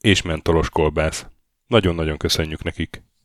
[0.00, 1.26] és Mentolos Kolbász.
[1.66, 3.11] Nagyon-nagyon köszönjük nekik!